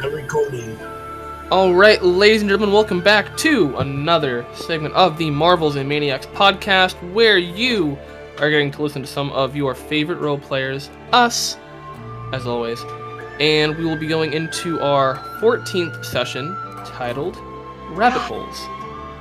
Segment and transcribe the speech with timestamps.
[0.00, 0.78] recording.
[1.50, 6.26] All right, ladies and gentlemen, welcome back to another segment of the Marvels and Maniacs
[6.26, 7.98] podcast, where you
[8.38, 11.58] are getting to listen to some of your favorite role players, us,
[12.32, 12.80] as always.
[13.38, 16.56] And we will be going into our 14th session
[16.86, 17.36] titled
[17.90, 18.58] Rabbit Holes.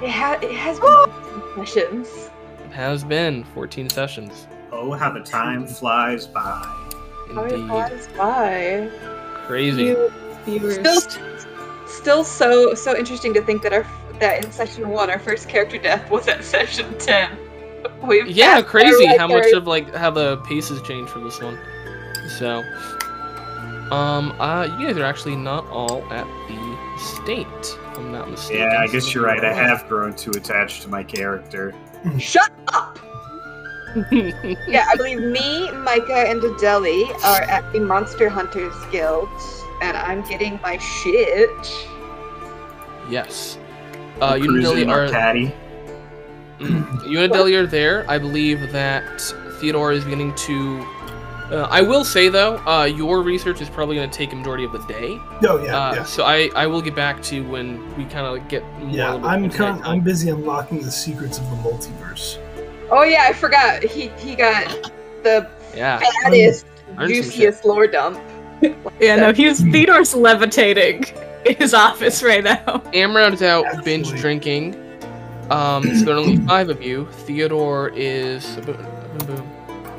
[0.01, 2.29] It, ha- it has been sessions.
[2.65, 4.47] It has been 14 sessions.
[4.71, 6.41] Oh, how the time flies by.
[7.33, 7.67] How it Indeed.
[7.67, 8.89] flies by.
[9.47, 9.83] Crazy.
[9.85, 10.13] You
[10.45, 10.75] viewers.
[10.75, 11.01] Still,
[11.88, 13.85] still so so interesting to think that our
[14.20, 17.38] that in session one our first character death was at session ten.
[18.03, 21.59] We've Yeah, crazy how much of like how the pace has changed for this one.
[22.38, 22.63] So,
[23.91, 27.47] um, uh, you guys are actually not all at the state.
[27.91, 28.63] If I'm not mistaken.
[28.63, 29.44] Yeah, I guess you're right.
[29.44, 31.73] I have grown too attached to my character.
[32.17, 32.99] Shut up!
[34.69, 39.27] Yeah, I believe me, Micah, and Adeli are at the Monster Hunters Guild,
[39.81, 41.49] and I'm getting my shit.
[43.09, 43.58] yes.
[44.22, 45.53] Uh, you and Cruising Dilly in our are caddy.
[46.59, 47.09] Mm.
[47.09, 48.05] you and Dilly are there.
[48.09, 49.20] I believe that
[49.59, 50.86] Theodore is beginning to.
[51.52, 54.64] Uh, I will say though, uh, your research is probably going to take a majority
[54.64, 55.17] of the day.
[55.44, 56.03] Oh yeah, uh, yeah.
[56.03, 58.89] So I, I will get back to you when we kind of get more.
[58.89, 59.92] Yeah, a little bit I'm into con- nighttime.
[59.92, 62.38] I'm busy unlocking the secrets of the multiverse.
[62.92, 63.83] Oh yeah, I forgot.
[63.83, 64.92] He he got
[65.23, 66.00] the Yeah.
[66.23, 66.66] fattest,
[67.00, 68.20] juiciest lore dump.
[69.00, 71.06] Yeah, no, he's Theodore's levitating
[71.45, 72.64] in his office right now.
[72.94, 73.98] Amrod is out Absolutely.
[73.98, 74.76] binge drinking.
[75.50, 77.08] Um, so there are only five of you.
[77.12, 78.58] Theodore is.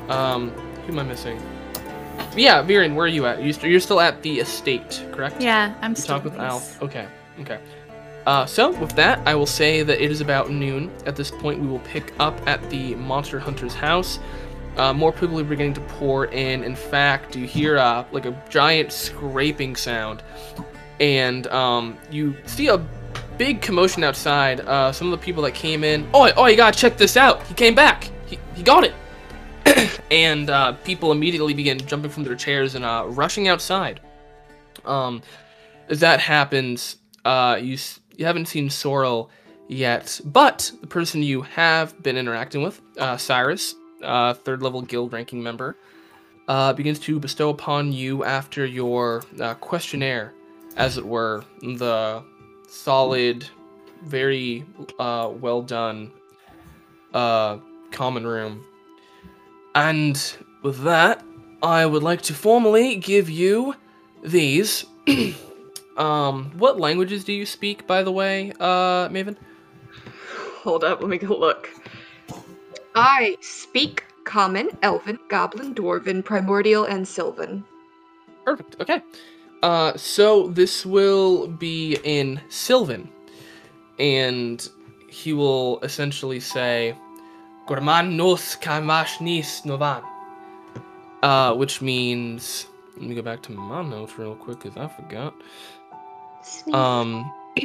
[0.09, 0.49] Um,
[0.85, 1.39] who am I missing?
[2.35, 3.41] Yeah, Viren, where are you at?
[3.41, 5.41] You st- You're still at the estate, correct?
[5.41, 6.81] Yeah, I'm You still talk with with Alf.
[6.81, 7.07] Okay,
[7.41, 7.59] okay.
[8.25, 10.89] Uh, so with that, I will say that it is about noon.
[11.05, 14.17] At this point, we will pick up at the Monster Hunter's house.
[14.77, 16.63] Uh, more people are beginning to pour in.
[16.63, 20.23] In fact, you hear uh, like a giant scraping sound,
[20.99, 22.77] and um, you see a
[23.37, 24.61] big commotion outside.
[24.61, 26.07] Uh, some of the people that came in.
[26.13, 27.43] Oh, oh, you gotta check this out.
[27.43, 28.09] He came back.
[28.25, 28.93] He, he got it.
[30.11, 33.99] and uh, people immediately begin jumping from their chairs and uh, rushing outside.
[34.85, 35.21] Um,
[35.89, 37.77] as that happens, uh, you
[38.15, 39.29] you haven't seen Sorrel
[39.67, 45.13] yet, but the person you have been interacting with, uh, Cyrus, uh, third level guild
[45.13, 45.77] ranking member,
[46.47, 50.33] uh, begins to bestow upon you after your uh, questionnaire,
[50.75, 52.23] as it were, the
[52.67, 53.47] solid,
[54.03, 54.65] very
[54.99, 56.11] uh, well done
[57.13, 57.57] uh,
[57.91, 58.65] common room.
[59.75, 60.21] And
[60.61, 61.23] with that,
[61.61, 63.75] I would like to formally give you
[64.23, 64.85] these.
[65.97, 69.37] um, what languages do you speak, by the way, uh, Maven?
[70.63, 71.69] Hold up, let me go look.
[72.95, 77.63] I speak Common, Elven, Goblin, Dwarven, Primordial, and Sylvan.
[78.45, 78.77] Perfect.
[78.79, 79.01] Okay.
[79.61, 83.09] Uh, so this will be in Sylvan,
[83.97, 84.67] and
[85.09, 86.97] he will essentially say,
[87.67, 90.03] "Gorman nos kamash nis novan,"
[91.23, 92.67] uh, which means.
[92.95, 95.33] Let me go back to my notes real quick because I forgot.
[96.71, 97.31] Um,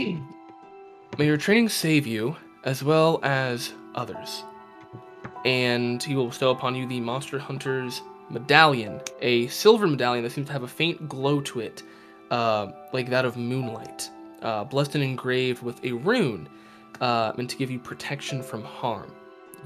[1.18, 2.34] may your training save you
[2.64, 4.44] as well as others.
[5.44, 10.48] And he will bestow upon you the Monster Hunter's medallion, a silver medallion that seems
[10.48, 11.82] to have a faint glow to it,
[12.30, 14.10] uh, like that of moonlight,
[14.42, 16.48] uh, blessed and engraved with a rune,
[17.00, 19.12] uh, meant to give you protection from harm.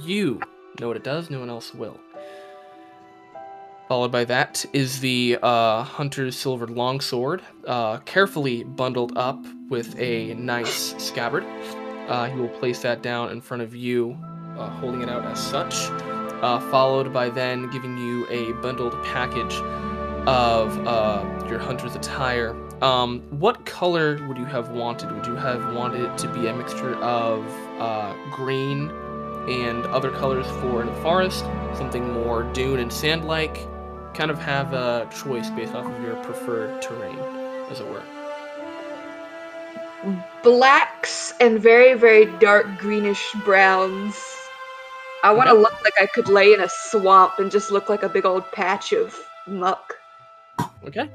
[0.01, 0.41] You
[0.81, 1.99] know what it does, no one else will.
[3.89, 10.35] Followed by that is the uh, Hunter's Silver Longsword, uh, carefully bundled up with a
[10.35, 11.45] nice scabbard.
[12.09, 14.17] Uh, he will place that down in front of you,
[14.59, 15.91] uh, holding it out as such.
[16.43, 19.55] Uh, followed by then giving you a bundled package
[20.27, 22.57] of uh, your hunter's attire.
[22.83, 25.13] Um, what color would you have wanted?
[25.13, 27.47] Would you have wanted it to be a mixture of
[27.81, 28.91] uh, green
[29.49, 33.69] and other colors for the forest, something more dune and sand-like?
[34.15, 37.19] Kind of have a choice based off of your preferred terrain,
[37.71, 38.03] as it were.
[40.43, 44.32] Blacks and very, very dark greenish browns.
[45.23, 48.03] I want to look like I could lay in a swamp and just look like
[48.03, 49.17] a big old patch of
[49.47, 49.95] muck.
[50.85, 51.09] Okay.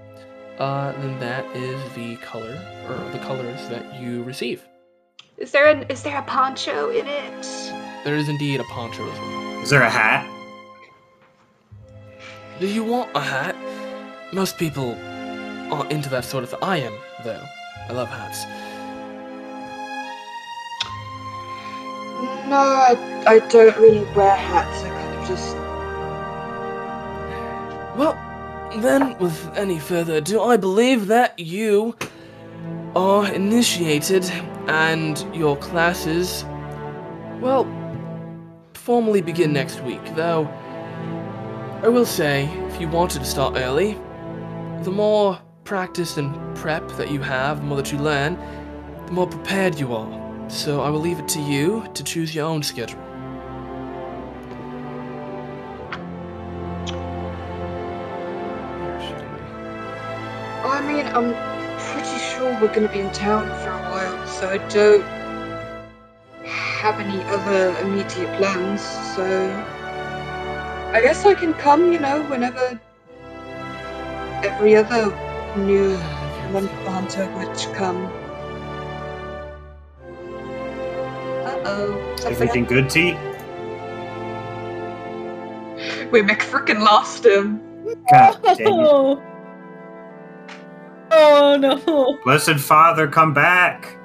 [0.60, 2.58] Uh, then that is the color,
[2.88, 4.66] or the colors that you receive.
[5.38, 7.46] Is there an is there a poncho in it?
[8.04, 9.62] There is indeed a poncho as well.
[9.62, 10.26] Is there a hat?
[12.60, 13.56] Do you want a hat?
[14.34, 14.98] Most people
[15.72, 16.60] aren't into that sort of thing.
[16.62, 16.94] I am,
[17.24, 17.44] though.
[17.88, 18.46] I love hats.
[22.48, 24.84] No, I, I don't really wear hats.
[24.84, 25.56] I kind of just.
[27.98, 28.16] Well,
[28.82, 31.96] then, with any further ado, I believe that you
[32.96, 34.24] are initiated
[34.68, 36.46] and your classes,
[37.42, 37.66] well,
[38.74, 40.48] formally begin next week, though
[41.84, 43.94] I will say, if you wanted to start early,
[44.82, 48.36] the more practice and prep that you have, the more that you learn,
[49.06, 50.27] the more prepared you are.
[50.50, 53.00] So I will leave it to you to choose your own schedule.
[60.64, 61.34] I mean, I'm
[61.78, 65.04] pretty sure we're gonna be in town for a while, so I don't
[66.46, 68.82] have any other immediate plans,
[69.16, 69.26] so
[70.94, 72.80] I guess I can come, you know, whenever
[74.44, 75.14] every other
[75.58, 75.98] new
[76.52, 78.27] Monster Hunter would come.
[81.68, 82.16] Oh.
[82.26, 83.12] Everything good, T?
[86.12, 87.62] We McFrickin' lost him.
[88.12, 88.68] God dang it.
[88.68, 89.22] Oh.
[91.12, 92.18] oh no.
[92.24, 93.98] Blessed Father, come back!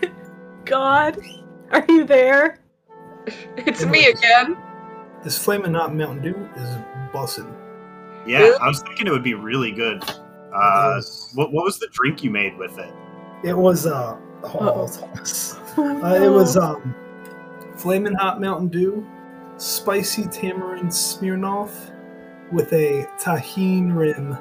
[0.64, 1.18] God.
[1.70, 2.60] Are you there?
[3.56, 4.56] It's me again.
[5.22, 6.76] This flaming Hot Mountain Dew is
[7.12, 7.54] bussin'.
[8.26, 8.58] Yeah, Really?
[8.58, 10.02] I was thinking it would be really good.
[10.54, 11.00] Uh,
[11.34, 12.92] what, what was the drink you made with it?
[13.44, 14.86] It was uh, oh,
[15.78, 16.94] uh it was um,
[17.76, 19.06] Flamin' Hot Mountain Dew,
[19.56, 21.92] spicy tamarind Smirnoff,
[22.52, 24.36] with a Tajín rim.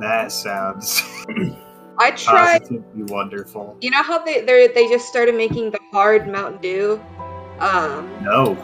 [0.00, 1.02] That sounds
[1.98, 2.60] I tried.
[2.62, 3.76] positively wonderful.
[3.80, 7.00] You know how they they they just started making the hard Mountain Dew.
[7.58, 8.56] Um, No,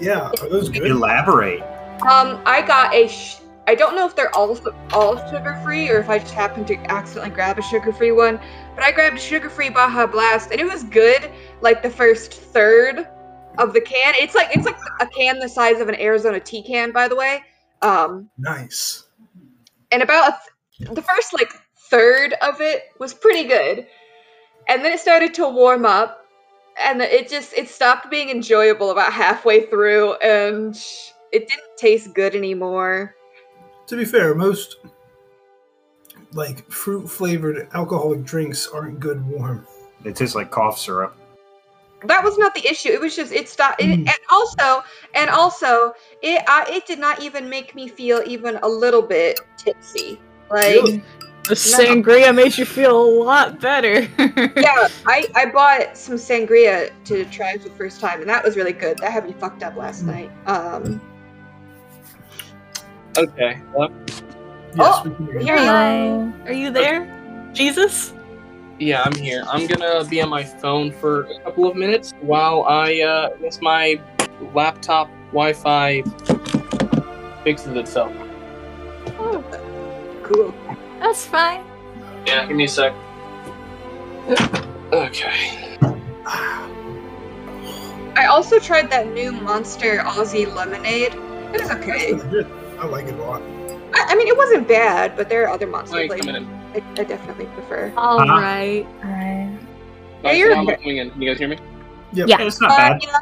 [0.00, 0.86] Yeah, are those good?
[0.86, 1.62] elaborate.
[2.02, 3.08] um, I got a.
[3.08, 4.56] Sh- I don't know if they're all
[4.92, 8.38] all sugar free or if I just happened to accidentally grab a sugar free one,
[8.76, 11.28] but I grabbed a sugar free Baja Blast and it was good.
[11.62, 13.08] Like the first third
[13.58, 14.14] of the can.
[14.16, 17.16] It's like it's like a can the size of an Arizona tea can, by the
[17.16, 17.42] way.
[17.82, 19.08] Um, Nice.
[19.90, 20.38] and about a
[20.78, 21.50] th- the first like
[21.90, 23.86] third of it was pretty good
[24.68, 26.26] and then it started to warm up
[26.82, 30.74] and it just it stopped being enjoyable about halfway through and
[31.32, 33.14] it didn't taste good anymore
[33.88, 34.76] To be fair, most
[36.32, 39.66] like fruit flavored alcoholic drinks aren't good warm.
[40.04, 41.16] It tastes like cough syrup.
[42.04, 44.06] that was not the issue it was just it stopped it, Mm.
[44.06, 44.84] and also
[45.14, 49.40] and also it uh, it did not even make me feel even a little bit
[49.56, 50.20] tipsy
[50.50, 51.02] like Really?
[51.48, 54.00] The sangria made you feel a lot better.
[54.18, 58.56] yeah I, I bought some sangria to try for the first time and that was
[58.56, 60.08] really good that had me fucked up last Mm.
[60.08, 61.00] night um
[63.16, 63.58] Okay.
[63.74, 63.88] Well,
[64.76, 65.46] Yes, Oh, we can hear you.
[65.46, 67.50] here you are Are you there?
[67.54, 68.12] Jesus?
[68.78, 69.42] yeah, I'm here.
[69.48, 73.60] I'm gonna be on my phone for a couple of minutes while I uh, guess
[73.62, 73.98] my
[74.52, 76.02] laptop Wi-Fi
[77.42, 78.12] fixes itself.
[79.18, 79.42] Oh,
[80.22, 80.54] cool
[81.00, 81.64] that's fine.
[82.26, 82.92] Yeah, give me a sec.
[84.92, 85.78] Okay.
[88.16, 91.14] I also tried that new Monster Aussie lemonade.
[91.54, 92.14] It was okay.
[92.78, 93.40] I like it a lot.
[93.94, 96.46] I, I mean, it wasn't bad, but there are other monster Like, flavors in.
[96.74, 97.92] I, I definitely prefer.
[97.96, 98.40] All Uh-huh.
[98.40, 98.86] right.
[99.04, 99.58] All right.
[99.58, 100.76] Yeah, Alright, you're so I'm okay.
[100.76, 101.10] coming in.
[101.10, 101.58] Can you guys hear me?
[102.12, 102.28] Yep.
[102.28, 102.42] Yeah.
[102.42, 103.00] It's not Uh, bad.
[103.02, 103.18] yeah,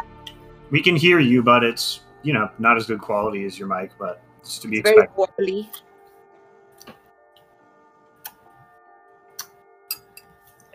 [0.70, 3.90] We can hear you, but it's you know not as good quality as your mic,
[3.98, 5.28] but it's to be it's very expected.
[5.38, 5.70] wobbly.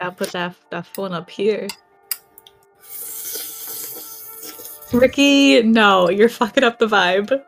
[0.02, 1.68] I'll put that that phone up here.
[4.94, 7.44] Ricky, no, you're fucking up the vibe.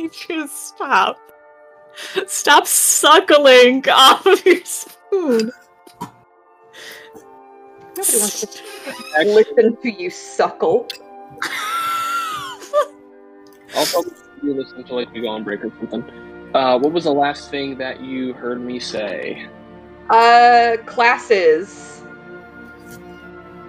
[0.00, 1.18] You just stop.
[2.26, 5.52] Stop suckling off of your spoon.
[7.96, 10.88] Nobody wants to listen to you suckle.
[13.74, 16.02] I'll probably do this until like we go on break or something.
[16.54, 19.46] Uh, what was the last thing that you heard me say?
[20.08, 22.02] Uh, classes.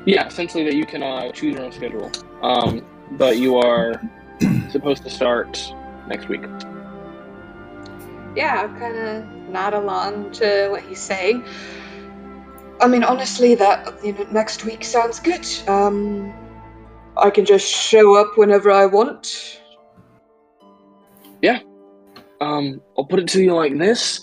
[0.05, 2.09] Yeah, essentially that you can uh, choose your own schedule.
[2.41, 2.85] Um,
[3.17, 4.01] but you are
[4.69, 5.73] supposed to start
[6.11, 6.43] next week.
[8.35, 11.43] Yeah, I'm kind of nod along to what he's saying.
[12.79, 15.45] I mean, honestly, that you know, next week sounds good.
[15.67, 16.33] Um,
[17.17, 19.61] I can just show up whenever I want.
[21.41, 21.59] Yeah.
[22.39, 24.21] Um, I'll put it to you like this: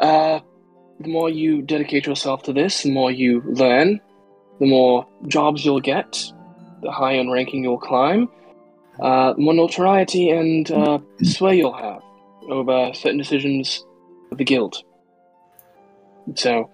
[0.00, 0.40] uh,
[1.00, 4.00] the more you dedicate yourself to this, the more you learn,
[4.60, 6.32] the more jobs you'll get,
[6.82, 8.28] the higher in ranking you'll climb,
[9.00, 12.02] uh, more notoriety and uh, sway you'll have
[12.48, 13.84] over certain decisions
[14.30, 14.82] of the guild.
[16.34, 16.70] So,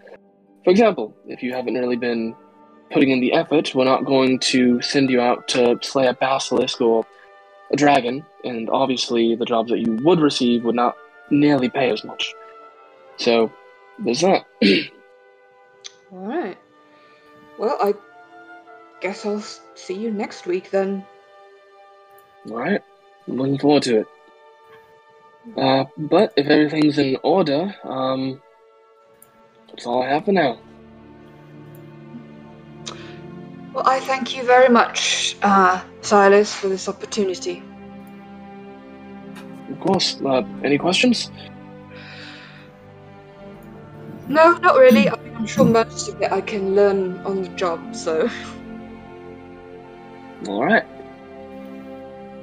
[0.64, 2.34] for example, if you haven't really been
[2.90, 6.80] putting in the effort, we're not going to send you out to slay a basilisk
[6.80, 7.06] or
[7.70, 10.96] a dragon, and obviously the jobs that you would receive would not
[11.30, 12.32] nearly pay as much.
[13.16, 13.52] So,
[13.98, 14.44] there's that.
[16.12, 16.58] Alright.
[17.58, 17.94] Well, I
[19.00, 21.04] guess I'll see you next week then.
[22.50, 22.82] Alright,
[23.28, 24.06] I'm looking forward to it.
[25.56, 28.40] Uh, but if everything's in order, um,
[29.68, 30.58] that's all I have for now.
[33.72, 37.62] Well, I thank you very much, uh, Silas, for this opportunity.
[39.70, 41.30] Of course, uh, any questions?
[44.28, 45.08] No, not really.
[45.08, 48.30] I I'm sure most of it I can learn on the job, so.
[50.46, 50.86] Alright.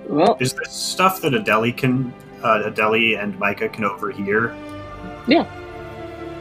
[0.09, 2.11] Well, Is this stuff that Adeli can,
[2.41, 4.55] uh, Adeli and Micah can overhear?
[5.27, 5.45] Yeah.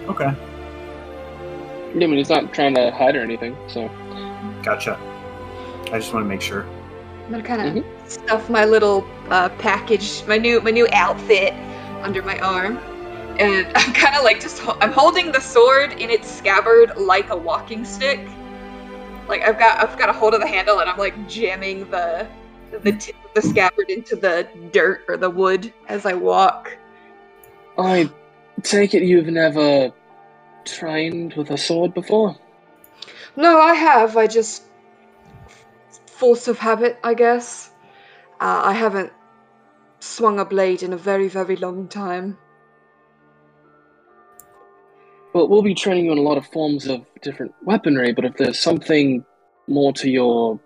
[0.08, 3.90] Okay, I mean, he's not trying to hide or anything, so.
[4.62, 4.98] gotcha.
[5.92, 6.66] I just want to make sure.
[7.26, 11.52] I'm gonna kind of stuff my little uh, package, my new my new outfit,
[12.00, 12.78] under my arm,
[13.38, 17.28] and I'm kind of like just ho- I'm holding the sword in its scabbard like
[17.28, 18.20] a walking stick.
[19.28, 22.26] Like I've got I've got a hold of the handle and I'm like jamming the
[22.70, 26.76] the tip of the scabbard into the dirt or the wood as I walk.
[27.76, 28.10] I
[28.62, 29.92] take it you've never
[30.64, 32.36] trained with a sword before?
[33.36, 34.16] No, I have.
[34.16, 34.64] I just
[36.06, 37.70] force of habit, I guess.
[38.40, 39.12] Uh, I haven't
[40.00, 42.38] swung a blade in a very very long time.
[45.32, 48.36] Well, we'll be training you in a lot of forms of different weaponry, but if
[48.36, 49.24] there's something
[49.66, 50.58] more to your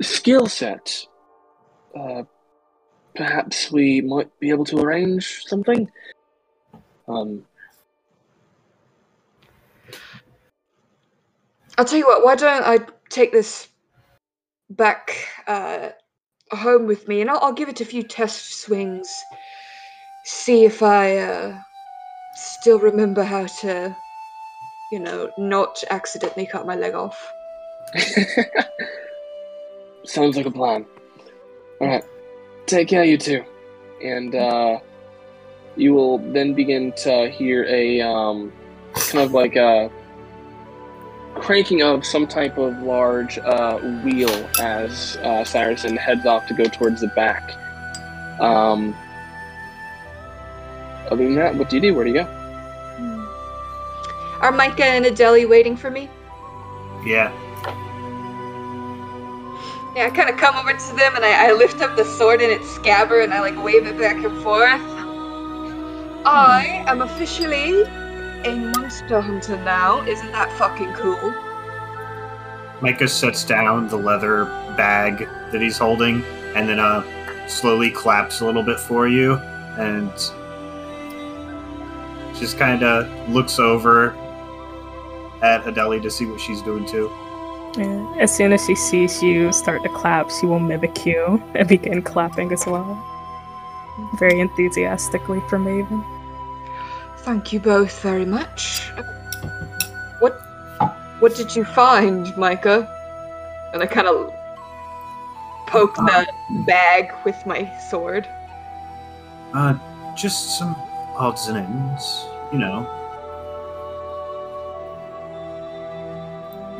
[0.00, 1.06] skill set,
[1.98, 2.22] uh,
[3.14, 5.90] perhaps we might be able to arrange something.
[7.06, 7.44] Um,
[11.76, 12.78] I'll tell you what, why don't I
[13.10, 13.68] take this
[14.70, 15.90] back uh,
[16.52, 19.08] home with me and I'll, I'll give it a few test swings.
[20.24, 21.58] See if I uh,
[22.34, 23.96] still remember how to,
[24.92, 27.32] you know, not accidentally cut my leg off.
[30.04, 30.86] sounds like a plan.
[31.80, 32.04] All right,
[32.66, 33.44] take care, you two,
[34.02, 34.78] and uh,
[35.76, 38.52] you will then begin to hear a um,
[38.94, 39.90] kind of like a
[41.34, 44.30] cranking of some type of large uh, wheel
[44.60, 47.52] as uh, Saracen heads off to go towards the back.
[48.40, 48.94] Um,
[51.10, 51.94] other than that, what do you do?
[51.94, 52.40] Where do you go?
[54.40, 56.08] Are Micah and Adeli waiting for me?
[57.04, 57.32] Yeah.
[59.94, 62.42] Yeah, I kind of come over to them and I, I lift up the sword
[62.42, 64.80] in its scabbard and I like wave it back and forth.
[66.26, 70.04] I am officially a monster hunter now.
[70.04, 71.32] Isn't that fucking cool?
[72.80, 74.46] Micah sets down the leather
[74.76, 76.24] bag that he's holding
[76.56, 77.04] and then uh,
[77.46, 79.34] slowly claps a little bit for you
[79.78, 80.10] and
[82.36, 84.10] just kind of looks over
[85.40, 87.12] at Adeli to see what she's doing too.
[87.76, 88.14] Yeah.
[88.20, 92.02] As soon as she sees you start to clap, she will mimic you and begin
[92.02, 93.02] clapping as well.
[94.18, 96.04] Very enthusiastically for Maven.
[97.18, 98.90] Thank you both very much.
[100.18, 100.40] What
[101.20, 102.88] what did you find, Micah?
[103.72, 104.32] And I kind of
[105.66, 106.26] poke the
[106.66, 108.28] bag with my sword.
[109.52, 109.78] Uh,
[110.14, 110.74] just some
[111.16, 113.03] odds and ends, you know.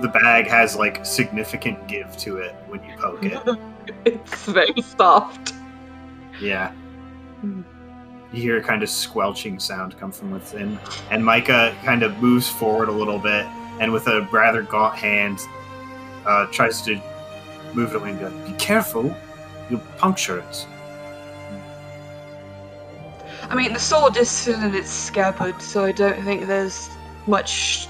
[0.00, 3.40] The bag has like significant give to it when you poke it.
[4.06, 5.52] It's very soft.
[6.40, 6.72] Yeah.
[7.42, 7.64] You
[8.32, 10.78] hear a kind of squelching sound come from within,
[11.10, 13.44] and Micah kind of moves forward a little bit,
[13.80, 15.38] and with a rather gaunt hand,
[16.24, 16.98] uh, tries to
[17.74, 19.14] move it away and be like, "Be careful,
[19.68, 20.66] you'll puncture it."
[23.50, 26.88] I mean, the sword is still in its scabbard, so I don't think there's
[27.26, 27.88] much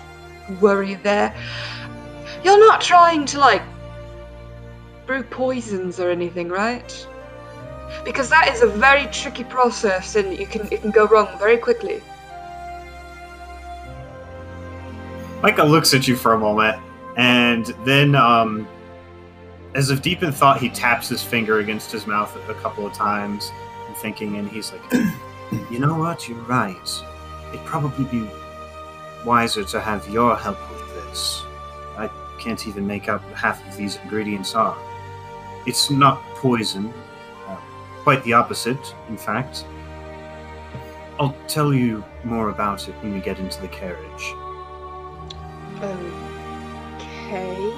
[0.60, 1.34] worry there.
[2.44, 3.62] You're not trying to, like,
[5.06, 7.06] brew poisons or anything, right?
[8.04, 11.56] Because that is a very tricky process, and you can it can go wrong very
[11.56, 12.02] quickly.
[15.42, 16.78] Micah looks at you for a moment,
[17.16, 18.66] and then, um,
[19.74, 22.92] as if deep in thought, he taps his finger against his mouth a couple of
[22.92, 23.50] times,
[23.86, 24.92] and thinking, and he's like,
[25.70, 26.28] "You know what?
[26.28, 27.02] You're right.
[27.52, 28.28] It'd probably be
[29.24, 31.44] wiser to have your help with this.
[32.44, 34.76] Can't even make out what half of these ingredients are.
[35.66, 36.92] It's not poison.
[37.48, 37.56] Uh,
[38.02, 39.64] quite the opposite, in fact.
[41.18, 44.34] I'll tell you more about it when we get into the carriage."
[45.80, 47.72] Okay.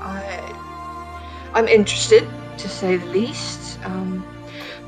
[0.00, 0.52] I
[1.54, 2.26] I'm interested
[2.58, 3.78] to say the least.
[3.84, 4.26] Um,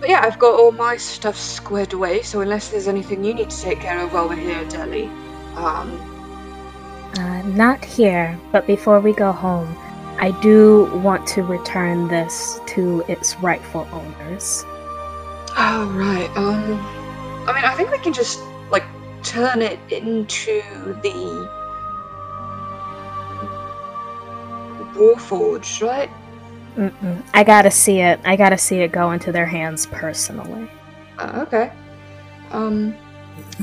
[0.01, 2.23] but yeah, I've got all my stuff squared away.
[2.23, 5.07] So unless there's anything you need to take care of while we're here, Deli,
[5.57, 6.14] um,
[7.17, 9.77] Uh, not here, but before we go home,
[10.19, 14.65] I do want to return this to its rightful owners.
[15.57, 16.29] Oh right.
[16.37, 16.81] Um,
[17.49, 18.41] I mean, I think we can just
[18.71, 18.85] like
[19.23, 20.63] turn it into
[21.03, 21.49] the
[24.95, 26.11] Warforged, right?
[26.77, 27.23] Mm-mm.
[27.33, 28.21] I gotta see it.
[28.25, 30.69] I gotta see it go into their hands personally.
[31.19, 31.73] Uh, okay.
[32.51, 32.95] Um,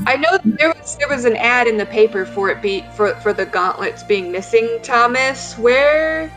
[0.06, 3.14] I know there was there was an ad in the paper for it be for
[3.16, 4.78] for the gauntlets being missing.
[4.82, 6.28] Thomas, where?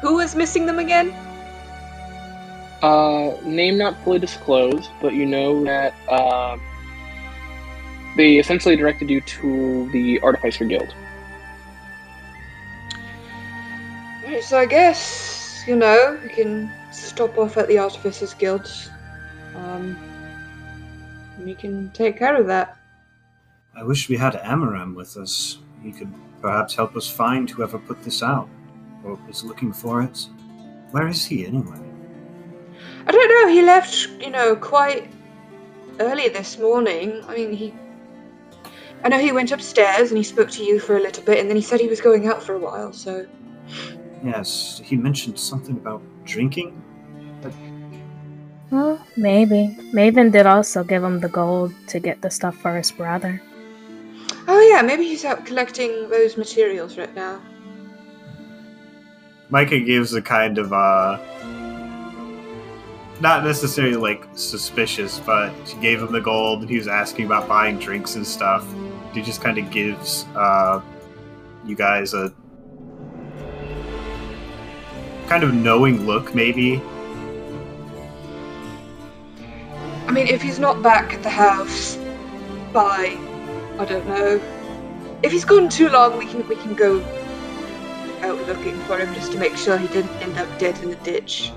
[0.00, 1.12] Who was missing them again?
[2.82, 6.56] Uh, name not fully disclosed, but you know that uh,
[8.16, 10.94] they essentially directed you to the Artificer Guild.
[14.24, 18.70] Right, so I guess you know we can stop off at the Artificers Guild.
[19.54, 19.98] Um,
[21.44, 22.76] we can take care of that.
[23.74, 25.58] I wish we had Amaram with us.
[25.82, 28.48] He could perhaps help us find whoever put this out,
[29.04, 30.28] or is looking for it.
[30.90, 31.80] Where is he anyway?
[33.06, 33.52] I don't know.
[33.52, 35.10] He left, you know, quite
[35.98, 37.22] early this morning.
[37.26, 37.74] I mean, he.
[39.02, 41.48] I know he went upstairs and he spoke to you for a little bit, and
[41.48, 42.92] then he said he was going out for a while.
[42.92, 43.26] So
[44.22, 46.82] Yes, he mentioned something about drinking.
[48.70, 49.76] Well, maybe.
[49.92, 53.42] Maven did also give him the gold to get the stuff for his brother.
[54.46, 57.40] Oh yeah, maybe he's out collecting those materials right now.
[59.48, 61.18] Micah gives a kind of uh
[63.20, 67.48] not necessarily like suspicious, but she gave him the gold and he was asking about
[67.48, 68.66] buying drinks and stuff.
[69.12, 70.80] He just kind of gives uh
[71.66, 72.32] you guys a
[75.26, 76.80] kind of knowing look maybe.
[80.10, 81.96] I mean, if he's not back at the house
[82.72, 83.16] by,
[83.78, 84.40] I don't know,
[85.22, 87.00] if he's gone too long, we can we can go
[88.22, 90.96] out looking for him just to make sure he didn't end up dead in the
[90.96, 91.52] ditch.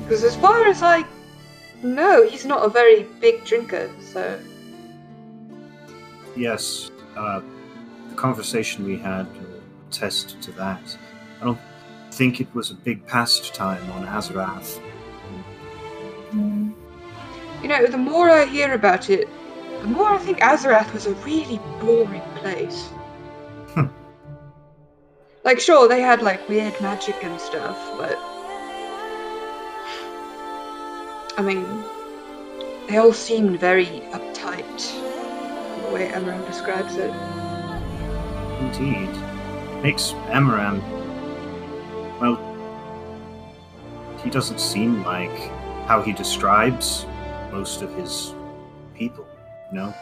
[0.00, 1.06] Because as far as I
[1.82, 4.38] know, he's not a very big drinker, so
[6.36, 7.40] Yes, uh
[8.10, 10.98] the conversation we had will attest to that.
[11.40, 11.58] I don't
[12.14, 14.80] think it was a big pastime on Azarath.
[16.30, 16.72] Mm.
[17.60, 19.28] you know, the more I hear about it,
[19.82, 22.86] the more I think Azarath was a really boring place.
[23.74, 23.86] Hmm.
[25.44, 28.16] like, sure, they had like weird magic and stuff, but
[31.36, 31.66] I mean,
[32.88, 34.78] they all seemed very uptight.
[35.82, 37.12] The way Emran describes it.
[38.60, 39.10] Indeed.
[39.82, 40.93] Makes Amaram.
[42.24, 42.40] Well,
[44.24, 45.36] he doesn't seem like
[45.86, 47.04] how he describes
[47.52, 48.34] most of his
[48.94, 49.26] people,
[49.70, 49.94] you know?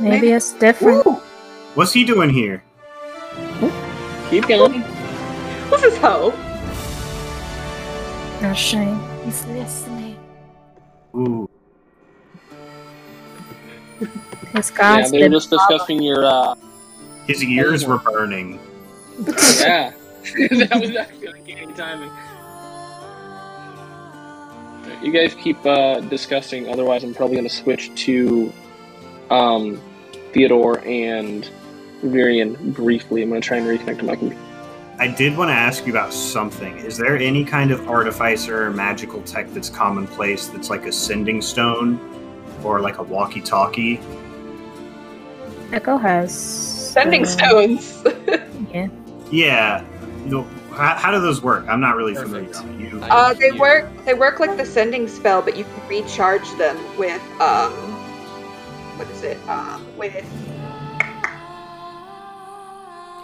[0.00, 1.06] Maybe, Maybe- it's different.
[1.76, 2.64] What's he doing here?
[4.28, 4.80] Keep going.
[5.70, 6.32] What's his hoe?
[8.56, 8.98] shame.
[9.24, 10.18] He's listening.
[11.14, 11.48] Ooh,
[14.52, 16.24] His yeah, they were did just discussing your.
[16.24, 16.56] Uh,
[17.28, 18.58] his ears were burning.
[19.18, 19.92] Yeah,
[20.50, 22.10] that was actually like any timing.
[25.02, 26.68] You guys keep uh, discussing.
[26.68, 28.52] Otherwise, I'm probably going to switch to
[29.30, 29.80] um,
[30.32, 31.50] Theodore and
[32.02, 33.22] Virian briefly.
[33.22, 34.42] I'm going to try and reconnect to my computer.
[34.98, 36.76] I did want to ask you about something.
[36.78, 41.42] Is there any kind of artificer or magical tech that's commonplace that's like a sending
[41.42, 41.98] stone
[42.62, 43.98] or like a walkie talkie?
[45.72, 46.32] Echo has
[46.92, 48.04] Sending uh, stones.
[48.72, 48.88] Yeah.
[49.32, 49.84] Yeah.
[50.24, 50.42] You know,
[50.72, 51.66] how, how do those work?
[51.68, 52.54] I'm not really Perfect.
[52.54, 52.90] familiar.
[52.90, 53.88] You, Uh, they work.
[54.04, 57.72] They work like the sending spell, but you can recharge them with um,
[58.96, 59.38] what is it?
[59.48, 60.14] Um, with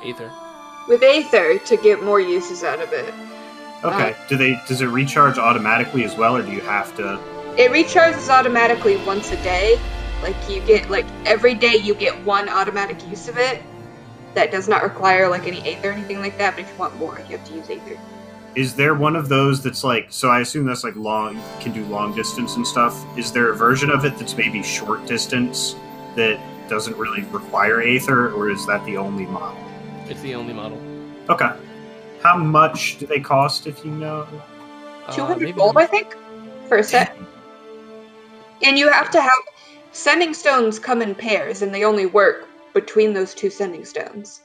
[0.04, 0.30] Aether.
[0.88, 3.12] with Aether to get more uses out of it.
[3.84, 4.14] okay.
[4.28, 4.58] Do they?
[4.66, 7.18] Does it recharge automatically as well, or do you have to?
[7.56, 9.78] It recharges automatically once a day.
[10.22, 13.62] Like you get like every day you get one automatic use of it.
[14.34, 16.54] That does not require like any Aether or anything like that.
[16.54, 17.98] But if you want more, you have to use Aether.
[18.54, 20.06] Is there one of those that's like?
[20.10, 22.96] So I assume that's like long, can do long distance and stuff.
[23.16, 25.74] Is there a version of it that's maybe short distance
[26.16, 29.58] that doesn't really require Aether, or is that the only model?
[30.08, 30.78] It's the only model.
[31.28, 31.50] Okay.
[32.22, 34.26] How much do they cost, if you know?
[35.06, 36.16] Uh, Two hundred maybe- gold, I think,
[36.66, 37.16] for a set.
[38.62, 39.32] And you have to have
[39.92, 42.47] sending stones come in pairs, and they only work
[42.80, 44.40] between those two sending stones.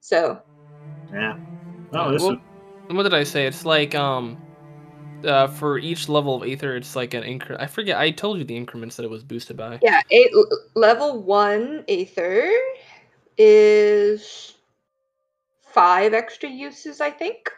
[0.00, 0.40] So,
[1.12, 1.34] Yeah.
[1.92, 2.38] Oh, this Well, is,
[2.88, 3.46] what did I say?
[3.46, 4.38] It's like um,
[5.24, 7.56] uh, for each level of Aether, it's like an incre.
[7.60, 7.98] I forget.
[7.98, 9.78] I told you the increments that it was boosted by.
[9.82, 10.30] yeah, eight,
[10.74, 12.50] level one Aether
[13.36, 14.54] is
[15.72, 17.50] five extra uses, I think.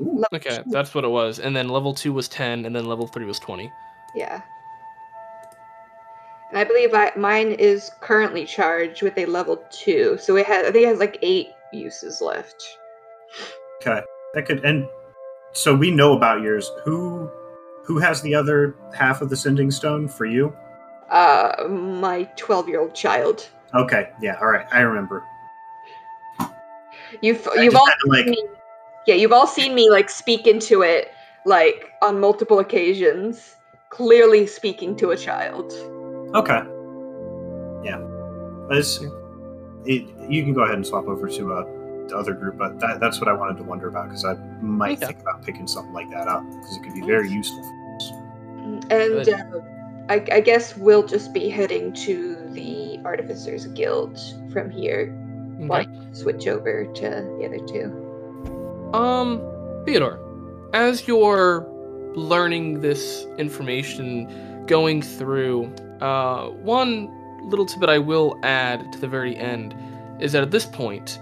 [0.00, 0.22] Ooh.
[0.32, 1.40] Okay, two- that's what it was.
[1.40, 3.70] And then level two was ten, and then level three was twenty.
[4.14, 4.42] Yeah.
[6.50, 10.66] And I believe I, mine is currently charged with a level two, so it has
[10.66, 12.78] I think it has like eight uses left.
[13.80, 14.02] okay.
[14.34, 14.86] That could and
[15.52, 16.70] so we know about yours.
[16.84, 17.30] Who
[17.84, 20.54] who has the other half of the sending stone for you?
[21.10, 23.48] Uh, my twelve-year-old child.
[23.74, 24.10] Okay.
[24.20, 24.36] Yeah.
[24.40, 24.66] All right.
[24.72, 25.24] I remember.
[27.22, 28.44] You've I you've all to, like me,
[29.06, 31.12] yeah, you've all seen me like speak into it
[31.44, 33.56] like on multiple occasions,
[33.90, 35.72] clearly speaking to a child.
[36.36, 36.62] Okay.
[37.84, 38.00] Yeah.
[38.70, 39.00] It's,
[39.84, 41.64] it, you can go ahead and swap over to uh,
[42.08, 44.98] the other group, but that, that's what I wanted to wonder about because I might
[44.98, 45.06] Okay.
[45.06, 47.62] think about picking something like that up because it could be very useful.
[48.90, 49.60] And uh,
[50.08, 54.18] I, I guess we'll just be heading to the Artificers Guild
[54.52, 55.16] from here.
[55.56, 55.66] Okay.
[55.68, 58.92] Like switch over to the other two.
[58.92, 59.40] Um,
[59.86, 60.20] Theodore,
[60.74, 61.66] as you're
[62.14, 67.10] learning this information, going through, uh, one
[67.48, 69.74] little tidbit I will add to the very end
[70.20, 71.20] is that at this point,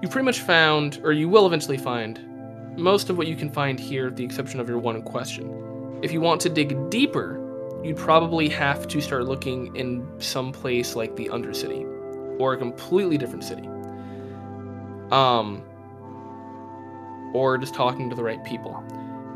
[0.00, 2.20] you pretty much found, or you will eventually find,
[2.76, 6.00] most of what you can find here, with the exception of your one question.
[6.02, 7.38] If you want to dig deeper,
[7.84, 11.84] you'd probably have to start looking in some place like the Undercity,
[12.40, 13.68] or a completely different city.
[15.10, 15.62] Um,
[17.34, 18.82] or just talking to the right people.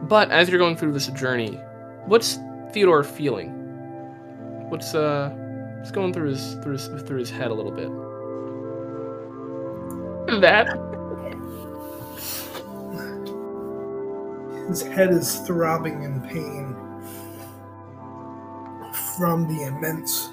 [0.03, 1.59] But as you're going through this journey,
[2.07, 2.39] what's
[2.73, 3.56] Theodore feeling?
[4.69, 5.31] What's uh,
[5.79, 7.89] what's going through his through his through his head a little bit?
[10.41, 10.67] That
[14.69, 16.75] His head is throbbing in pain
[19.17, 20.31] from the immense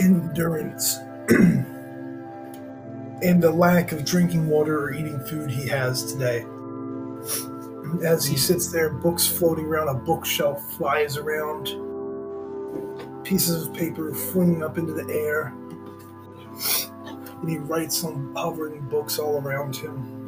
[0.00, 0.96] endurance
[3.22, 6.44] and the lack of drinking water or eating food he has today.
[8.04, 11.66] As he sits there, books floating around, a bookshelf flies around,
[13.24, 15.54] pieces of paper flinging up into the air,
[17.40, 20.18] and he writes on hovering books all around him.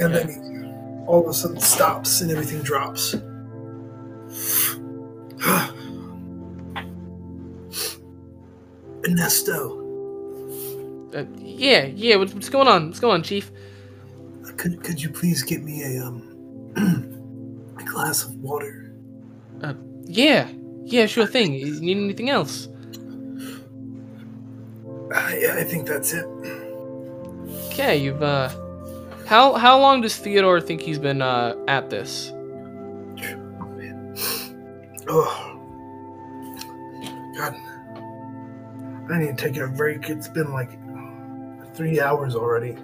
[0.00, 0.52] and then he
[1.06, 3.14] all of a sudden stops and everything drops.
[9.04, 9.80] Ernesto,
[11.12, 12.86] uh, yeah yeah what's, what's going on?
[12.86, 13.50] What's going on, Chief?
[14.56, 16.74] Could could you please get me a um
[17.78, 18.92] a glass of water?
[19.62, 20.48] Uh, Yeah
[20.84, 21.54] yeah sure thing.
[21.54, 22.68] You need anything else?
[25.14, 26.26] I, I think that's it.
[27.68, 28.48] Okay, you've uh,
[29.26, 32.30] how how long does Theodore think he's been uh at this?
[32.32, 34.14] Oh man.
[35.08, 35.48] Oh.
[37.36, 37.56] God.
[39.10, 40.08] I need to take a break.
[40.08, 40.70] It's been like
[41.74, 42.76] three hours already.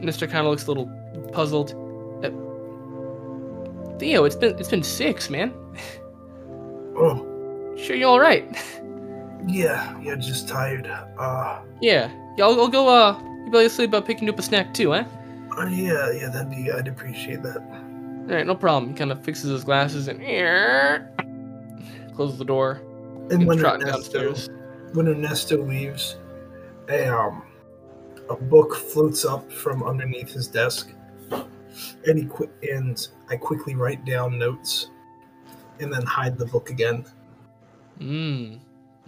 [0.00, 0.86] Kind of looks a little
[1.32, 1.72] puzzled.
[2.24, 2.30] Uh,
[3.98, 5.52] Theo, it's been it's been six, man.
[6.98, 8.42] Oh, Sure, you all right?
[9.46, 10.86] yeah, yeah, just tired.
[11.18, 12.44] Uh, yeah, yeah.
[12.46, 12.88] I'll, I'll go.
[12.88, 15.04] Uh, you probably sleep about picking you up a snack too, eh?
[15.58, 16.72] uh, yeah, yeah, that'd be.
[16.72, 17.58] I'd appreciate that.
[17.58, 18.92] All right, no problem.
[18.92, 20.20] He kind of fixes his glasses and
[22.16, 22.80] closes the door.
[23.30, 24.48] And when Ernesto, downstairs.
[24.94, 26.16] when Ernesto leaves,
[26.88, 27.42] a um,
[28.28, 30.92] a book floats up from underneath his desk,
[31.30, 34.90] and he qui- and I quickly write down notes,
[35.80, 37.04] and then hide the book again.
[38.00, 38.60] Mm.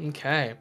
[0.09, 0.55] Okay.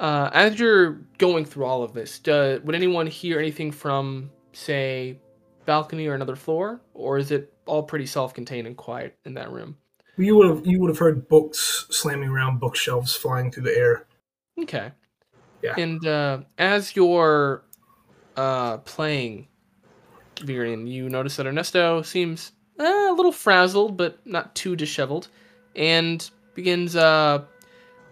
[0.00, 5.20] Uh, as you're going through all of this, do, would anyone hear anything from, say,
[5.64, 9.76] balcony or another floor, or is it all pretty self-contained and quiet in that room?
[10.16, 14.06] You would have you would have heard books slamming around bookshelves flying through the air.
[14.60, 14.90] Okay.
[15.62, 15.74] Yeah.
[15.78, 17.62] And uh, as you're
[18.36, 19.48] uh, playing
[20.36, 25.28] Virion, you notice that Ernesto seems uh, a little frazzled, but not too disheveled,
[25.76, 27.44] and begins uh,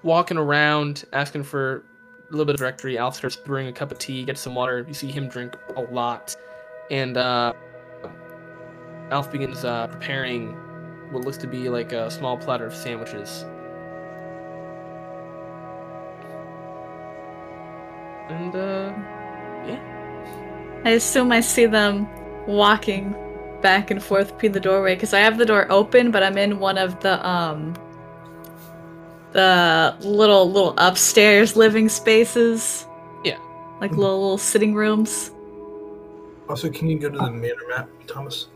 [0.02, 1.84] walking around, asking for
[2.28, 2.96] a little bit of directory.
[2.98, 4.84] Alf starts brewing a cup of tea, gets some water.
[4.86, 6.36] You see him drink a lot,
[6.90, 7.52] and uh,
[9.10, 10.52] Alf begins uh, preparing
[11.10, 13.44] what looks to be like a small platter of sandwiches.
[18.30, 18.92] And uh,
[20.84, 22.08] I assume I see them
[22.46, 23.14] walking
[23.60, 26.58] back and forth between the doorway because I have the door open, but I'm in
[26.58, 27.74] one of the um
[29.32, 32.86] the little little upstairs living spaces.
[33.24, 33.38] Yeah.
[33.80, 35.32] Like little little sitting rooms.
[36.48, 38.48] Also, can you go to the manor map, Thomas?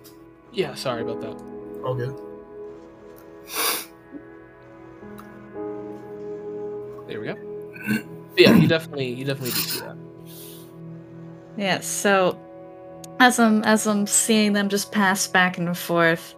[0.52, 1.36] Yeah, sorry about that.
[1.84, 2.18] All good.
[7.06, 8.04] There we go.
[8.36, 9.96] Yeah, you definitely you definitely do see that.
[11.56, 12.38] Yeah, so
[13.20, 16.34] as I'm as I'm seeing them just pass back and forth,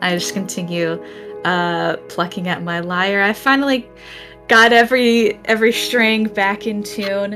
[0.00, 1.02] I just continue
[1.44, 3.22] uh plucking at my lyre.
[3.22, 3.88] I finally
[4.48, 7.34] got every every string back in tune.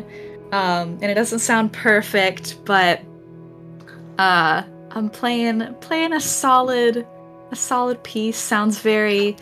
[0.50, 3.00] Um and it doesn't sound perfect, but
[4.18, 7.06] uh I'm playing playing a solid
[7.52, 8.36] a solid piece.
[8.36, 9.36] Sounds very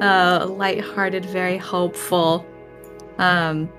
[0.00, 2.44] uh lighthearted, very hopeful.
[3.16, 3.70] Um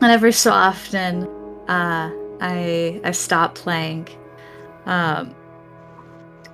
[0.00, 1.24] and every so often
[1.68, 4.08] uh I I stop playing.
[4.86, 5.34] Um,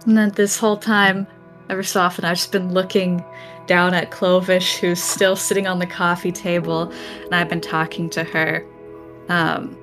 [0.06, 1.26] and then this whole time,
[1.70, 3.24] every so often, I've just been looking
[3.66, 6.92] down at Clovish, who's still sitting on the coffee table,
[7.24, 8.66] and I've been talking to her.
[9.28, 9.78] Um,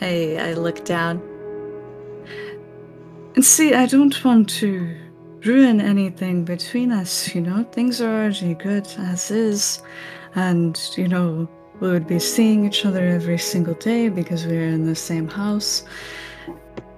[0.00, 1.22] I I look down
[3.34, 3.74] and see.
[3.74, 4.96] I don't want to
[5.48, 7.34] ruin anything between us.
[7.34, 9.82] You know, things are already good as is,
[10.34, 11.48] and you know
[11.80, 15.26] we would be seeing each other every single day because we are in the same
[15.26, 15.84] house.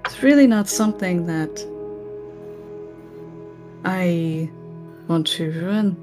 [0.05, 1.65] It's really not something that
[3.85, 4.51] I
[5.07, 5.97] want to ruin.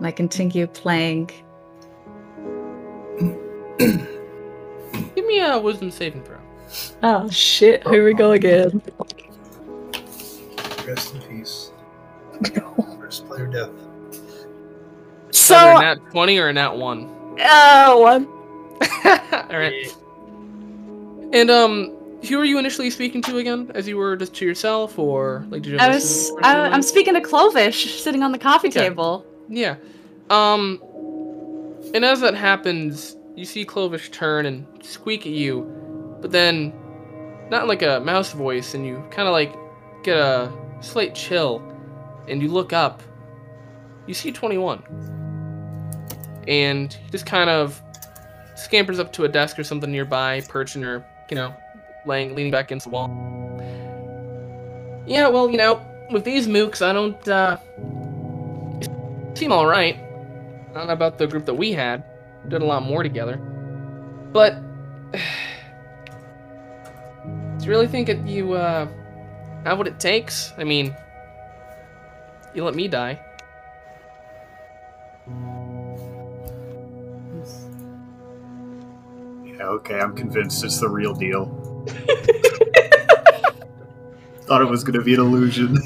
[0.00, 1.30] I continue playing.
[5.14, 6.45] Give me a wisdom saving throw.
[7.02, 8.82] Oh shit, here we go again.
[10.86, 11.72] Rest in peace.
[12.98, 13.70] First player death.
[15.30, 17.08] So, Either a nat twenty or a nat one.
[17.40, 18.26] oh, one.
[19.50, 19.86] All right.
[21.32, 21.92] And um,
[22.28, 23.70] who were you initially speaking to again?
[23.74, 25.78] As you were just to yourself, or like did you?
[25.78, 26.32] I was.
[26.42, 28.80] I, I'm speaking to Clovish, sitting on the coffee Okay.
[28.88, 29.24] table.
[29.48, 29.76] Yeah.
[30.30, 30.80] Um.
[31.94, 35.62] And as that happens, you see Clovis turn and squeak at you,
[36.26, 36.72] but then,
[37.50, 39.54] not like a mouse voice, and you kind of like
[40.02, 41.62] get a slight chill,
[42.26, 43.00] and you look up.
[44.08, 44.82] You see 21.
[46.48, 47.80] And he just kind of
[48.56, 51.54] scampers up to a desk or something nearby, perching or, you know,
[52.06, 53.08] laying, leaning back against the wall.
[55.06, 57.58] Yeah, well, you know, with these mooks, I don't, uh,
[59.36, 59.96] seem alright.
[60.74, 62.02] Know about the group that we had.
[62.48, 63.36] Did a lot more together.
[64.32, 64.56] But
[67.58, 68.86] do you really think that you uh
[69.64, 70.52] have what it takes?
[70.58, 70.94] I mean
[72.54, 73.20] you let me die.
[79.44, 81.46] Yeah, okay, I'm convinced it's the real deal.
[84.42, 85.76] Thought it was gonna be an illusion.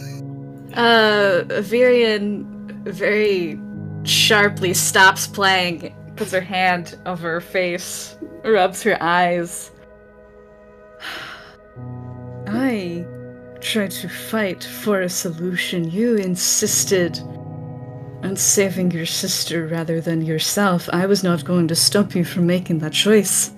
[0.75, 2.45] Uh, Virian
[2.85, 3.59] very
[4.05, 9.71] sharply stops playing, puts her hand over her face, rubs her eyes.
[12.53, 13.07] I
[13.61, 15.91] tried to fight for a solution.
[15.91, 17.19] You insisted
[18.23, 20.89] on saving your sister rather than yourself.
[20.93, 23.53] I was not going to stop you from making that choice.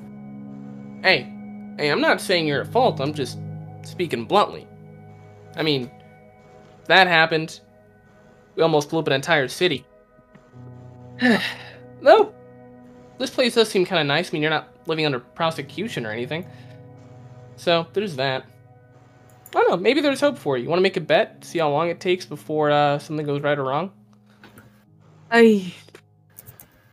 [1.02, 1.32] Hey,
[1.78, 3.38] hey, I'm not saying you're at fault, I'm just
[3.82, 4.66] speaking bluntly.
[5.56, 5.90] I mean,
[6.86, 7.60] that happened.
[8.54, 9.86] We almost blew up an entire city.
[12.00, 12.34] no.
[13.18, 14.30] This place does seem kind of nice.
[14.30, 16.46] I mean, you're not living under prosecution or anything.
[17.56, 18.44] So, there's that.
[19.54, 19.76] I don't know.
[19.76, 20.64] Maybe there's hope for you.
[20.64, 21.44] You want to make a bet?
[21.44, 23.90] See how long it takes before uh, something goes right or wrong?
[25.30, 25.74] I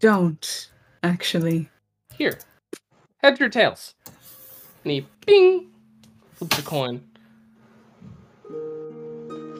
[0.01, 0.69] don't,
[1.01, 1.69] actually.
[2.15, 2.37] Here.
[3.19, 3.95] Heads or tails?
[4.83, 5.67] And he, bing,
[6.33, 7.01] flips a coin.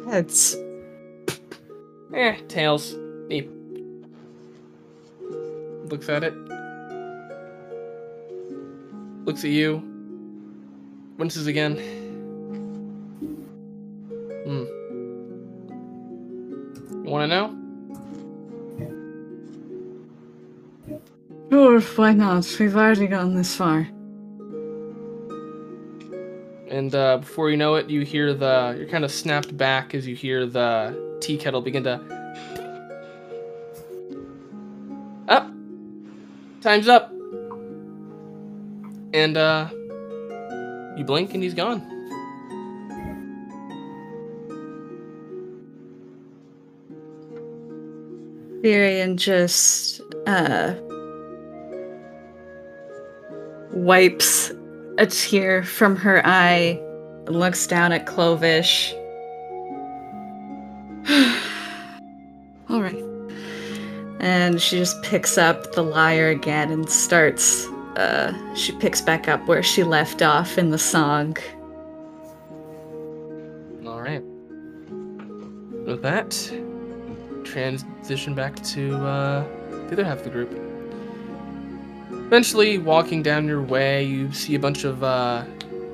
[0.10, 0.58] Heads.
[2.14, 2.96] Eh, tails.
[3.30, 3.48] He
[5.86, 6.34] looks at it.
[9.26, 9.84] Looks at you.
[11.18, 11.99] Winces again.
[17.10, 17.48] You wanna know?
[21.50, 22.56] Sure, why not?
[22.60, 23.88] We've already gotten this far.
[26.70, 28.76] And uh, before you know it, you hear the.
[28.78, 32.00] You're kind of snapped back as you hear the tea kettle begin to.
[35.30, 35.52] Up!
[36.62, 37.12] Time's up!
[39.16, 39.70] And, uh.
[40.96, 41.99] You blink and he's gone.
[48.62, 50.74] Virian just uh
[53.72, 54.52] wipes
[54.98, 56.80] a tear from her eye,
[57.28, 58.94] looks down at Clovish.
[62.70, 63.04] All right.
[64.20, 67.66] And she just picks up the lyre again and starts.
[67.96, 71.38] Uh, she picks back up where she left off in the song.
[73.86, 74.22] All right.
[75.86, 76.52] With that,
[77.50, 79.44] transition back to uh,
[79.88, 80.52] the other half of the group.
[82.12, 85.44] Eventually, walking down your way, you see a bunch of uh,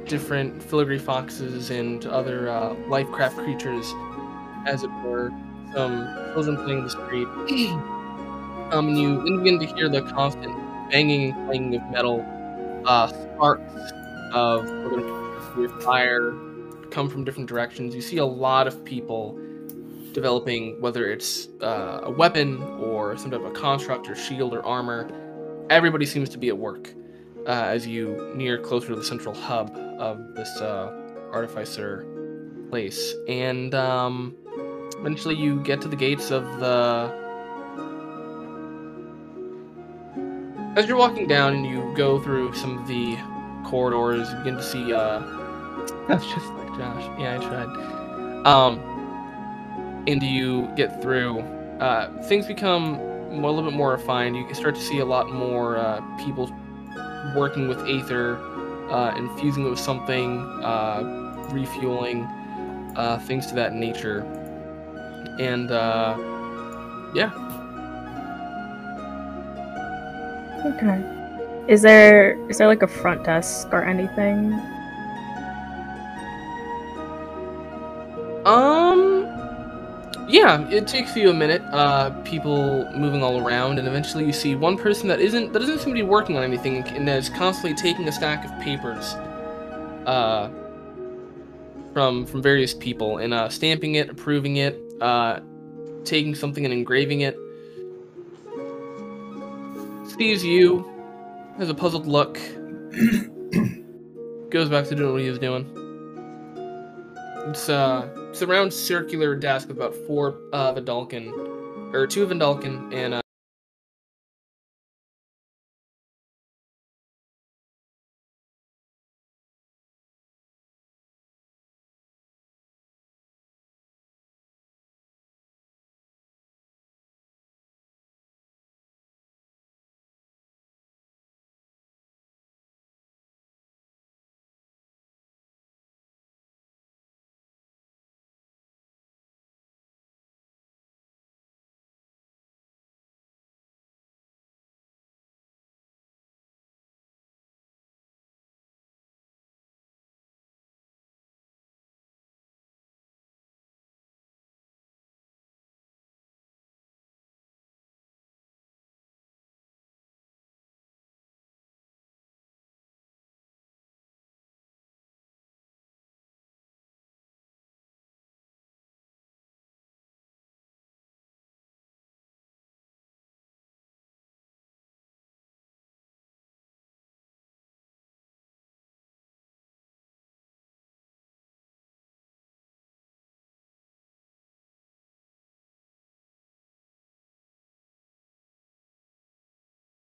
[0.05, 3.93] different filigree foxes and other uh, lifecraft creatures,
[4.67, 5.31] as it were.
[5.73, 7.27] Some children playing in the street.
[8.71, 10.53] um, and you begin to hear the constant
[10.91, 12.25] banging and clanging of metal,
[12.85, 13.91] uh, sparks
[14.33, 14.69] of
[15.81, 16.33] fire
[16.91, 17.95] come from different directions.
[17.95, 19.39] You see a lot of people
[20.15, 25.11] developing, whether it's uh, a weapon or some type of construct or shield or armor.
[25.69, 26.93] Everybody seems to be at work
[27.45, 30.91] uh, as you near closer to the central hub of this uh,
[31.33, 32.07] artificer
[32.69, 33.13] place.
[33.27, 34.35] And um,
[34.97, 37.23] eventually you get to the gates of the.
[40.77, 43.17] As you're walking down and you go through some of the
[43.65, 44.93] corridors, you begin to see.
[44.93, 45.19] Uh,
[46.07, 47.03] that's just like Josh.
[47.19, 48.45] Yeah, I tried.
[48.45, 48.94] Um,
[50.07, 51.39] and you get through,
[51.79, 54.35] uh, things become a little bit more refined.
[54.35, 56.51] You start to see a lot more uh, people
[57.35, 58.37] working with Aether,
[58.89, 62.23] uh, infusing it with something, uh, refueling,
[62.95, 64.21] uh, things to that nature.
[65.39, 66.17] And uh,
[67.13, 67.31] yeah,
[70.65, 70.99] Okay.
[71.67, 74.53] Is there is there like a front desk or anything?
[78.45, 78.84] Um.
[80.35, 81.61] Yeah, it takes you a minute.
[81.71, 85.79] Uh, people moving all around, and eventually you see one person that isn't that doesn't
[85.79, 89.13] seem to be working on anything, and is constantly taking a stack of papers,
[90.05, 90.49] uh,
[91.93, 95.39] from from various people, and uh, stamping it, approving it, uh,
[96.03, 97.37] taking something and engraving it.
[100.17, 100.85] Sees you,
[101.57, 102.33] has a puzzled look,
[104.49, 105.65] goes back to doing what he was doing.
[107.47, 111.31] It's uh, it's a round circular desk with about four uh, Vidalcan,
[111.93, 113.21] or two Vidalcan and uh,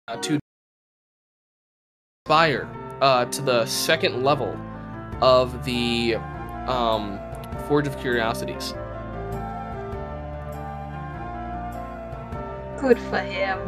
[0.08, 0.38] uh, to
[2.26, 2.68] fire
[3.00, 4.56] uh, to the second level
[5.20, 6.16] of the
[6.66, 7.18] um,
[7.68, 8.72] Forge of Curiosities.
[12.80, 13.58] Good for him.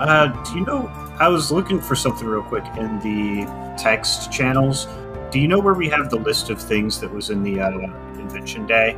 [0.00, 0.86] Uh, do you know?
[1.18, 3.44] I was looking for something real quick in the
[3.76, 4.86] text channels.
[5.30, 7.70] Do you know where we have the list of things that was in the uh,
[8.18, 8.96] invention day?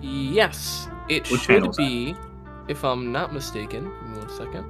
[0.00, 1.76] Yes, it What should channel that?
[1.76, 2.16] be,
[2.66, 3.86] if I'm not mistaken.
[4.16, 4.64] One second.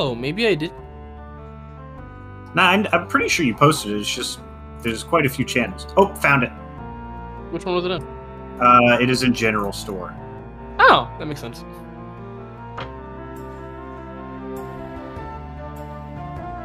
[0.00, 0.72] Oh, maybe I did.
[2.54, 4.00] Nah, I'm, I'm pretty sure you posted it.
[4.00, 4.40] It's just
[4.80, 5.86] there's quite a few channels.
[5.94, 6.48] Oh, found it.
[7.50, 8.02] Which one was it in?
[8.62, 10.16] Uh, it is in general store.
[10.78, 11.66] Oh, that makes sense.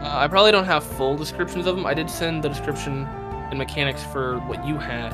[0.01, 1.85] Uh, I probably don't have full descriptions of them.
[1.85, 3.03] I did send the description
[3.49, 5.11] and mechanics for what you had.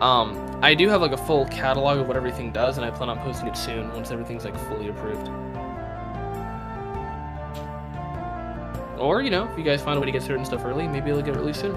[0.00, 3.08] Um, I do have like a full catalog of what everything does, and I plan
[3.08, 5.30] on posting it soon once everything's like fully approved.
[8.98, 11.10] Or you know, if you guys find a way to get certain stuff early, maybe
[11.10, 11.76] it'll get released soon.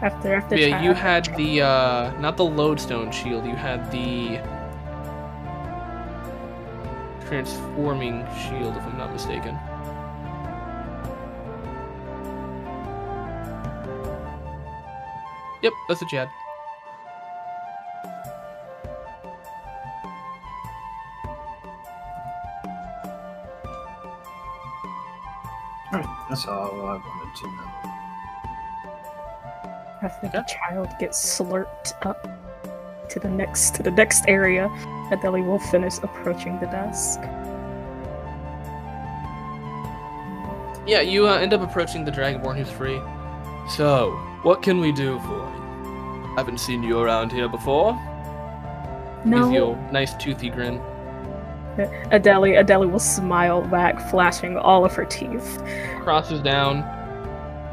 [0.00, 4.38] After after Yeah, you had the uh not the lodestone shield, you had the
[7.26, 9.58] transforming shield if I'm not mistaken.
[15.62, 16.28] Yep, that's what you had.
[25.92, 27.68] Alright, that's all I wanted to know.
[30.02, 32.28] After the child gets slurped up
[33.08, 34.68] to the next to the next area,
[35.10, 37.20] Adeli will finish approaching the desk.
[40.86, 43.00] Yeah, you uh, end up approaching the Dragonborn who's free.
[43.76, 44.12] So,
[44.42, 46.32] what can we do for you?
[46.32, 47.92] I haven't seen you around here before.
[49.24, 50.80] Gives you No, a nice toothy grin.
[52.10, 55.62] Adeli Adeli will smile back, flashing all of her teeth.
[56.02, 56.84] Crosses down,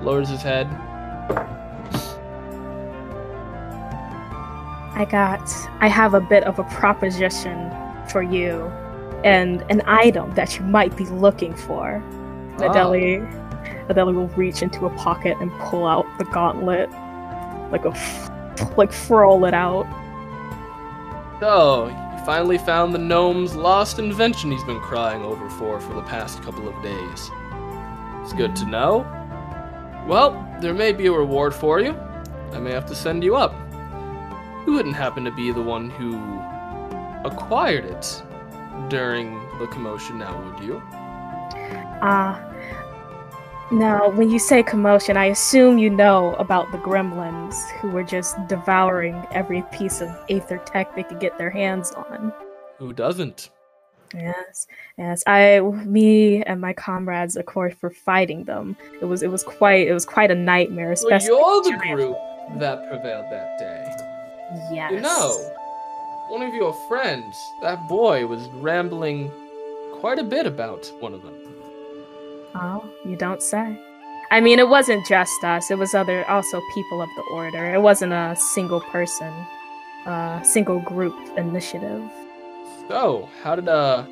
[0.03, 0.67] lowers his head.
[4.97, 5.41] I got
[5.81, 7.69] I have a bit of a proposition
[8.09, 8.71] for you
[9.25, 12.01] and an item that you might be looking for.
[12.57, 12.61] Ah.
[12.61, 13.19] Adeli
[13.89, 16.89] Adeli will reach into a pocket and pull out the gauntlet.
[17.71, 18.31] Like a f-
[18.77, 19.85] like furl it out.
[21.41, 21.87] So,
[22.25, 26.67] finally found the gnome's lost invention he's been crying over for for the past couple
[26.67, 27.29] of days.
[28.23, 29.05] It's good to know.
[30.07, 31.91] Well, there may be a reward for you.
[32.51, 33.53] I may have to send you up.
[34.65, 36.15] You wouldn't happen to be the one who
[37.23, 38.23] acquired it
[38.89, 40.81] during the commotion now, would you?
[42.01, 42.41] Ah.
[43.71, 48.35] Now, when you say commotion, I assume you know about the gremlins who were just
[48.47, 52.31] devouring every piece of aether tech they could get their hands on.
[52.77, 53.49] Who doesn't?
[54.13, 55.23] Yes, yes.
[55.25, 58.77] I, me, and my comrades, of course, were fighting them.
[59.01, 60.87] It was, it was quite, it was quite a nightmare.
[60.87, 62.17] Well, Especially you're the giant- group
[62.59, 64.75] that prevailed that day.
[64.75, 64.91] Yes.
[64.93, 65.31] You know,
[66.29, 69.31] one of your friends, that boy, was rambling
[69.93, 71.33] quite a bit about one of them.
[72.55, 73.77] Oh, you don't say.
[74.31, 75.69] I mean, it wasn't just us.
[75.69, 77.73] It was other, also people of the order.
[77.73, 79.33] It wasn't a single person,
[80.05, 82.01] uh, single group initiative.
[82.87, 84.07] So, how did a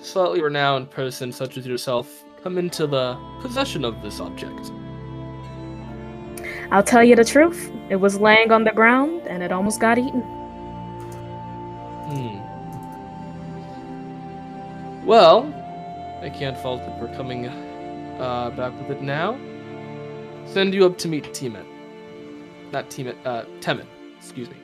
[0.00, 4.72] slightly renowned person such as yourself come into the possession of this object?
[6.70, 7.70] I'll tell you the truth.
[7.90, 10.22] It was laying on the ground and it almost got eaten.
[12.08, 12.38] Hmm.
[15.06, 15.52] Well,
[16.20, 19.38] I can't fault it for coming uh, back with it now.
[20.46, 21.66] Send you up to meet Tiamat.
[22.72, 23.86] Not Tiamat, uh, Temin.
[24.18, 24.56] Excuse me.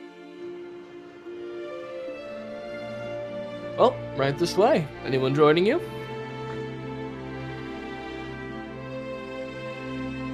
[3.77, 4.87] Well, right this way.
[5.05, 5.81] Anyone joining you?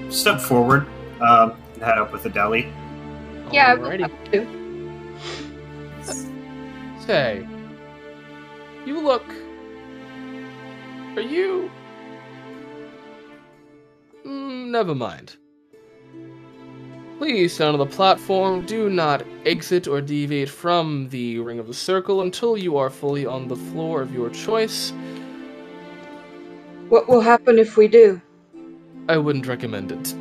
[0.09, 0.87] Step forward
[1.21, 2.71] um, and head up with the deli.
[3.51, 4.01] Yeah, I would Alrighty.
[4.01, 4.31] have
[6.05, 7.05] to.
[7.05, 7.47] Say,
[8.85, 9.25] you look.
[11.15, 11.69] Are you.
[14.25, 15.35] Mm, never mind.
[17.17, 18.65] Please stand on the platform.
[18.65, 23.25] Do not exit or deviate from the ring of the circle until you are fully
[23.25, 24.93] on the floor of your choice.
[26.87, 28.21] What will happen if we do?
[29.09, 30.13] I wouldn't recommend it.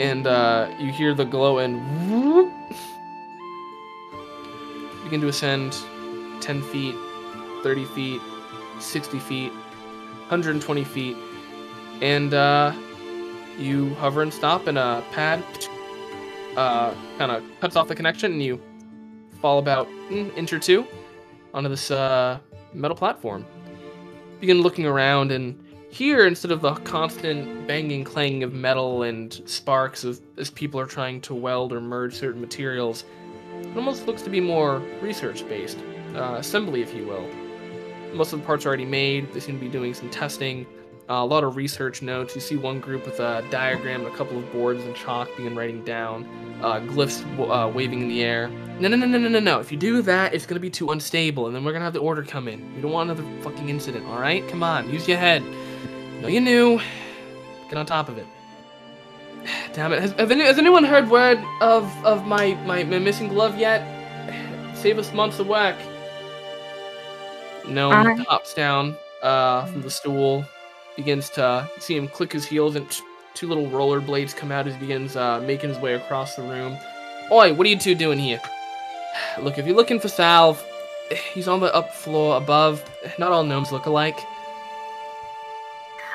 [0.00, 1.76] And uh, you hear the glow and
[2.10, 2.50] whoop,
[5.04, 5.76] begin to ascend
[6.40, 6.94] 10 feet,
[7.62, 8.20] 30 feet,
[8.78, 9.52] 60 feet,
[10.30, 11.16] 120 feet,
[12.00, 12.72] and uh,
[13.58, 15.42] you hover and stop, and a pad
[16.56, 18.60] uh, kind of cuts off the connection, and you
[19.40, 20.86] fall about an inch or two
[21.52, 22.38] onto this uh,
[22.72, 23.44] metal platform.
[24.38, 25.58] Begin looking around, and
[25.90, 30.86] here, instead of the constant banging, clanging of metal and sparks as, as people are
[30.86, 33.04] trying to weld or merge certain materials,
[33.58, 35.78] it almost looks to be more research based,
[36.14, 37.28] uh, assembly, if you will.
[38.14, 40.66] Most of the parts are already made, they seem to be doing some testing,
[41.10, 42.36] uh, a lot of research notes.
[42.36, 45.84] You see one group with a diagram a couple of boards and chalk begin writing
[45.84, 46.24] down,
[46.62, 48.48] uh, glyphs uh, waving in the air.
[48.78, 49.58] No, no, no, no, no, no, no.
[49.58, 52.00] If you do that, it's gonna be too unstable, and then we're gonna have the
[52.00, 52.74] order come in.
[52.76, 54.46] We don't want another fucking incident, alright?
[54.48, 55.42] Come on, use your head.
[56.20, 56.80] No, you knew.
[57.68, 58.26] Get on top of it.
[59.72, 60.00] Damn it.
[60.00, 63.82] Has, has, any, has anyone heard word of, of my, my, my missing glove yet?
[64.76, 65.76] Save us months of work.
[67.68, 70.44] No, I- hops down uh, from the stool,
[70.96, 72.86] begins to see him click his heels, and
[73.34, 76.42] two little roller blades come out as he begins uh, making his way across the
[76.42, 76.76] room.
[77.30, 78.40] Oi, what are you two doing here?
[79.40, 80.62] Look, if you're looking for Salve,
[81.32, 82.82] he's on the up floor above.
[83.18, 84.18] Not all gnomes look alike.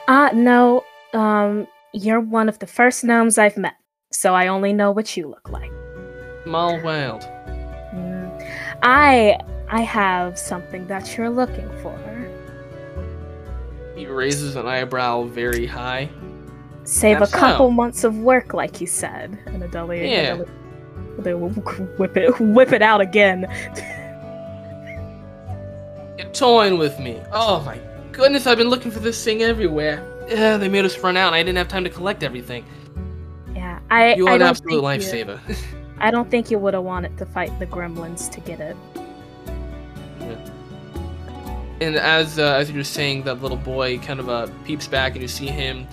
[0.07, 0.83] Uh, no,
[1.13, 3.73] um, you're one of the first gnomes I've met.
[4.11, 5.71] so I only know what you look like.
[6.43, 7.21] Small world.
[7.93, 8.51] Mm.
[8.83, 9.39] I
[9.69, 11.97] I have something that you're looking for.
[13.95, 16.09] He raises an eyebrow very high.
[16.83, 17.71] Save That's a couple so.
[17.71, 19.39] months of work, like you said.
[19.47, 20.33] And Adelia, Yeah.
[20.33, 20.47] Adelia-
[21.19, 23.47] they will whip it whip it out again.
[26.17, 27.21] You're toying with me.
[27.31, 27.79] Oh my
[28.11, 30.03] goodness, I've been looking for this thing everywhere.
[30.29, 32.65] Yeah, they made us run out and I didn't have time to collect everything.
[33.53, 35.39] Yeah, I You I an absolute lifesaver.
[35.99, 38.75] I don't think you would have wanted to fight the gremlins to get it.
[41.81, 45.21] And as uh, as you're saying, that little boy kind of uh, peeps back and
[45.21, 45.87] you see him.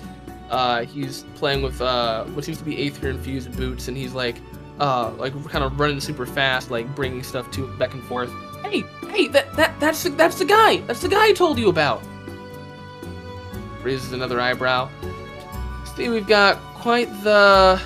[0.50, 4.36] Uh, he's playing with uh, what seems to be aether infused boots, and he's like,
[4.80, 8.30] uh, like kind of running super fast, like bringing stuff to back and forth.
[8.62, 10.78] Hey, hey, that that that's the, that's the guy.
[10.78, 12.02] That's the guy I told you about.
[13.82, 14.88] Raises another eyebrow.
[15.96, 17.80] See, we've got quite the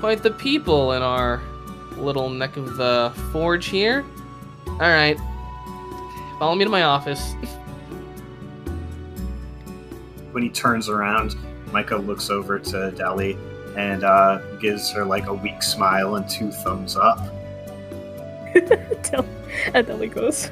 [0.00, 1.42] quite the people in our
[1.96, 4.04] little neck of the forge here.
[4.66, 5.18] All right,
[6.38, 7.34] follow me to my office.
[10.32, 11.34] When he turns around,
[11.72, 13.36] Micah looks over to Deli
[13.76, 17.18] and uh, gives her like a weak smile and two thumbs up.
[18.54, 19.26] Until
[19.74, 20.50] Adelia goes.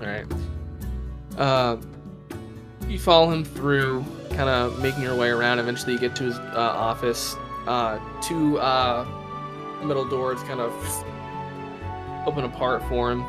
[0.00, 0.26] All right.
[1.36, 1.76] Uh,
[2.88, 5.58] you follow him through, kind of making your way around.
[5.58, 7.36] Eventually, you get to his uh, office.
[7.66, 9.06] Uh, two uh,
[9.84, 10.72] middle doors kind of
[12.26, 13.24] open apart for him.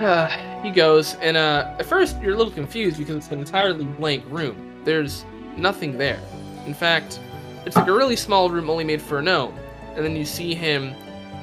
[0.00, 0.28] Uh,
[0.62, 4.24] he goes, and uh, at first you're a little confused because it's an entirely blank
[4.28, 4.82] room.
[4.84, 5.24] There's
[5.56, 6.20] nothing there.
[6.66, 7.18] In fact,
[7.64, 9.54] it's like a really small room only made for a gnome.
[9.94, 10.94] And then you see him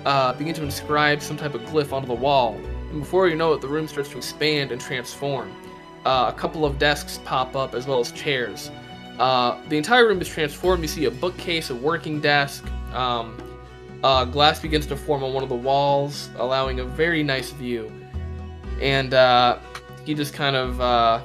[0.05, 2.55] uh, begin to inscribe some type of glyph onto the wall.
[2.91, 5.51] And before you know it, the room starts to expand and transform.
[6.05, 8.69] Uh, a couple of desks pop up as well as chairs.
[9.17, 10.83] Uh, the entire room is transformed.
[10.83, 12.65] You see a bookcase, a working desk.
[12.93, 13.37] Um,
[14.03, 17.91] uh, glass begins to form on one of the walls, allowing a very nice view.
[18.81, 19.59] And uh,
[20.05, 21.21] he just kind of uh,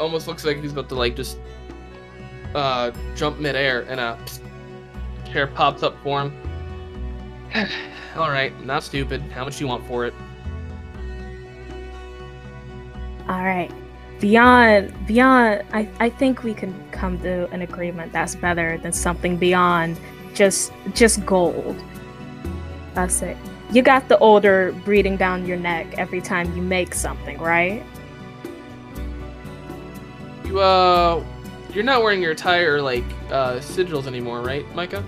[0.00, 1.38] almost looks like he's about to like just
[2.54, 4.18] uh, jump midair, and a
[5.30, 6.32] chair pops up for him.
[8.16, 9.22] All right, not stupid.
[9.22, 10.14] How much do you want for it?
[13.28, 13.70] All right.
[14.20, 19.36] Beyond, beyond, I, I think we can come to an agreement that's better than something
[19.36, 19.98] beyond
[20.34, 21.82] just, just gold.
[22.94, 23.36] That's it.
[23.72, 27.82] You got the odor breathing down your neck every time you make something, right?
[30.44, 31.24] You uh,
[31.72, 35.02] you're not wearing your attire like uh, sigils anymore, right, Micah?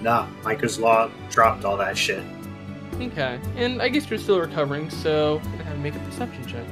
[0.00, 2.22] Nah, Micah's law dropped all that shit.
[3.00, 6.46] Okay, and I guess you're still recovering, so I'm gonna have to make a perception
[6.46, 6.64] check.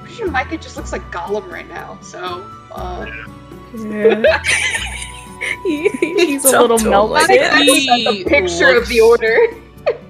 [0.00, 1.98] Pretty sure Micah just looks like Gollum right now.
[2.02, 3.35] So, uh, Yeah.
[5.64, 7.26] he, he's a little tell melted.
[7.26, 9.36] think that's He a picture of the looks- order.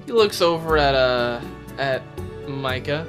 [0.05, 1.41] He looks over at uh
[1.77, 2.01] at
[2.47, 3.05] Micah.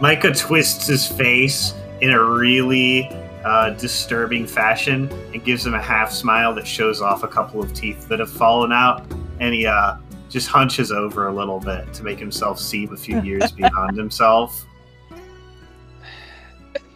[0.00, 3.08] Micah twists his face in a really
[3.44, 7.72] uh, disturbing fashion and gives him a half smile that shows off a couple of
[7.74, 9.04] teeth that have fallen out.
[9.40, 9.96] And he uh,
[10.30, 14.64] just hunches over a little bit to make himself seem a few years beyond himself.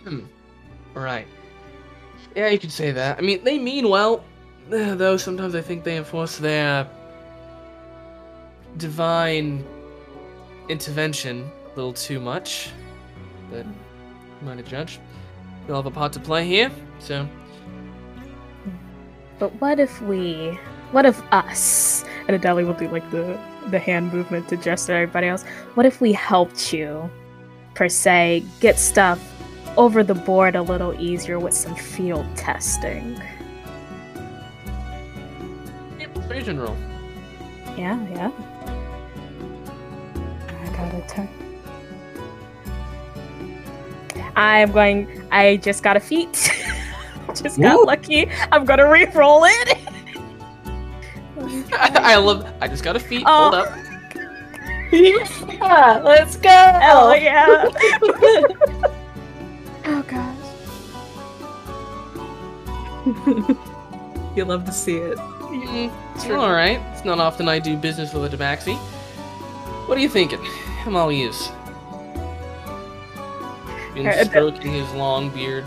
[0.04, 0.20] Hmm.
[0.94, 1.26] Right.
[2.34, 3.18] Yeah, you could say that.
[3.18, 4.24] I mean, they mean well,
[4.68, 6.88] though sometimes I think they enforce their
[8.76, 9.64] divine
[10.68, 12.70] intervention a little too much.
[13.50, 14.98] But I'm not a judge.
[15.66, 17.26] You'll have a part to play here, so
[19.38, 20.58] But what if we,
[20.90, 23.38] what if us, and Adeli will do like the
[23.70, 25.42] the hand movement to gesture everybody else.
[25.74, 27.10] What if we helped you,
[27.74, 29.20] per se, get stuff
[29.76, 33.20] over the board a little easier with some field testing?
[35.98, 36.76] yeah, persuasion roll.
[37.76, 38.30] Yeah, yeah.
[40.62, 41.28] I got a ten.
[44.36, 45.26] I'm going.
[45.30, 46.32] I just got a feat.
[47.34, 47.86] just got Woo.
[47.86, 48.28] lucky.
[48.52, 49.78] I'm gonna re-roll it.
[51.72, 52.46] I love.
[52.60, 53.24] I just got a feat.
[53.26, 53.50] Oh.
[53.50, 53.78] Hold up.
[54.92, 56.48] Yeah, let's go.
[56.48, 57.68] Hell yeah.
[59.86, 60.36] Oh gosh.
[64.36, 65.18] you love to see it.
[65.18, 65.92] Mm,
[66.30, 66.80] all right.
[66.92, 68.76] It's not often I do business with a tabaxi.
[69.86, 70.40] What are you thinking?
[70.86, 71.50] I'm all ears.
[73.94, 75.64] Been Alright, stroking his long beard.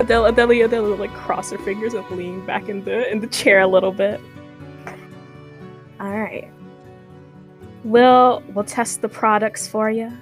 [0.00, 3.60] Adele, Adele, Adele, like cross her fingers and lean back in the in the chair
[3.60, 4.20] a little bit.
[6.00, 6.50] All right.
[7.84, 10.12] We'll we'll test the products for you.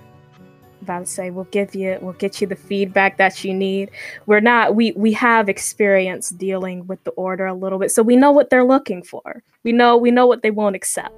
[0.87, 3.91] About to say we'll give you we'll get you the feedback that you need.
[4.27, 8.15] We're not we we have experience dealing with the order a little bit so we
[8.15, 9.43] know what they're looking for.
[9.65, 11.15] We know we know what they won't accept.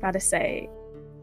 [0.00, 0.70] Gotta say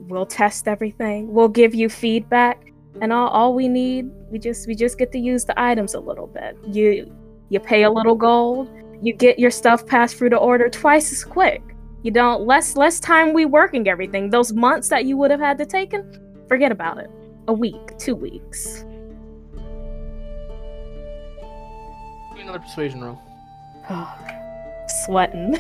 [0.08, 4.76] we'll test everything we'll give you feedback and all, all we need we just we
[4.76, 6.58] just get to use the items a little bit.
[6.68, 7.10] You
[7.50, 8.70] you pay a little gold
[9.02, 11.62] you get your stuff passed through the order twice as quick.
[12.04, 14.32] You don't less less time we working everything.
[14.32, 16.22] Those months that you would have had to take taken
[16.52, 17.10] Forget about it.
[17.52, 18.86] A week, two weeks.
[19.52, 19.58] Give
[22.38, 23.20] me another persuasion roll.
[25.04, 25.60] Sweating.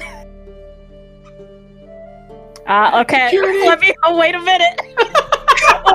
[2.66, 3.26] Uh, okay.
[3.26, 3.68] Security.
[3.68, 3.94] Let me.
[4.06, 4.80] Oh, wait a minute.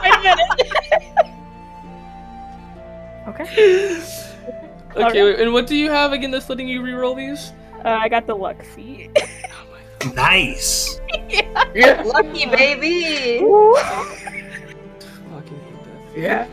[0.02, 0.50] wait a minute.
[3.28, 3.98] okay.
[4.96, 5.40] Okay, right.
[5.40, 7.54] and what do you have again that's letting you re-roll these?
[7.86, 9.16] Uh, I got the luck feat.
[10.14, 11.00] nice.
[11.74, 12.02] yeah.
[12.04, 13.40] Lucky baby.
[16.16, 16.48] Yeah.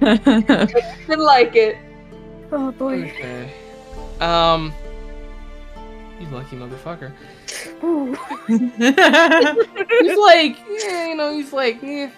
[0.00, 1.76] Didn't like it.
[2.52, 3.10] Oh boy.
[3.10, 3.52] Okay.
[4.20, 4.72] Um.
[6.20, 7.12] You lucky motherfucker.
[8.46, 12.10] he's like, yeah, you know, he's like, yeah.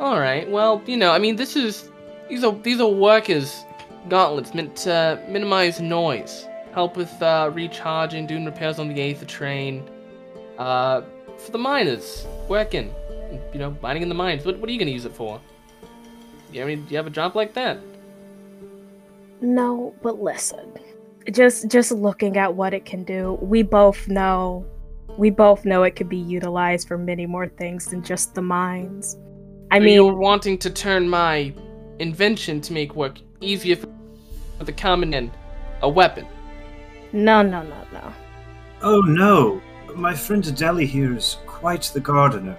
[0.00, 0.48] All right.
[0.48, 1.90] Well, you know, I mean, this is
[2.28, 3.64] these are these are workers
[4.08, 9.82] gauntlets meant to minimize noise, help with uh, recharging, doing repairs on the Aether train.
[10.56, 11.02] Uh,
[11.36, 12.94] for the miners working
[13.52, 14.44] you know, mining in the mines.
[14.44, 15.40] What, what are you going to use it for?
[16.52, 17.78] You, I mean, do you have a job like that?
[19.40, 20.72] No, but listen.
[21.30, 24.66] Just just looking at what it can do, we both know
[25.16, 29.16] we both know it could be utilized for many more things than just the mines.
[29.70, 31.54] I so mean, you're wanting to turn my
[31.98, 33.88] invention to make work easier for
[34.64, 35.30] the common man
[35.82, 36.26] a weapon.
[37.12, 38.12] No, no, no, no.
[38.82, 39.62] Oh no,
[39.94, 42.56] my friend Adeli here is quite the gardener.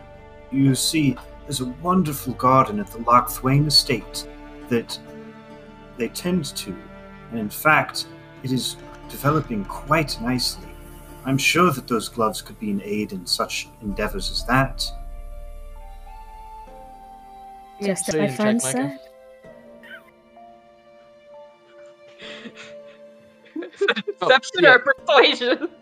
[0.51, 4.27] You see, there's a wonderful garden at the Loch Thwain estate
[4.69, 4.97] that
[5.97, 6.75] they tend to,
[7.31, 8.07] and in fact,
[8.43, 8.77] it is
[9.09, 10.67] developing quite nicely.
[11.25, 14.85] I'm sure that those gloves could be an aid in such endeavors as that.
[17.81, 18.99] Just as my friend said.
[24.19, 25.69] Deception or persuasion?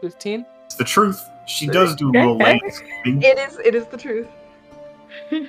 [0.00, 0.46] 15?
[0.66, 1.22] It's the truth.
[1.46, 2.38] She does do a little.
[2.40, 3.58] It is.
[3.64, 4.28] It is the truth.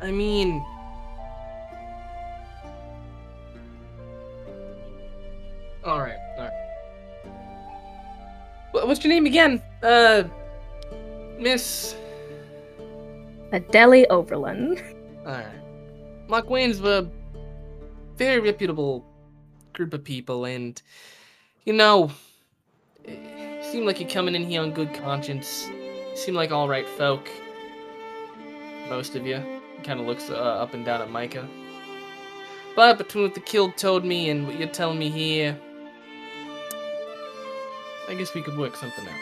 [0.00, 0.64] I mean,
[5.84, 6.52] all right, all right.
[8.72, 9.62] What's your name again?
[9.80, 10.24] Uh,
[11.38, 11.94] Miss
[13.52, 14.82] Adeli Overland.
[15.24, 15.46] All right.
[16.28, 17.08] Loch Wayne's a
[18.16, 19.06] very reputable
[19.72, 20.82] group of people, and
[21.64, 22.10] you know,
[23.72, 25.66] seem like you're coming in here on good conscience.
[25.68, 27.28] You seem like all right folk.
[28.88, 29.42] Most of you.
[29.82, 31.48] Kind of looks uh, up and down at Micah.
[32.76, 35.58] But between what the killed told me and what you're telling me here,
[38.08, 39.14] I guess we could work something out.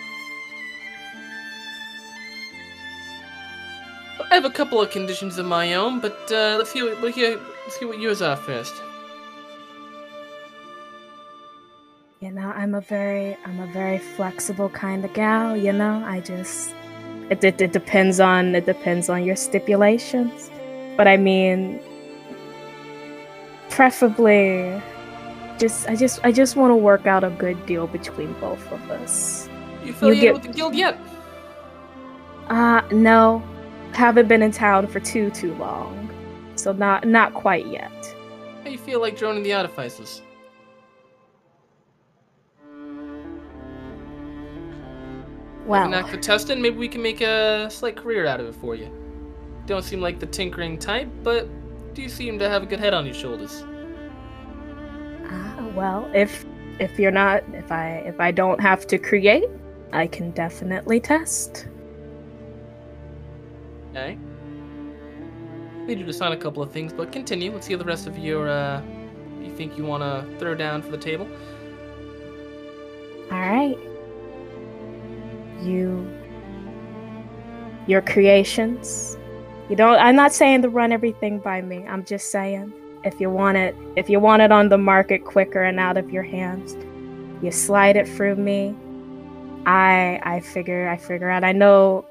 [4.31, 7.41] I have a couple of conditions of my own, but uh, let's hear, let's hear,
[7.65, 8.75] let's hear what yours are first.
[12.21, 16.05] You know i'm a very i'm a very flexible kind of gal you know?
[16.05, 16.75] I just
[17.31, 20.51] it, it, it depends on it depends on your stipulations.
[20.99, 21.81] But i mean
[23.71, 24.83] preferably
[25.59, 28.91] just i just i just want to work out a good deal between both of
[28.91, 29.49] us.
[29.83, 30.99] You affiliated you get, with the guild yet?
[32.49, 33.43] Uh no.
[33.93, 36.11] Haven't been in town for too too long.
[36.57, 37.91] So not not quite yet.
[38.63, 40.21] How you feel like joining the artificers
[45.67, 46.61] Well, knack for testing.
[46.61, 48.91] Maybe we can make a slight career out of it for you.
[49.67, 51.49] Don't seem like the tinkering type, but
[51.95, 53.65] do you seem to have a good head on your shoulders.
[55.29, 56.45] Uh, well, if
[56.79, 59.49] if you're not, if I if I don't have to create,
[59.93, 61.69] I can definitely test.
[63.91, 64.19] Okay.
[65.87, 67.53] Need you to sign a couple of things, but continue.
[67.53, 68.49] Let's hear the rest of your.
[68.49, 68.83] Uh,
[69.41, 71.27] you think you want to throw down for the table?
[73.31, 73.90] All right
[75.63, 76.09] you
[77.87, 79.17] your creations.
[79.69, 81.87] You don't I'm not saying to run everything by me.
[81.87, 82.73] I'm just saying
[83.05, 86.11] if you want it if you want it on the market quicker and out of
[86.11, 86.77] your hands,
[87.43, 88.75] you slide it through me.
[89.67, 92.05] I I figure I figure out I know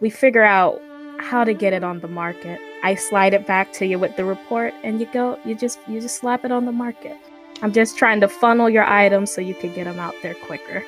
[0.00, 0.80] we figure out
[1.18, 2.60] how to get it on the market.
[2.84, 6.00] I slide it back to you with the report and you go you just you
[6.00, 7.16] just slap it on the market.
[7.60, 10.84] I'm just trying to funnel your items so you can get them out there quicker.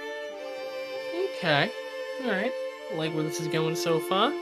[1.37, 1.71] Okay.
[2.23, 2.53] All right.
[2.95, 4.33] Like where this is going so far.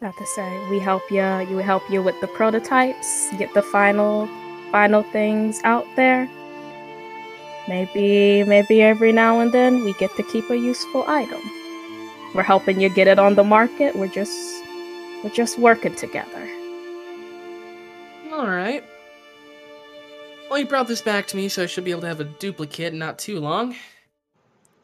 [0.00, 1.22] Not to say we help you.
[1.50, 4.28] You help you with the prototypes, get the final,
[4.70, 6.28] final things out there.
[7.66, 11.40] Maybe, maybe every now and then we get to keep a useful item.
[12.34, 13.96] We're helping you get it on the market.
[13.96, 14.64] We're just,
[15.24, 16.48] we're just working together.
[18.32, 18.84] All right.
[20.48, 22.24] Well, you brought this back to me, so I should be able to have a
[22.24, 23.76] duplicate not too long.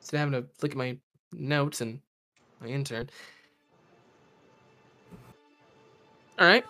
[0.00, 0.98] Instead of having to look at my
[1.32, 2.00] notes and
[2.60, 3.08] my intern.
[6.38, 6.64] All right.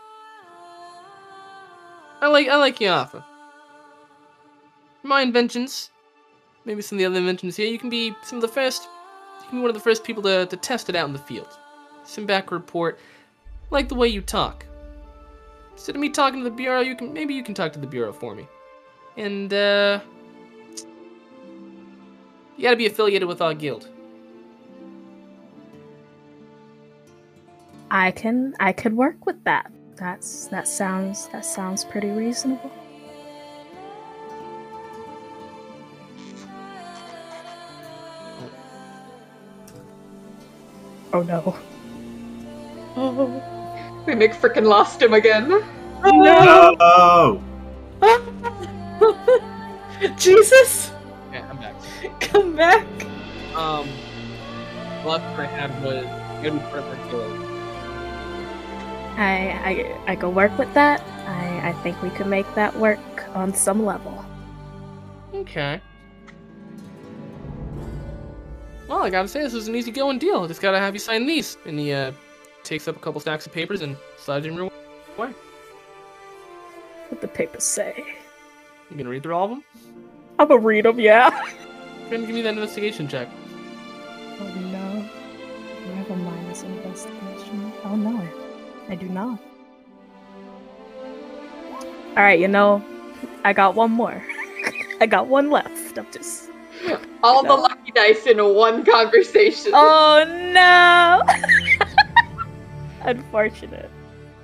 [2.20, 3.24] I like I like your offer.
[5.02, 5.90] My inventions,
[6.64, 7.66] maybe some of the other inventions here.
[7.66, 8.88] You can be some of the first.
[9.42, 11.18] You can be one of the first people to, to test it out in the
[11.18, 11.58] field.
[12.04, 12.98] Send back a report.
[13.70, 14.64] Like the way you talk.
[15.72, 17.86] Instead of me talking to the bureau, you can maybe you can talk to the
[17.86, 18.46] bureau for me.
[19.16, 20.00] And uh
[22.56, 23.88] you gotta be affiliated with our guild.
[27.90, 29.70] I can, I could work with that.
[29.96, 32.70] That's that sounds that sounds pretty reasonable.
[41.12, 41.56] Oh no.
[42.96, 45.48] Oh, we make freaking lost him again.
[46.02, 47.40] No!
[50.16, 50.90] Jesus,
[51.32, 51.74] Yeah, I'm back.
[52.20, 52.86] come back.
[53.54, 53.88] Um
[55.02, 57.50] the last one I had was you gotta be part of our guild.
[59.16, 61.00] I, I I go work with that.
[61.26, 62.98] I I think we could make that work
[63.34, 64.24] on some level.
[65.34, 65.80] Okay.
[68.88, 70.46] Well, I gotta say, this was an easy going deal.
[70.46, 71.56] Just gotta have you sign these.
[71.64, 72.12] And he uh,
[72.64, 74.64] takes up a couple stacks of papers and slides in your
[75.16, 75.32] way.
[77.08, 78.04] What the papers say?
[78.94, 79.64] You gonna read through all of them?
[80.38, 81.00] I'm gonna read them.
[81.00, 81.30] Yeah.
[81.30, 83.28] Go ahead and give me that investigation check.
[84.40, 85.08] Oh no.
[85.84, 87.72] Do I have a minus investigation?
[87.84, 88.22] Oh no.
[88.88, 89.40] I do not.
[92.10, 92.84] Alright, you know,
[93.44, 94.24] I got one more.
[95.00, 95.98] I got one left.
[95.98, 96.50] I'm just
[97.24, 97.56] All No.
[97.56, 99.72] the lucky dice in one conversation.
[99.74, 100.22] Oh
[100.52, 101.20] no!
[103.02, 103.90] Unfortunate.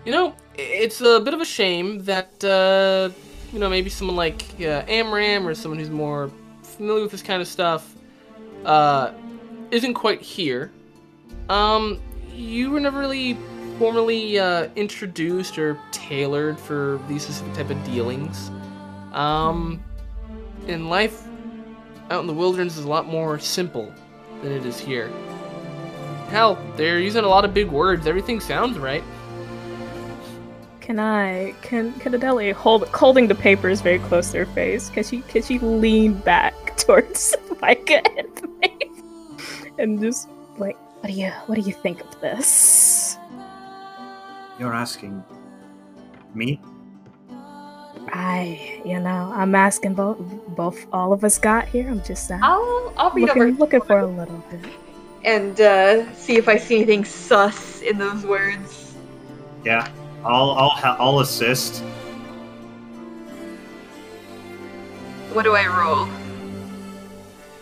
[0.04, 3.10] You know, it's a bit of a shame that, uh,
[3.52, 6.30] you know, maybe someone like uh, Amram or someone who's more
[6.62, 7.94] familiar with this kind of stuff
[8.64, 9.12] uh,
[9.70, 10.70] isn't quite here.
[11.48, 12.00] Um,
[12.32, 13.36] you were never really
[13.78, 18.50] formally uh, introduced or tailored for these specific type of dealings.
[19.12, 19.82] Um,
[20.66, 21.24] in life
[22.10, 23.92] out in the wilderness is a lot more simple
[24.42, 25.10] than it is here.
[26.28, 28.06] Hell, they're using a lot of big words.
[28.06, 29.02] Everything sounds right.
[30.90, 34.90] Can I can can Adele hold holding the papers very close to her face?
[34.90, 38.90] Can she can she lean back towards Micah and me
[39.78, 40.28] and just
[40.58, 43.16] like what do you what do you think of this?
[44.58, 45.22] You're asking
[46.34, 46.60] me?
[48.08, 50.18] I you know I'm asking both
[50.56, 51.88] both all of us got here.
[51.88, 54.72] I'm just uh, I'll I'll read looking over looking for a little bit.
[55.22, 58.96] and uh, see if I see anything sus in those words.
[59.64, 59.86] Yeah.
[60.24, 61.82] I'll I'll I'll assist.
[65.32, 66.08] What do I roll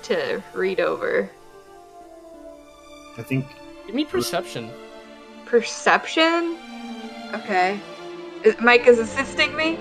[0.04, 1.30] to read over?
[3.16, 3.46] I think
[3.88, 4.70] Give me perception.
[5.46, 6.58] Perception.
[7.32, 7.80] Okay.
[8.44, 9.78] Is, Mike is assisting me.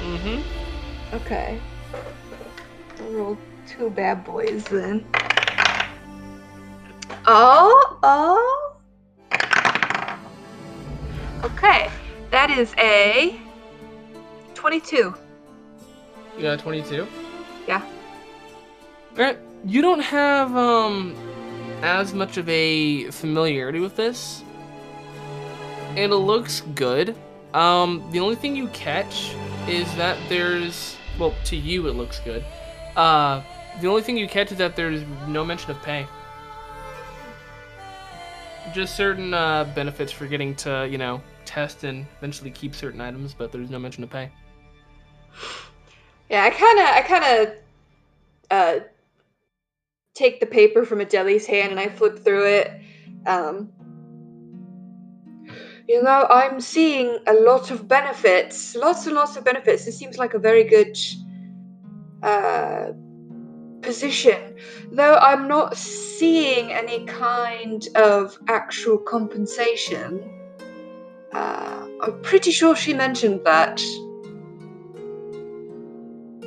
[0.00, 1.14] Mm-hmm.
[1.16, 1.60] Okay.
[2.98, 5.04] I'll roll two bad boys then.
[7.26, 8.75] Oh, oh.
[11.46, 11.88] Okay,
[12.32, 13.38] that is a
[14.54, 15.14] 22.
[16.36, 17.06] You got 22?
[17.68, 17.82] Yeah.
[19.12, 19.38] Alright.
[19.64, 21.14] You don't have, um,
[21.82, 24.42] as much of a familiarity with this.
[25.90, 27.14] And it looks good.
[27.54, 29.32] Um, the only thing you catch
[29.68, 32.44] is that there's, well, to you it looks good.
[32.96, 33.40] Uh,
[33.80, 36.08] the only thing you catch is that there's no mention of pay.
[38.74, 43.34] Just certain uh, benefits for getting to, you know, test and eventually keep certain items,
[43.34, 44.30] but there's no mention of pay.
[46.28, 47.54] Yeah, I kind of, I kind of,
[48.50, 48.84] uh,
[50.14, 52.80] take the paper from Adeli's hand and I flip through it.
[53.26, 53.70] Um,
[55.88, 59.84] you know, I'm seeing a lot of benefits, lots and lots of benefits.
[59.84, 60.98] This seems like a very good
[62.22, 62.92] uh,
[63.82, 64.56] position,
[64.90, 70.35] though I'm not seeing any kind of actual compensation.
[71.36, 73.78] Uh, I'm pretty sure she mentioned that.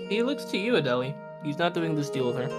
[0.09, 1.13] He looks to you, Adeli.
[1.43, 2.49] He's not doing this deal with her.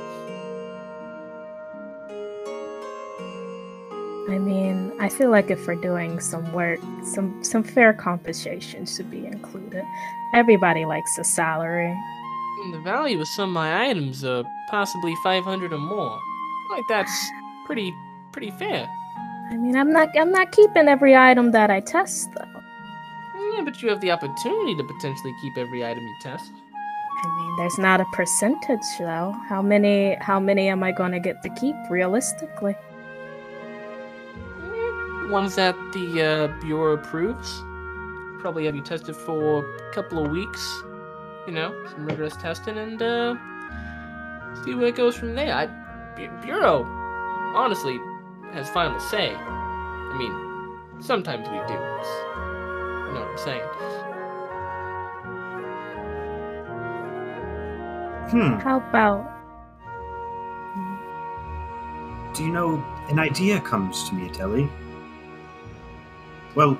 [4.28, 9.10] I mean, I feel like if we're doing some work, some some fair compensation should
[9.10, 9.84] be included.
[10.32, 11.90] Everybody likes a salary.
[12.62, 16.20] And the value of some of my items are possibly 500 or more.
[16.70, 17.30] like that's
[17.66, 17.92] pretty
[18.30, 18.88] pretty fair.
[19.50, 22.60] I mean, I'm not I'm not keeping every item that I test though.
[23.56, 26.52] Yeah, but you have the opportunity to potentially keep every item you test.
[27.22, 29.34] I mean, there's not a percentage though.
[29.48, 32.76] How many how many am I going to get to keep realistically?
[35.30, 37.62] Ones that the uh, bureau approves.
[38.40, 40.82] Probably have you tested for a couple of weeks.
[41.46, 43.34] You know, some rigorous testing, and uh,
[44.64, 45.52] see where it goes from there.
[45.52, 45.66] I,
[46.42, 46.84] bureau,
[47.54, 47.98] honestly,
[48.52, 49.34] has final say.
[49.34, 51.74] I mean, sometimes we do.
[51.74, 52.08] It's,
[53.06, 53.62] you know what I'm saying?
[58.30, 58.60] Hmm.
[58.60, 59.26] How about
[62.34, 64.70] Do you know, an idea comes to me, Adeli.
[66.54, 66.78] Well,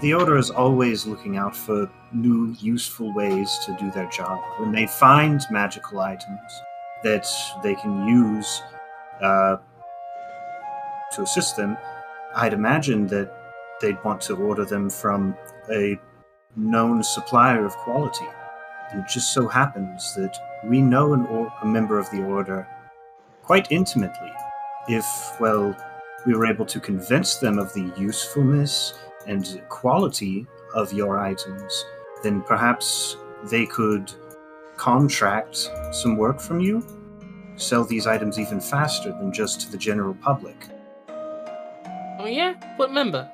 [0.00, 4.40] the Order is always looking out for new, useful ways to do their job.
[4.58, 6.62] When they find magical items
[7.02, 7.26] that
[7.62, 8.62] they can use
[9.22, 9.56] uh,
[11.12, 11.76] to assist them,
[12.34, 13.32] I'd imagine that
[13.80, 15.36] they'd want to order them from
[15.70, 15.98] a
[16.56, 18.26] known supplier of quality.
[18.94, 22.66] It just so happens that we know or- a member of the Order
[23.42, 24.32] quite intimately
[24.88, 25.06] if,
[25.40, 25.76] well,
[26.26, 28.94] we were able to convince them of the usefulness
[29.26, 31.84] and quality of your items,
[32.22, 33.16] then perhaps
[33.50, 34.12] they could
[34.76, 36.84] contract some work from you,
[37.56, 40.56] sell these items even faster than just to the general public.
[42.18, 42.54] Oh yeah?
[42.76, 43.30] What member?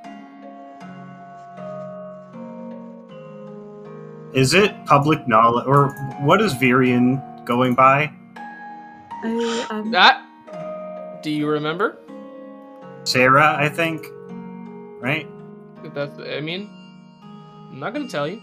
[4.34, 8.10] Is it public knowledge, or what is Virion going by?
[9.22, 10.24] I, um, That?
[11.22, 11.98] Do you remember?
[13.04, 14.06] Sarah, I think,
[15.00, 15.28] right?
[15.94, 16.70] That's, I mean,
[17.70, 18.40] I'm not gonna tell you.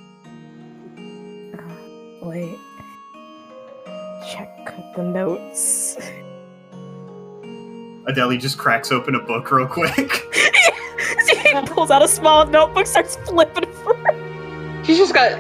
[2.22, 2.58] wait?
[4.32, 5.98] Check the notes.
[8.10, 10.12] Adeli just cracks open a book real quick.
[11.28, 14.84] she pulls out a small notebook, starts flipping through.
[14.84, 15.34] She's just got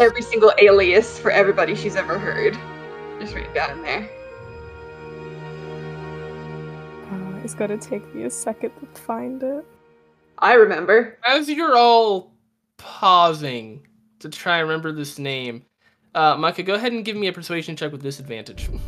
[0.00, 2.58] every single alias for everybody she's ever heard.
[3.20, 4.10] Just written down in there.
[7.10, 9.64] Uh, it's gonna take me a second to find it.
[10.38, 11.18] I remember.
[11.24, 12.32] As you're all
[12.76, 13.86] pausing
[14.20, 15.64] to try and remember this name,
[16.14, 18.68] uh, Micah, go ahead and give me a persuasion check with disadvantage.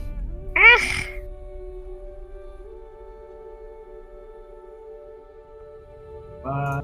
[6.51, 6.83] Uh,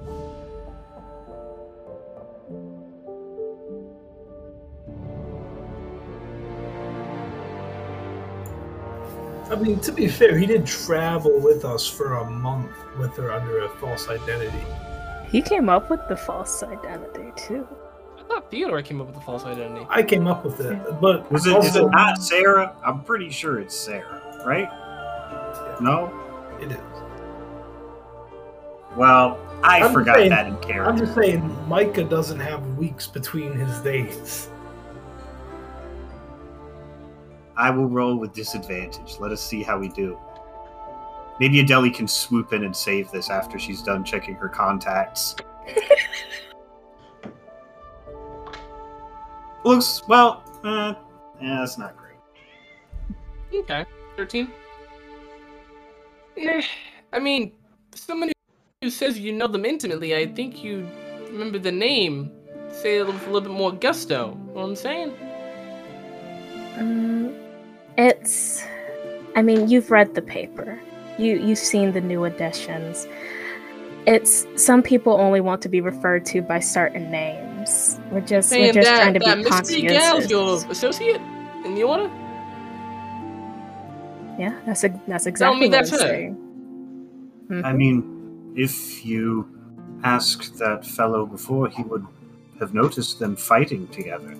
[9.51, 13.33] I mean, to be fair, he did travel with us for a month with her
[13.33, 14.65] under a false identity.
[15.29, 17.67] He came up with the false identity too.
[18.19, 19.85] I thought Theodore came up with the false identity.
[19.91, 22.77] I came up with it, but was it, is also, it not Sarah?
[22.85, 24.69] I'm pretty sure it's Sarah, right?
[25.81, 26.13] No?
[26.61, 26.79] It is.
[28.97, 30.85] Well, I I'm forgot saying- that in character.
[30.91, 34.49] I'm just saying, Micah doesn't have weeks between his days.
[37.57, 39.17] I will roll with disadvantage.
[39.19, 40.19] Let us see how we do.
[41.41, 45.35] Maybe Adeli can swoop in and save this after she's done checking her contacts.
[49.65, 50.45] Looks well.
[50.63, 50.95] Uh,
[51.41, 52.17] yeah, that's not great.
[53.53, 53.85] Okay,
[54.17, 54.51] thirteen.
[56.37, 56.63] Eh,
[57.13, 57.53] I mean,
[57.95, 58.31] someone
[58.83, 60.87] who says you know them intimately, I think you
[61.31, 62.31] remember the name.
[62.71, 64.35] Say it with a little bit more gusto.
[64.35, 65.15] Know what I'm saying?
[66.77, 67.35] Um,
[67.97, 68.63] it's.
[69.35, 70.79] I mean, you've read the paper.
[71.19, 73.07] You you've seen the new editions.
[74.07, 77.99] It's some people only want to be referred to by certain names.
[78.11, 80.31] We're just we're Saying just that, trying to that be gal's conscientious.
[80.31, 81.21] your associate
[81.65, 82.11] in the order.
[84.39, 86.07] Yeah, that's a, that's Tell exactly me what that's I'm her.
[86.07, 86.37] saying.
[87.51, 87.77] I Mhm.
[87.77, 88.16] mean,
[88.57, 89.49] if you
[90.03, 92.07] asked that fellow before, he would
[92.59, 94.35] have noticed them fighting together.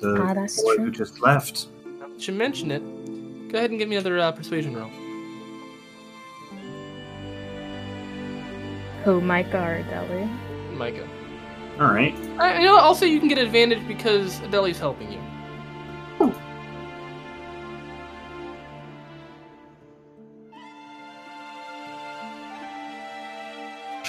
[0.00, 0.84] The Ah, that's boy true.
[0.84, 1.68] who just left.
[1.98, 2.80] Now that you mention it,
[3.50, 4.90] go ahead and give me another uh, persuasion roll.
[9.04, 10.28] Who, Micah or Deli?
[10.72, 11.08] Micah.
[11.80, 12.14] All right.
[12.38, 15.20] I, you know, what, also you can get advantage because Adeli's helping you.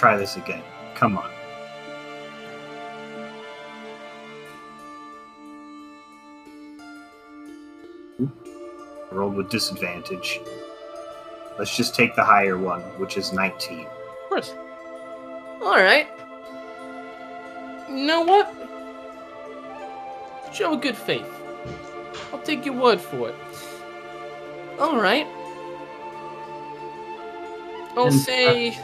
[0.06, 0.62] Try this again.
[0.94, 1.32] Come on.
[9.12, 10.40] Rolled with disadvantage.
[11.58, 13.88] Let's just take the higher one, which is 19.
[14.30, 14.54] course.
[15.64, 16.06] All right.
[17.90, 18.54] You know what?
[20.54, 21.26] Show good faith.
[22.32, 23.36] I'll take your word for it.
[24.78, 25.26] All right.
[27.98, 28.78] I'll uh, say.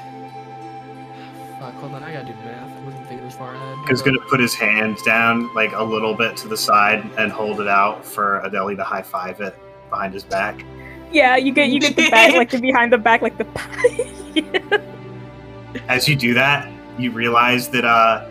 [1.61, 2.03] Fuck, hold on.
[2.03, 2.75] I gotta do math.
[2.75, 3.77] I wasn't thinking as far ahead.
[3.87, 7.61] He's gonna put his hand down like a little bit to the side and hold
[7.61, 9.55] it out for Adeli to high five it
[9.91, 10.65] behind his back.
[11.11, 14.81] Yeah, you get you get the back like the behind the back like the
[15.87, 18.25] As you do that, you realize that uh,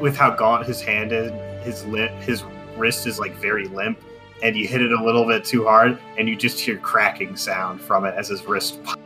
[0.00, 1.32] with how gaunt his hand is,
[1.64, 2.44] his li- his
[2.76, 3.98] wrist is like very limp,
[4.44, 7.80] and you hit it a little bit too hard, and you just hear cracking sound
[7.80, 8.80] from it as his wrist.
[8.84, 9.05] pops.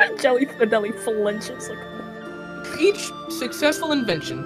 [0.00, 0.18] Alright.
[0.22, 4.42] Jelly Fidelli flinches like For each successful invention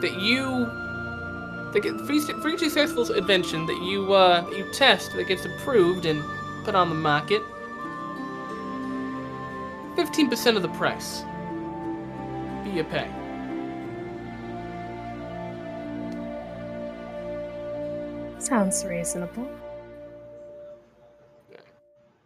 [0.00, 0.66] that you
[1.72, 5.44] that get, for, each, for each successful invention that you uh, you test that gets
[5.44, 6.22] approved and
[6.64, 7.42] put on the market,
[9.96, 11.22] fifteen percent of the price
[12.64, 13.08] be your pay.
[18.52, 19.48] sounds reasonable.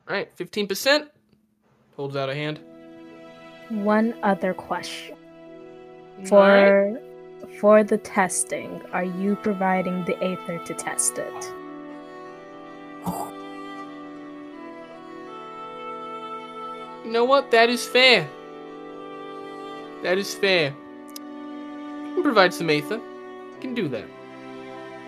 [0.09, 1.11] All right, fifteen percent.
[1.97, 2.61] Holds out a hand.
[3.70, 5.16] One other question.
[6.30, 6.68] All right.
[6.68, 7.01] For
[7.61, 11.53] for the testing, are you providing the aether to test it?
[17.05, 17.51] You know what?
[17.51, 18.28] That is fair.
[20.03, 20.74] That is fair.
[21.16, 22.97] You can provide some aether.
[22.97, 24.05] You can do that.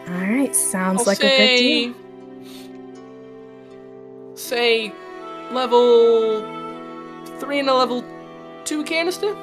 [0.07, 1.95] All right, sounds I'll like a good say, deal.
[4.37, 4.93] Say
[5.53, 6.58] level
[7.41, 8.05] three and a level
[8.65, 9.35] two canister.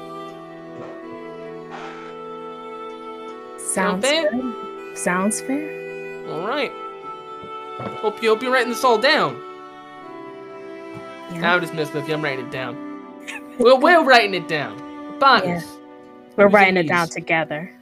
[3.58, 4.30] Sounds fair?
[4.94, 6.28] Sounds fair.
[6.30, 6.72] All right.
[8.00, 9.34] Hope you hope you're writing this all down.
[11.32, 11.54] Yeah.
[11.54, 12.14] I'm just messing with you.
[12.14, 12.76] I'm writing it down.
[13.58, 14.78] we're, we're writing it down.
[15.18, 15.64] Bonus.
[16.36, 17.72] We're Use writing it down together.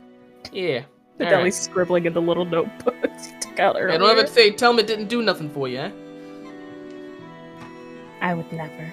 [0.53, 0.83] Yeah.
[1.19, 1.55] The All deli right.
[1.55, 4.51] scribbling in the little notebooks took out I don't have to say.
[4.51, 5.79] Tell me it didn't do nothing for you.
[5.79, 5.91] Eh?
[8.21, 8.93] I would never.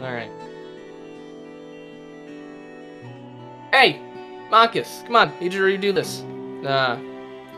[0.00, 0.30] All right.
[3.72, 4.00] Hey,
[4.50, 6.22] Marcus, come on, need you to redo this.
[6.66, 6.98] Uh,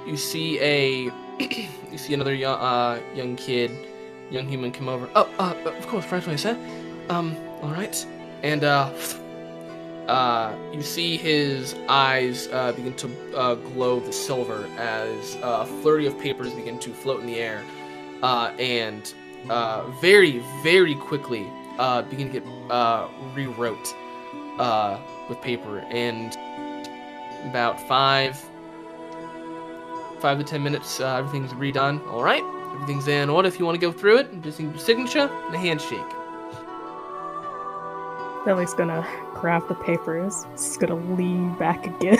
[0.06, 1.10] you see a,
[1.90, 3.72] you see another young, uh, young kid,
[4.30, 5.08] young human come over.
[5.16, 6.56] Oh, uh, of course, French way, sir.
[7.08, 8.06] Um, all right,
[8.44, 8.92] and uh,
[10.06, 16.06] uh, you see his eyes uh, begin to uh, glow the silver as a flurry
[16.06, 17.64] of papers begin to float in the air,
[18.22, 19.12] uh, and
[19.50, 23.94] uh, very, very quickly uh, begin to get uh, rewrote
[24.58, 24.98] uh,
[25.28, 26.36] with paper, and
[27.48, 28.42] about five,
[30.20, 32.06] five to ten minutes, uh, everything's redone.
[32.08, 32.42] All right,
[32.74, 33.48] everything's in order.
[33.48, 36.00] If you want to go through it, just need your signature and a handshake.
[38.44, 40.46] Deli's gonna grab the papers.
[40.52, 42.18] He's gonna lean back again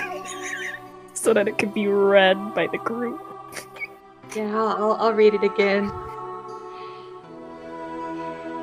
[1.15, 3.21] so that it can be read by the group.
[4.37, 5.91] Yeah, I'll, I'll, I'll read it again.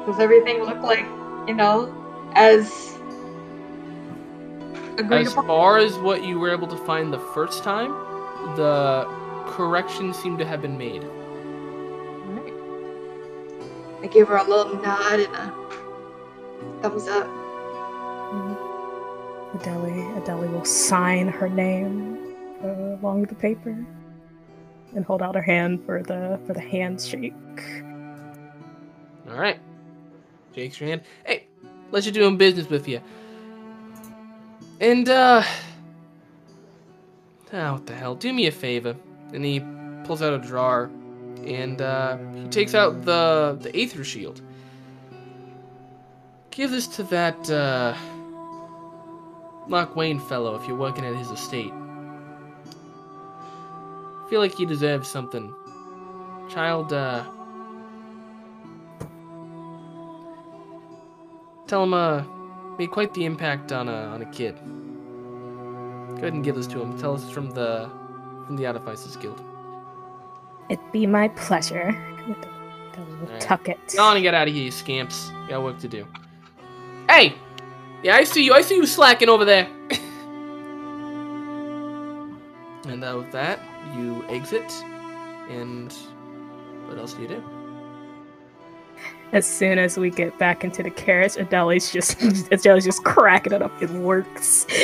[0.06, 1.06] Does everything look like,
[1.47, 1.93] you know,
[2.34, 2.97] as
[4.97, 5.47] agreed As upon?
[5.47, 7.91] far as what you were able to find the first time,
[8.56, 9.06] the
[9.47, 11.03] corrections seem to have been made.
[11.03, 12.53] Alright.
[14.03, 15.53] I give her a little nod and a
[16.82, 17.28] thumbs up.
[19.56, 22.18] Adeli, Adeli will sign her name
[22.64, 23.86] uh, along the paper
[24.95, 27.34] and hold out her hand for the for the handshake.
[29.30, 29.60] All right.
[30.56, 31.01] Shakes your hand.
[31.26, 31.47] Hey,
[31.91, 33.01] let you doing business with you.
[34.80, 35.43] And uh,
[37.51, 38.16] oh, what the hell?
[38.16, 38.95] Do me a favor.
[39.34, 39.60] And he
[40.06, 40.89] pulls out a drawer,
[41.45, 44.41] and uh, he takes out the the aether shield.
[46.51, 47.93] Give this to that uh,
[49.68, 51.74] Mark Wayne fellow if you're working at his estate.
[54.30, 55.53] feel like he deserves something.
[56.49, 57.26] Child, uh,
[61.68, 62.24] Tell him, uh,
[62.78, 64.55] made quite the impact on a on a kid.
[66.16, 66.97] Go ahead and give this to him.
[66.97, 67.89] Tell us from the
[68.45, 69.41] from the Artificers Guild.
[70.70, 71.95] It'd be my pleasure.
[72.95, 73.41] Adeli will Alright.
[73.41, 73.80] tuck it.
[73.95, 75.30] Go on and get out of here, you scamps.
[75.43, 76.07] You got work to do.
[77.09, 77.36] Hey!
[78.03, 78.53] Yeah, I see you.
[78.53, 79.68] I see you slacking over there.
[82.88, 83.59] and uh, with that,
[83.95, 84.72] you exit.
[85.49, 85.91] And
[86.88, 87.43] what else do you do?
[89.32, 92.19] As soon as we get back into the carriage, Adeli's just
[92.51, 93.71] Adeli's just cracking it up.
[93.82, 94.65] It works.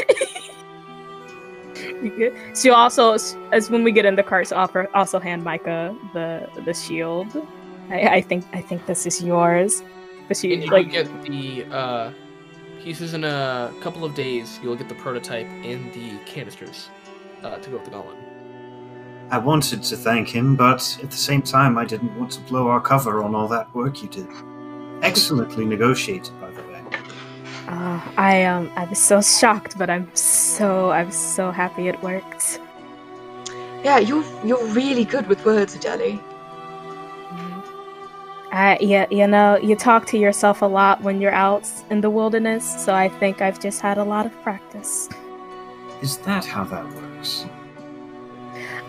[2.55, 3.13] She'll also,
[3.51, 7.47] as when we get in the carts, offer also hand Micah the the shield.
[7.89, 9.83] I, I think I think this is yours.
[10.27, 12.11] But she And you like get the uh,
[12.93, 16.89] says in a couple of days you'll get the prototype and the canisters
[17.43, 18.17] uh, to go with the gauntlet.
[19.31, 22.67] I wanted to thank him, but at the same time, I didn't want to blow
[22.67, 24.27] our cover on all that work you did.
[25.01, 26.83] Excellently negotiated, by the way.
[27.69, 32.59] uh, I um I was so shocked, but I'm so I'm so happy it worked.
[33.85, 36.19] Yeah, you're you're really good with words, Adeli.
[38.51, 42.09] Uh, yeah, you know, you talk to yourself a lot when you're out in the
[42.09, 45.07] wilderness, so I think I've just had a lot of practice.
[46.01, 47.45] Is that how that works?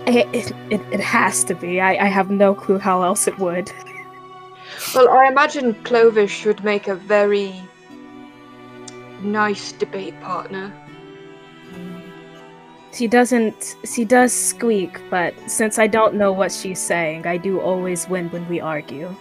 [0.07, 1.81] It, it, it, has to be.
[1.81, 3.71] I, I have no clue how else it would.
[4.95, 7.55] Well, I imagine Clovis should make a very
[9.23, 10.73] nice debate partner.
[12.93, 13.77] She doesn't.
[13.85, 18.29] She does squeak, but since I don't know what she's saying, I do always win
[18.31, 19.15] when we argue.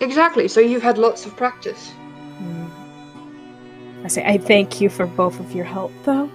[0.00, 0.46] Exactly.
[0.46, 1.90] So you've had lots of practice.
[2.38, 4.04] Hmm.
[4.04, 6.30] I say I thank you for both of your help, though,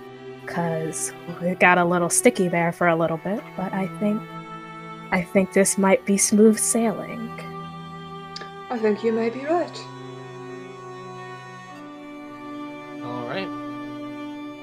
[0.46, 3.42] because we got a little sticky there for a little bit.
[3.56, 4.22] But I think,
[5.12, 7.30] I think this might be smooth sailing.
[8.70, 9.80] I think you may be right.
[13.04, 13.48] All right.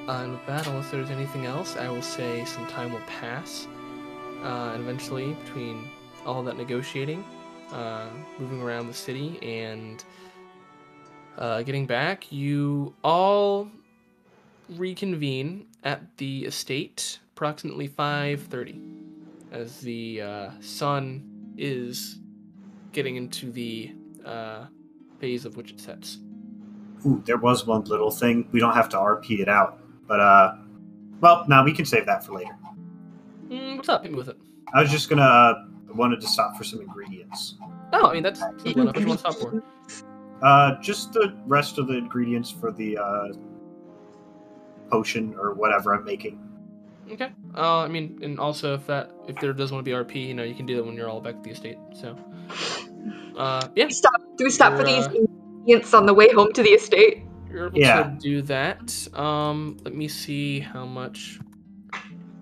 [0.07, 3.67] Uh, and with that, unless there's anything else, I will say some time will pass,
[4.43, 5.89] uh, and eventually, between
[6.25, 7.23] all that negotiating,
[7.71, 8.09] uh,
[8.39, 10.03] moving around the city, and
[11.37, 13.69] uh, getting back, you all
[14.77, 18.79] reconvene at the estate approximately 5:30,
[19.51, 22.19] as the uh, sun is
[22.91, 23.93] getting into the
[24.25, 24.65] uh,
[25.19, 26.19] phase of which it sets.
[27.05, 28.47] Ooh, there was one little thing.
[28.51, 30.55] We don't have to RP it out, but uh,
[31.19, 32.55] well, now we can save that for later.
[33.47, 34.07] Mm, what's up?
[34.07, 34.37] With it.
[34.73, 35.65] I was just gonna uh,
[35.95, 37.55] wanted to stop for some ingredients.
[37.93, 38.95] Oh, I mean that's simple enough.
[38.95, 39.63] What you want to stop for?
[40.41, 43.27] Uh, just the rest of the ingredients for the uh,
[44.91, 46.39] potion or whatever I'm making.
[47.11, 47.29] Okay.
[47.55, 50.33] Uh, I mean, and also if that if there does want to be RP, you
[50.33, 51.77] know, you can do that when you're all back at the estate.
[51.93, 52.15] So,
[53.37, 54.21] uh, yeah, We stop.
[54.37, 57.23] Do we stop for You're, these uh, ingredients on the way home to the estate?
[57.51, 58.03] you're able Yeah.
[58.03, 59.07] to do that.
[59.13, 61.39] Um, let me see how much.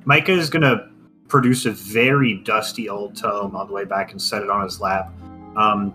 [0.05, 0.89] Micah is gonna
[1.27, 4.79] produce a very dusty old tome on the way back and set it on his
[4.79, 5.11] lap,
[5.55, 5.93] um,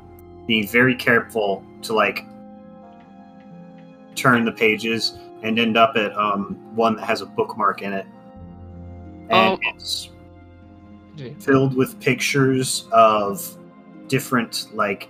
[0.49, 2.27] being very careful to like
[4.17, 8.07] turn the pages and end up at um, one that has a bookmark in it,
[9.31, 9.59] and Oh.
[9.75, 10.11] it's
[11.39, 13.57] filled with pictures of
[14.09, 15.09] different like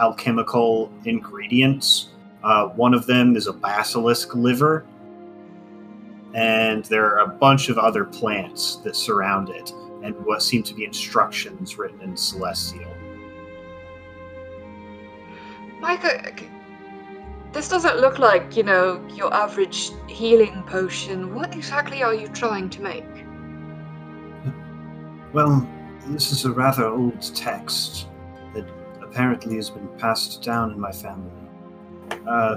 [0.00, 2.08] alchemical ingredients.
[2.42, 4.84] Uh, one of them is a basilisk liver,
[6.34, 9.70] and there are a bunch of other plants that surround it,
[10.02, 12.90] and what seem to be instructions written in Celestial.
[15.80, 16.48] Micah, okay,
[17.54, 21.34] this doesn't look like, you know, your average healing potion.
[21.34, 23.04] What exactly are you trying to make?
[25.32, 25.66] Well,
[26.08, 28.08] this is a rather old text
[28.54, 28.68] that
[29.00, 31.30] apparently has been passed down in my family.
[32.26, 32.56] Uh,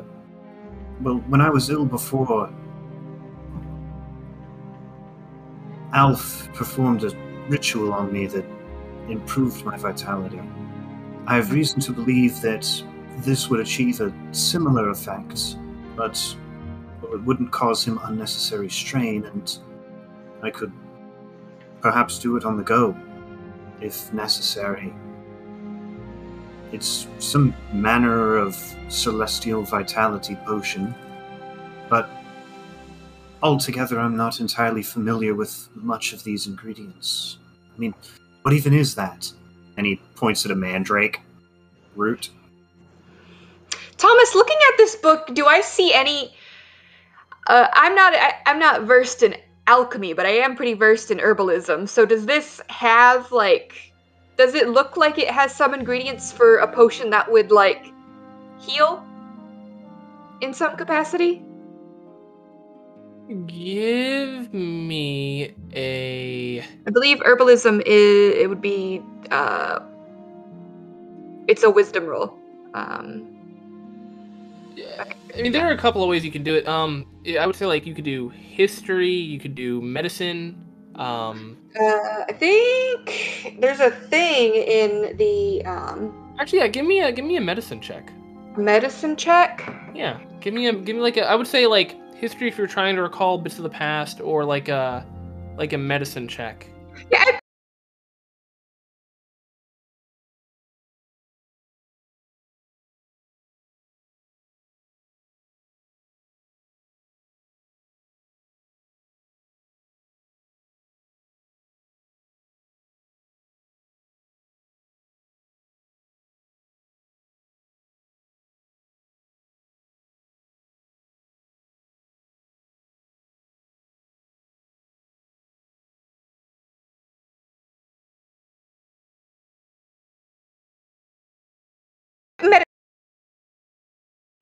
[1.02, 2.52] well, when I was ill before,
[5.94, 7.12] Alf performed a
[7.50, 8.46] ritual on me that
[9.08, 10.42] improved my vitality.
[11.28, 12.66] I have reason to believe that
[13.18, 15.58] this would achieve a similar effect,
[15.96, 16.36] but
[17.04, 19.60] it wouldn't cause him unnecessary strain, and
[20.44, 20.72] I could
[21.82, 22.96] perhaps do it on the go,
[23.82, 24.94] if necessary.
[26.72, 28.56] It's some manner of
[28.90, 30.94] celestial vitality potion,
[31.90, 32.10] but
[33.42, 37.38] altogether I'm not entirely familiar with much of these ingredients.
[37.76, 37.94] I mean,
[38.42, 39.32] what even is that?
[39.78, 41.22] And he points at a mandrake
[41.96, 42.32] root.
[43.98, 46.34] Thomas, looking at this book, do I see any?
[47.48, 48.14] Uh, I'm not.
[48.14, 51.90] I, I'm not versed in alchemy, but I am pretty versed in herbalism.
[51.90, 53.94] So does this have like?
[54.38, 57.92] Does it look like it has some ingredients for a potion that would like
[58.60, 59.04] heal
[60.42, 61.42] in some capacity?
[63.48, 66.62] Give me a.
[66.62, 68.36] I believe herbalism is.
[68.36, 69.02] It would be.
[69.32, 69.80] Uh,
[71.48, 72.38] it's a wisdom roll.
[72.74, 73.37] Um,
[75.36, 76.68] I mean, there are a couple of ways you can do it.
[76.68, 77.06] Um,
[77.40, 80.64] I would say like you could do history, you could do medicine.
[80.96, 87.12] Um, Uh, I think there's a thing in the um, actually, yeah, give me a
[87.12, 88.12] give me a medicine check.
[88.58, 89.62] medicine check.
[89.94, 91.30] Yeah, give me a give me like a.
[91.30, 94.44] I would say like history if you're trying to recall bits of the past, or
[94.44, 95.06] like a
[95.56, 96.68] like a medicine check.
[97.12, 97.40] Yeah, I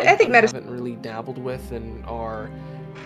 [0.06, 0.64] I think medicine.
[0.64, 2.50] haven't really dabbled with and are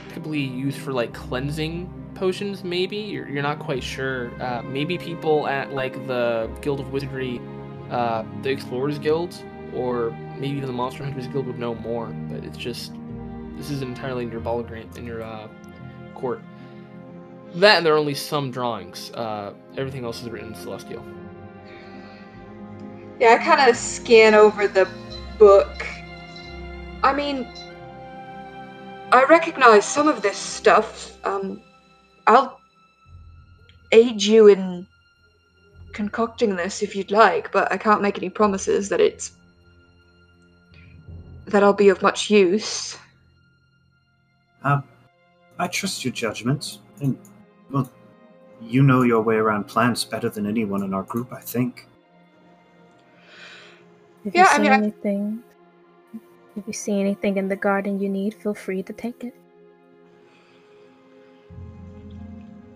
[0.10, 2.64] typically used for like cleansing potions.
[2.64, 4.32] Maybe you're, you're not quite sure.
[4.42, 7.42] Uh, maybe people at like the Guild of Wizardry,
[7.90, 9.36] uh, the Explorers Guild,
[9.74, 12.08] or maybe even the Monster Hunters Guild would know more.
[12.08, 12.94] But it's just
[13.56, 15.48] this is entirely in your ball grant in your uh,
[16.16, 16.42] court.
[17.56, 19.12] That and there are only some drawings.
[19.12, 21.04] Uh, everything else is written in Celestial.
[23.20, 24.88] Yeah, I kind of scan over the
[25.38, 25.86] book.
[27.04, 27.48] I mean,
[29.12, 31.18] I recognize some of this stuff.
[31.26, 31.62] Um,
[32.28, 32.60] I'll
[33.92, 34.86] aid you in
[35.94, 39.32] concocting this if you'd like, but I can't make any promises that it's
[41.48, 42.98] that I'll be of much use.
[44.64, 44.82] Uh,
[45.58, 47.18] I trust your judgment, and
[47.72, 47.90] well,
[48.62, 51.88] you know your way around plants better than anyone in our group, I think.
[54.26, 55.44] If Yeah, you I mean, anything,
[56.60, 59.34] if you see anything in the garden you need, feel free to take it.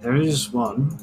[0.02, 0.98] There is one.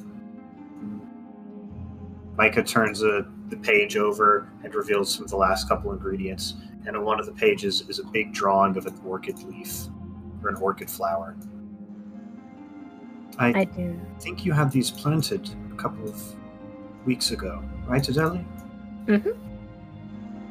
[2.37, 6.55] Micah turns a, the page over and reveals some of the last couple ingredients.
[6.87, 9.87] And on one of the pages is a big drawing of an orchid leaf
[10.43, 11.37] or an orchid flower.
[13.39, 13.99] I, I do.
[14.21, 16.21] think you had these planted a couple of
[17.07, 18.45] weeks ago, right, Adele?
[19.07, 19.31] Mm-hmm.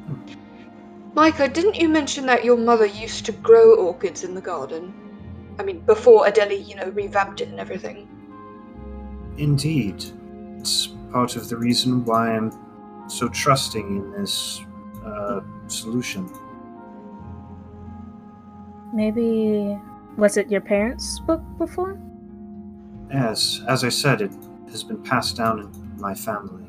[0.07, 0.48] Hmm.
[1.13, 4.93] Micah, didn't you mention that your mother used to grow orchids in the garden?
[5.59, 8.07] I mean, before Adeli, you know, revamped it and everything.
[9.37, 10.05] Indeed.
[10.57, 12.51] It's part of the reason why I'm
[13.09, 14.61] so trusting in this
[15.05, 16.29] uh, solution.
[18.93, 19.79] Maybe
[20.17, 21.99] was it your parents' book before?
[23.11, 24.31] Yes, as I said, it
[24.71, 26.68] has been passed down in my family.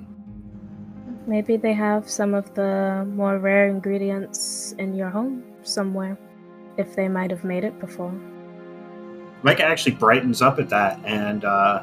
[1.27, 6.19] Maybe they have some of the more rare ingredients in your home somewhere,
[6.77, 8.13] if they might have made it before.
[9.43, 11.83] Micah actually brightens up at that and uh,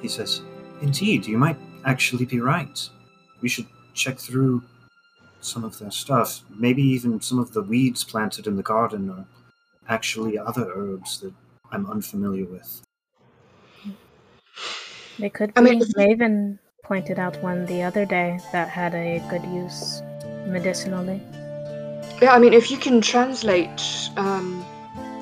[0.00, 0.42] he says,
[0.80, 2.88] Indeed, you might actually be right.
[3.40, 4.62] We should check through
[5.40, 6.42] some of their stuff.
[6.50, 9.26] Maybe even some of the weeds planted in the garden are
[9.88, 11.32] actually other herbs that
[11.70, 12.82] I'm unfamiliar with.
[15.18, 15.60] They could be.
[15.60, 16.58] I mean- Maven
[16.92, 20.02] pointed out one the other day that had a good use
[20.44, 21.22] medicinally.
[22.20, 23.80] Yeah, I mean, if you can translate
[24.18, 24.62] um,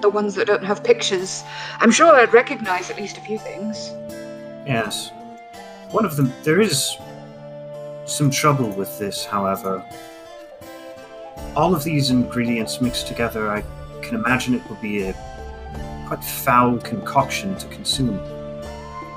[0.00, 1.44] the ones that don't have pictures,
[1.78, 3.92] I'm sure I'd recognize at least a few things.
[4.66, 5.12] Yes.
[5.92, 6.96] One of them, there is
[8.04, 9.84] some trouble with this, however.
[11.54, 13.62] All of these ingredients mixed together, I
[14.02, 15.14] can imagine it would be a
[16.08, 18.18] quite foul concoction to consume.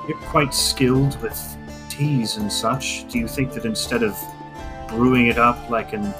[0.06, 1.53] You're quite skilled with
[1.96, 3.06] teas and such.
[3.08, 4.18] Do you think that instead of
[4.88, 6.12] brewing it up like an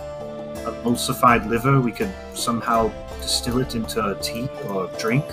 [0.65, 5.25] emulsified liver, we could somehow distill it into a tea or a drink?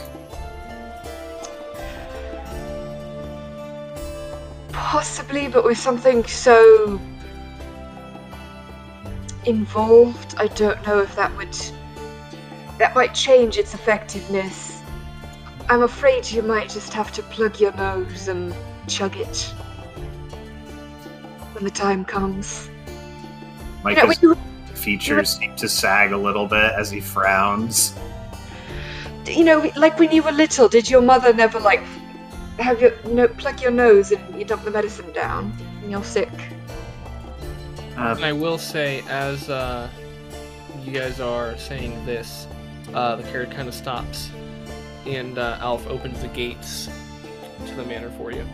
[4.71, 6.99] Possibly, but with something so
[9.45, 11.55] involved, I don't know if that would.
[12.77, 14.81] That might change its effectiveness.
[15.69, 18.53] I'm afraid you might just have to plug your nose and
[18.87, 19.53] chug it
[21.61, 22.69] when the time comes.
[22.87, 27.95] You know, Micah's when you, features seem to sag a little bit as he frowns.
[29.27, 31.83] you know, like when you were little, did your mother never like
[32.57, 35.51] have your no plug your nose and you dump the medicine down
[35.81, 36.31] when you're sick?
[37.95, 39.87] Uh, And I will say, as uh,
[40.83, 42.47] you guys are saying this,
[42.93, 44.31] uh, the carriage kind of stops,
[45.05, 46.89] and uh, Alf opens the gates
[47.67, 48.47] to the manor for you.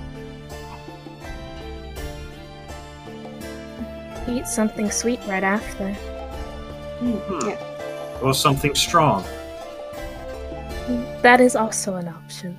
[4.28, 5.94] Eat something sweet right after.
[7.00, 8.26] hmm.
[8.26, 9.24] Or something strong.
[11.22, 12.58] That is also an option.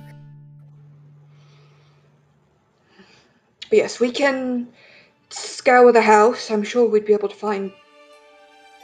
[3.69, 4.67] But yes, we can
[5.29, 6.49] scour the house.
[6.49, 7.71] I'm sure we'd be able to find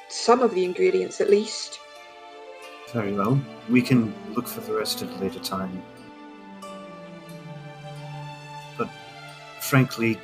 [0.09, 1.79] some of the ingredients at least.
[2.93, 3.39] Very well.
[3.69, 5.81] We can look for the rest at a later time.
[8.77, 8.89] But
[9.59, 10.19] frankly,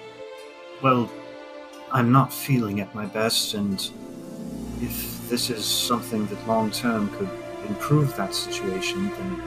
[0.81, 1.09] well,
[1.93, 3.91] I'm not feeling at my best, and
[4.79, 7.29] if this is something that long term could
[7.67, 9.41] improve that situation, then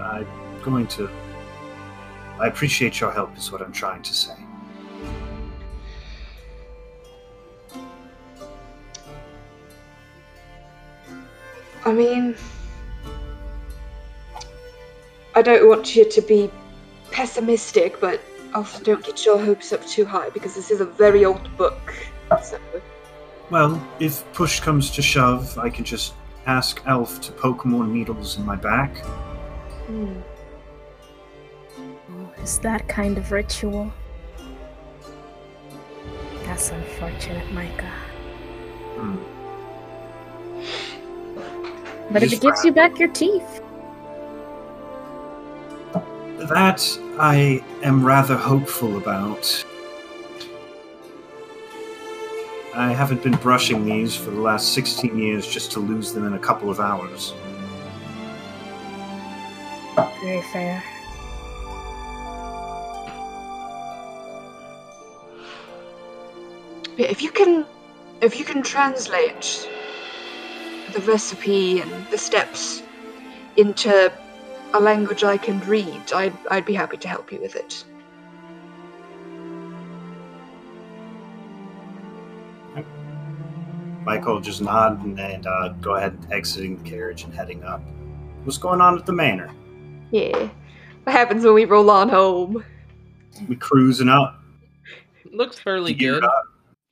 [0.00, 0.26] I'm
[0.62, 1.10] going to.
[2.40, 4.32] I appreciate your help, is what I'm trying to say.
[11.84, 12.34] I mean,
[15.34, 16.50] I don't want you to be
[17.10, 18.22] pessimistic, but
[18.54, 21.94] also don't get your hopes up too high because this is a very old book.
[22.42, 22.58] So
[23.50, 26.14] Well, if push comes to shove, I can just
[26.46, 29.04] ask Elf to poke more needles in my back.
[29.88, 30.22] Oh,
[32.42, 33.92] is that kind of ritual?
[36.44, 37.92] That's unfortunate, Micah.
[38.96, 39.16] Hmm.
[42.12, 43.60] But if it gives you back your teeth,
[46.38, 49.64] That I am rather hopeful about.
[52.74, 56.34] I haven't been brushing these for the last 16 years just to lose them in
[56.34, 57.32] a couple of hours.
[60.26, 60.82] very fair.
[66.96, 67.64] Yeah, if you can,
[68.20, 69.68] if you can translate
[70.92, 72.82] the recipe and the steps
[73.56, 74.12] into
[74.74, 77.84] a language I can read, I'd I'd be happy to help you with it.
[84.04, 87.80] Michael just nod and, and uh, go ahead exiting the carriage and heading up.
[88.44, 89.50] What's going on at the manor?
[90.12, 90.48] Yeah.
[91.02, 92.64] What happens when we roll on home
[93.48, 94.40] We cruising up.
[95.32, 96.24] Looks fairly Gear good.
[96.24, 96.44] up.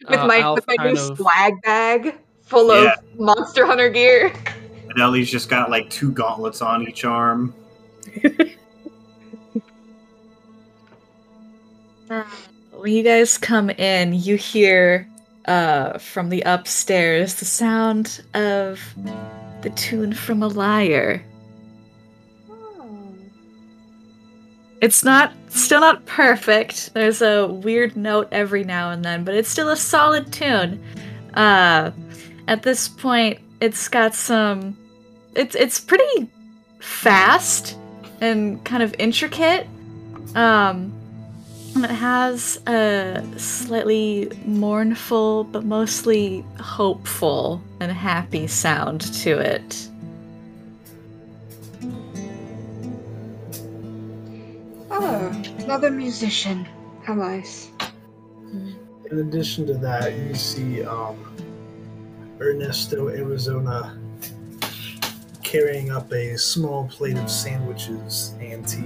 [0.09, 4.33] with Uh, my Alf with my new of- swag bag full of Monster Hunter gear?
[4.91, 7.55] And Ellie's just got like two gauntlets on each arm.
[12.85, 15.09] When you guys come in, you hear
[15.47, 18.79] uh, from the upstairs the sound of
[19.63, 21.25] the tune from a lyre.
[24.83, 26.93] It's not still not perfect.
[26.93, 30.85] There's a weird note every now and then, but it's still a solid tune.
[31.33, 31.91] Uh,
[32.49, 34.77] at this point, it's got some.
[35.35, 36.31] It's it's pretty
[36.81, 37.79] fast
[38.25, 39.67] and kind of intricate.
[40.35, 40.93] Um,
[41.75, 49.89] and it has a slightly mournful, but mostly hopeful and happy sound to it.
[54.91, 56.67] Oh, another musician.
[57.03, 57.71] How nice.
[59.11, 61.17] In addition to that, you see um,
[62.41, 63.99] Ernesto Arizona
[65.55, 68.83] carrying up a small plate of sandwiches and tea.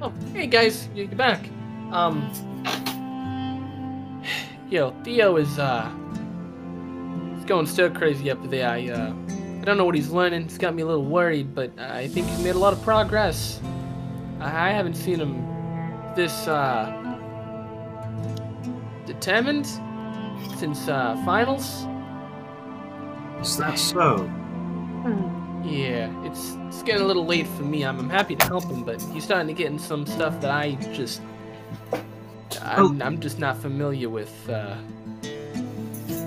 [0.00, 1.44] Oh, hey guys, you're back.
[1.90, 2.30] Um,
[4.70, 5.90] yo, Theo is uh,
[7.34, 8.68] he's going stir crazy up there.
[8.68, 9.12] I uh,
[9.60, 10.42] I don't know what he's learning.
[10.42, 13.60] It's got me a little worried, but I think he's made a lot of progress.
[14.38, 15.44] I, I haven't seen him
[16.14, 16.86] this uh
[19.06, 19.66] determined
[20.56, 21.88] since uh finals.
[23.44, 24.24] Is that so?
[25.62, 27.84] Yeah, it's it's getting a little late for me.
[27.84, 30.50] I'm, I'm happy to help him, but he's starting to get in some stuff that
[30.50, 31.20] I just
[32.62, 34.32] I'm, I'm just not familiar with.
[34.48, 34.76] Uh,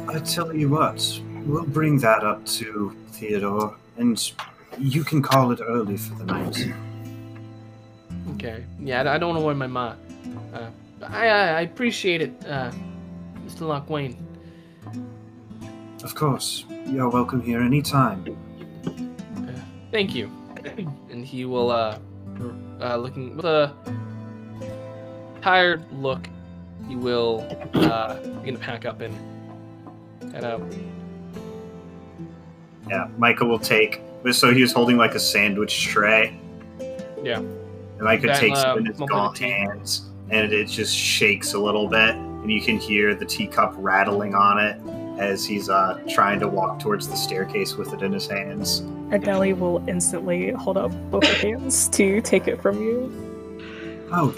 [0.08, 4.32] I tell you what, we'll bring that up to Theodore, and
[4.78, 6.68] you can call it early for the night.
[8.36, 9.96] okay, yeah, I, I don't want to worry my ma.
[10.54, 10.70] Uh,
[11.02, 12.72] I, I I appreciate it, uh,
[13.44, 13.62] Mr.
[13.62, 14.24] Lockwain.
[16.04, 18.26] Of course, you're welcome here anytime.
[19.92, 20.32] Thank you.
[21.10, 21.98] and he will uh,
[22.82, 23.74] uh looking with a
[25.42, 26.28] tired look.
[26.88, 29.14] He will uh begin to pack up and
[30.34, 30.62] head out.
[32.90, 34.02] Yeah, Michael will take.
[34.32, 36.40] So he was holding like a sandwich tray.
[37.22, 37.40] Yeah.
[37.40, 41.60] And Micah That, takes uh, it in his gaunt hands, and it just shakes a
[41.60, 44.80] little bit, and you can hear the teacup rattling on it
[45.18, 48.84] as he's uh, trying to walk towards the staircase with it in his hands.
[49.12, 54.08] Adele will instantly hold up both her hands to take it from you.
[54.12, 54.36] Oh,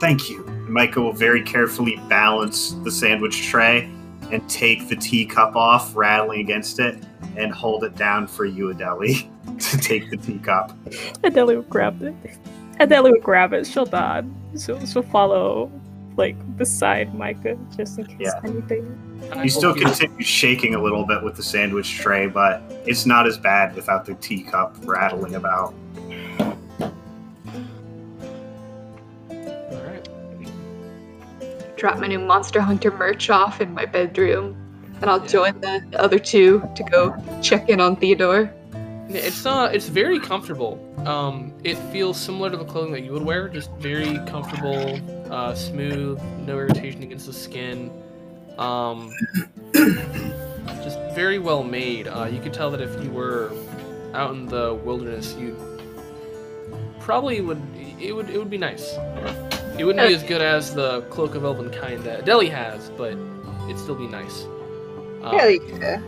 [0.00, 0.44] thank you.
[0.68, 3.90] Micah will very carefully balance the sandwich tray
[4.30, 7.02] and take the teacup off, rattling against it,
[7.36, 9.28] and hold it down for you, Adeli,
[9.70, 10.76] to take the teacup.
[11.24, 12.14] Adele will grab it.
[12.80, 13.66] Adele will grab it.
[13.66, 14.30] She'll nod.
[14.60, 15.70] She'll, she'll follow,
[16.16, 18.40] like, beside Micah, just in case Yeah.
[18.44, 18.98] anything.
[19.42, 23.38] You still continue shaking a little bit with the sandwich tray, but it's not as
[23.38, 25.74] bad without the teacup rattling about.
[29.30, 30.08] Alright.
[31.76, 34.56] Drop my new Monster Hunter merch off in my bedroom,
[35.00, 38.52] and I'll join the other two to go check in on Theodore.
[39.10, 40.84] It's uh, it's very comfortable.
[41.06, 45.00] Um, it feels similar to the clothing that you would wear, just very comfortable,
[45.32, 47.90] uh, smooth, no irritation against the skin.
[48.58, 49.12] Um,
[49.72, 52.08] just very well made.
[52.08, 53.52] Uh, you could tell that if you were
[54.14, 55.56] out in the wilderness, you
[57.00, 57.62] probably would.
[58.00, 58.30] It would.
[58.30, 58.94] It would be nice.
[59.78, 63.12] It wouldn't be as good as the Cloak of Elvenkind that Adeli has, but
[63.68, 64.42] it'd still be nice.
[65.22, 66.00] Um, yeah.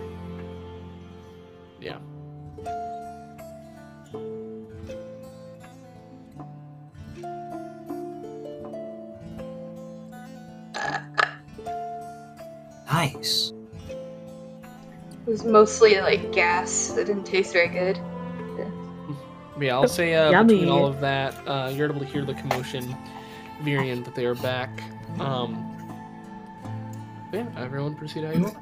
[12.91, 13.53] Nice.
[13.89, 16.97] It was mostly like gas.
[16.97, 17.99] It didn't taste very good.
[19.61, 22.97] Yeah, I'll say uh, between all of that, uh, you're able to hear the commotion,
[23.63, 24.83] Virion, that they are back.
[25.19, 25.67] Um,
[27.33, 28.57] yeah, everyone proceed how you want.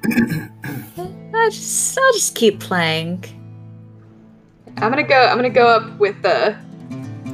[1.34, 3.24] I'll just, I'll just keep playing.
[4.78, 5.16] I'm gonna go.
[5.16, 6.54] I'm gonna go up with uh,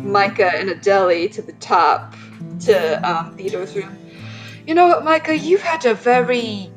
[0.02, 2.14] Micah and Adeli to the top
[2.60, 3.96] to um, Theodore's room.
[4.66, 5.36] You know what, Micah?
[5.36, 6.70] You've had a very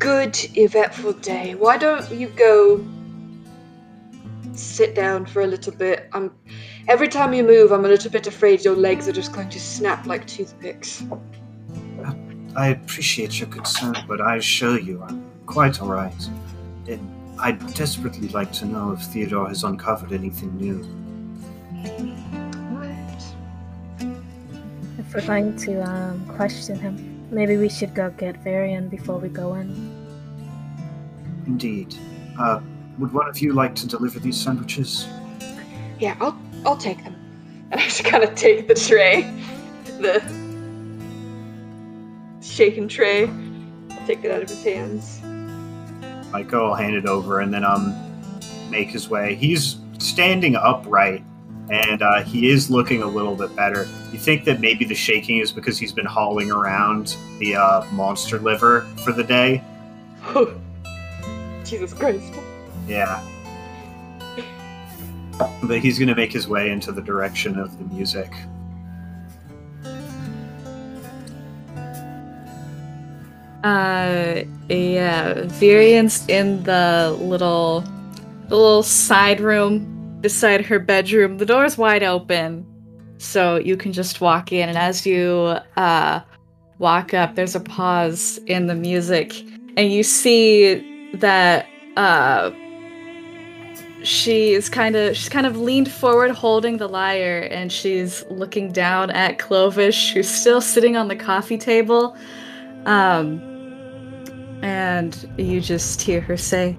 [0.00, 1.54] good, eventful day.
[1.54, 2.84] Why don't you go
[4.52, 6.08] sit down for a little bit?
[6.12, 6.34] I'm.
[6.88, 9.60] Every time you move, I'm a little bit afraid your legs are just going to
[9.60, 11.04] snap like toothpicks.
[12.56, 16.28] I appreciate your concern, but I assure you I'm quite alright.
[16.88, 20.80] And I'd desperately like to know if Theodore has uncovered anything new.
[24.98, 29.28] If we're going to um, question him, maybe we should go get Varian before we
[29.28, 29.68] go in.
[31.46, 31.94] Indeed.
[32.38, 32.60] Uh,
[32.98, 35.06] would one of you like to deliver these sandwiches?
[35.98, 37.16] Yeah, I'll I'll take them.
[37.70, 39.22] And I just kind of take the tray,
[39.98, 40.20] the
[42.42, 43.28] shaken tray,
[43.90, 45.20] I'll take it out of his hands.
[46.32, 47.94] Michael will hand it over and then um
[48.70, 49.34] make his way.
[49.34, 51.24] He's standing upright
[51.70, 53.88] and uh, he is looking a little bit better.
[54.12, 58.40] You think that maybe the shaking is because he's been hauling around the uh, monster
[58.40, 59.62] liver for the day?
[61.64, 62.34] Jesus Christ.
[62.88, 63.24] Yeah.
[65.62, 68.32] But he's going to make his way into the direction of the music.
[73.62, 77.82] Uh, yeah, Virian's in the little,
[78.48, 81.38] the little side room beside her bedroom.
[81.38, 82.66] The door's wide open,
[83.18, 84.68] so you can just walk in.
[84.68, 86.20] And as you uh
[86.78, 89.40] walk up, there's a pause in the music,
[89.76, 91.66] and you see that
[91.96, 92.50] uh
[94.02, 98.72] she is kind of she's kind of leaned forward holding the lyre and she's looking
[98.72, 102.16] down at Clovis who's still sitting on the coffee table
[102.86, 103.42] um
[104.62, 106.78] and you just hear her say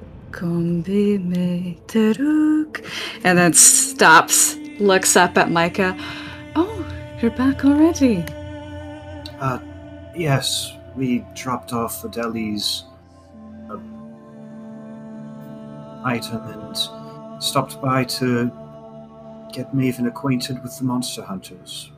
[3.24, 5.96] and then stops looks up at Micah
[6.56, 6.86] oh
[7.22, 8.24] you're back already
[9.40, 9.60] Uh,
[10.16, 12.84] yes, we dropped off Adeli's
[13.72, 13.80] uh,
[16.06, 16.78] item and
[17.44, 18.52] stopped by to
[19.52, 21.92] get Maven acquainted with the monster hunters.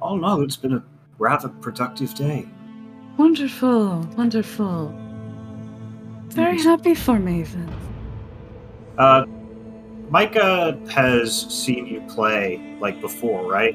[0.00, 0.82] All in all, it's been a
[1.18, 2.48] rather productive day.
[3.18, 4.94] wonderful wonderful
[6.38, 7.68] very happy for Maven
[8.96, 9.24] Uh,
[10.10, 13.74] Micah has seen you play like before, right?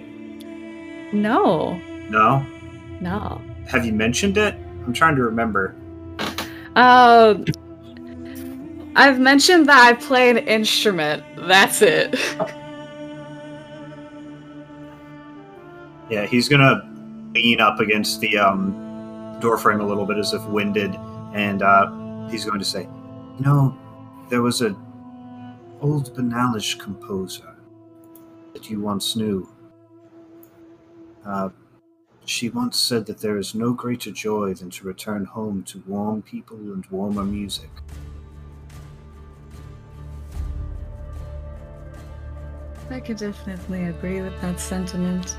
[1.14, 1.80] no
[2.10, 2.45] No?
[3.02, 4.56] no Have you mentioned it?
[4.85, 5.76] I'm trying to remember.
[6.76, 7.45] Um,
[8.95, 11.23] I've mentioned that I play an instrument.
[11.38, 12.15] That's it.
[16.10, 16.81] Yeah, he's gonna
[17.34, 20.94] lean up against the um, door frame a little bit as if winded,
[21.34, 21.90] and uh,
[22.30, 22.84] he's going to say,
[23.38, 23.78] "You know,
[24.30, 24.76] there was a
[25.82, 27.56] old Banalish composer
[28.54, 29.50] that you once knew.
[31.26, 31.50] Uh,
[32.26, 36.22] she once said that there is no greater joy than to return home to warm
[36.22, 37.70] people and warmer music.
[42.90, 45.36] I could definitely agree with that sentiment.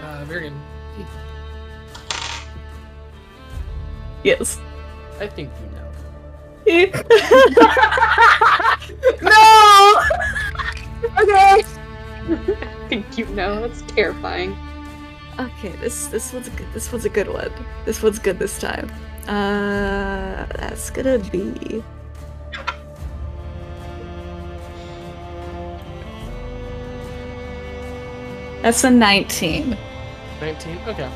[0.00, 0.54] Uh, Virion,
[4.24, 4.58] Yes.
[5.20, 5.84] I think you know.
[9.22, 10.00] no.
[11.22, 11.62] okay.
[11.62, 13.64] I think you know.
[13.64, 14.56] It's terrifying.
[15.38, 15.76] Okay.
[15.76, 16.66] This this one's a good.
[16.72, 17.52] This one's a good one.
[17.84, 18.90] This one's good this time.
[19.28, 21.84] Uh, that's gonna be.
[28.62, 29.76] That's a 19.
[30.40, 30.78] 19?
[30.88, 31.10] Okay.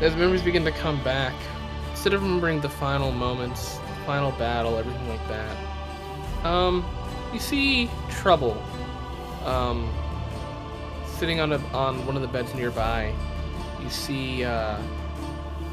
[0.00, 1.34] As memories begin to come back,
[1.90, 5.56] instead of remembering the final moments, the final battle, everything like that,
[6.42, 6.82] um,
[7.34, 8.62] you see Trouble,
[9.44, 9.92] um,
[11.06, 13.12] sitting on a, on one of the beds nearby.
[13.82, 14.80] You see uh,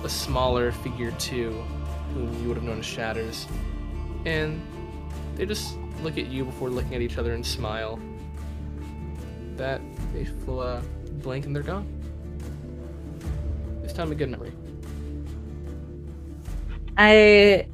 [0.04, 1.64] a smaller figure too,
[2.14, 3.48] whom you would have known as Shatters,
[4.26, 4.62] and
[5.36, 7.98] they just look at you before looking at each other and smile.
[9.56, 9.80] That
[10.14, 10.82] they will a
[11.24, 11.97] blank and they're gone.
[13.88, 14.52] This time a good memory.
[16.98, 17.68] I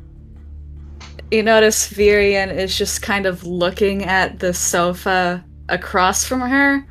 [1.31, 6.85] you notice Virian is just kind of looking at the sofa across from her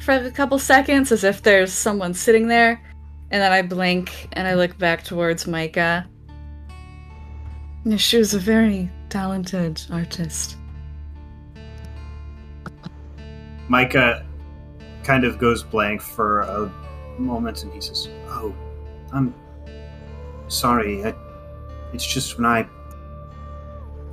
[0.00, 2.82] for a couple seconds as if there's someone sitting there.
[3.30, 6.08] And then I blink and I look back towards Micah.
[7.84, 10.56] Yeah, She was a very talented artist.
[13.68, 14.24] Micah
[15.02, 16.72] kind of goes blank for a
[17.18, 18.08] moment and he says,
[19.14, 19.32] I'm
[20.48, 21.04] sorry.
[21.04, 21.14] I,
[21.92, 22.62] it's just when I.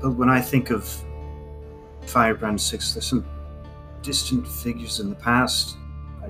[0.01, 0.89] When I think of
[2.07, 3.25] Firebrand 6, there's some
[4.01, 5.75] distant figures in the past.
[6.23, 6.27] I.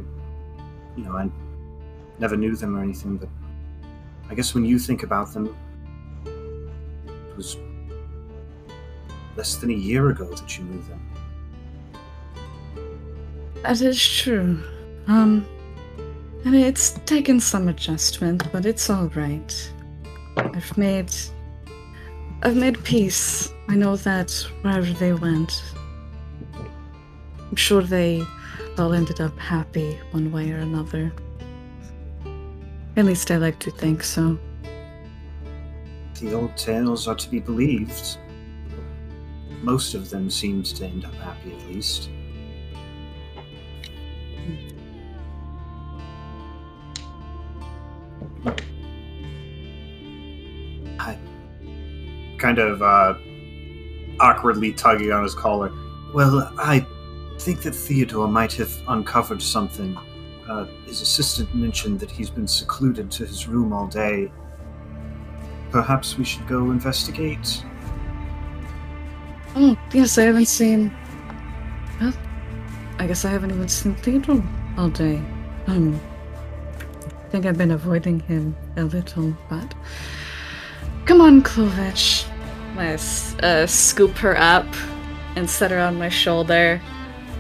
[0.98, 1.30] You know, I
[2.19, 3.30] never knew them or anything, but
[4.30, 5.56] I guess when you think about them,
[6.26, 7.57] it was
[9.35, 11.02] less than a year ago that you knew them.
[13.64, 14.61] That is true.
[15.07, 15.45] Um,
[16.46, 19.72] and it's taken some adjustment, but it's all right.
[20.38, 21.14] I've made,
[22.42, 23.52] I've made peace.
[23.68, 24.32] I know that
[24.62, 25.62] wherever they went,
[27.50, 28.24] I'm sure they
[28.78, 31.12] all ended up happy one way or another.
[32.98, 34.38] At least I like to think so.
[36.20, 38.18] The old tales are to be believed.
[39.62, 42.10] Most of them seemed to end up happy, at least.
[52.42, 53.14] Kind of uh,
[54.20, 55.72] awkwardly tugging on his collar.
[56.14, 56.86] Well, I
[57.38, 59.96] think that Theodore might have uncovered something.
[60.50, 64.32] Uh, his assistant mentioned that he's been secluded to his room all day.
[65.70, 67.64] Perhaps we should go investigate.
[69.56, 70.94] Oh, yes, I haven't seen.
[72.00, 72.14] Well,
[72.98, 74.44] I guess I haven't even seen Theodore
[74.78, 75.22] all day.
[75.68, 76.00] Um,
[77.06, 79.74] I think I've been avoiding him a little, but.
[81.06, 82.31] Come on, Klovich.
[82.77, 82.93] I
[83.43, 84.65] uh, scoop her up
[85.35, 86.81] and set her on my shoulder.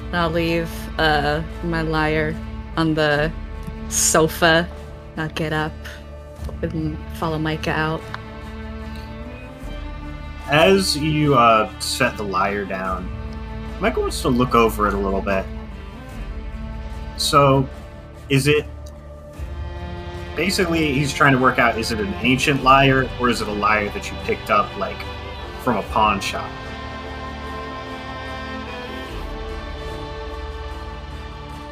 [0.07, 2.35] And I'll leave uh, my lyre
[2.77, 3.31] on the
[3.89, 4.67] sofa.
[5.17, 5.73] I'll get up
[6.61, 8.01] and follow Micah out.
[10.47, 13.09] As you uh, set the lyre down,
[13.79, 15.45] Michael wants to look over it a little bit.
[17.17, 17.67] So,
[18.29, 18.65] is it
[20.35, 23.51] basically he's trying to work out is it an ancient lyre or is it a
[23.51, 24.97] lyre that you picked up like
[25.63, 26.49] from a pawn shop?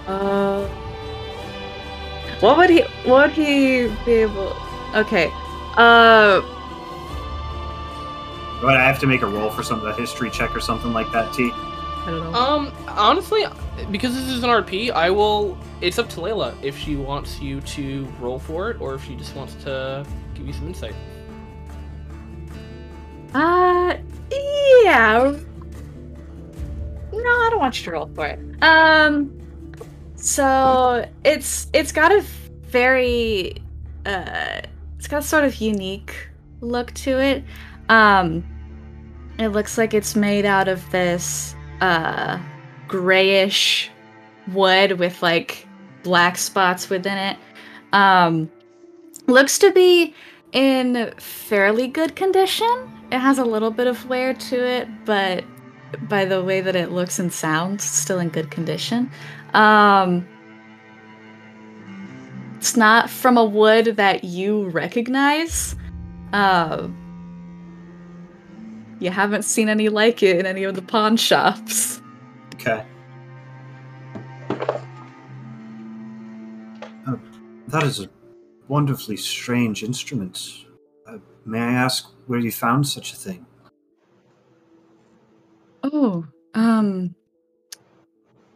[0.07, 0.67] Uh,
[2.39, 2.81] what would he?
[3.05, 4.55] What would he be able?
[4.95, 5.29] Okay.
[5.77, 6.41] Uh,
[8.61, 11.11] But I have to make a roll for some a history check or something like
[11.13, 11.51] that, T.
[11.53, 12.33] I don't know.
[12.37, 13.45] Um, honestly,
[13.91, 15.57] because this is an RP, I will.
[15.81, 19.15] It's up to Layla if she wants you to roll for it or if she
[19.15, 20.95] just wants to give you some insight.
[23.33, 23.97] Uh,
[24.83, 25.35] yeah.
[27.11, 28.39] No, I don't want you to roll for it.
[28.63, 29.35] Um,
[30.15, 33.55] so it's it's got a very
[34.05, 34.61] uh,
[34.97, 36.29] it's got a sort of unique
[36.61, 37.43] look to it.
[37.89, 38.43] Um,
[39.37, 42.37] it looks like it's made out of this uh
[42.87, 43.89] grayish
[44.51, 45.67] wood with like
[46.03, 47.37] black spots within it.
[47.93, 48.51] Um,
[49.27, 50.13] looks to be
[50.51, 52.98] in fairly good condition.
[53.11, 55.43] It has a little bit of wear to it, but
[56.07, 59.09] by the way that it looks and sounds, still in good condition.
[59.53, 60.27] Um,
[62.57, 65.75] it's not from a wood that you recognize.
[66.33, 66.87] Uh,
[68.99, 72.01] you haven't seen any like it in any of the pawn shops.
[72.55, 72.85] Okay.
[77.07, 77.19] Oh,
[77.69, 78.09] that is a
[78.67, 80.65] wonderfully strange instrument.
[81.07, 83.43] Uh, may I ask where you found such a thing?
[85.81, 87.15] Oh, um,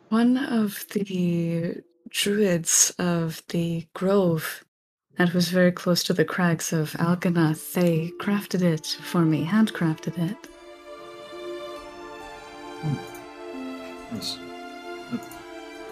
[0.09, 1.81] one of the
[2.11, 4.63] druids of the grove
[5.17, 10.19] that was very close to the crags of Alganath, they crafted it for me, handcrafted
[10.19, 10.37] it.
[14.13, 14.37] Yes.
[15.11, 15.17] Uh,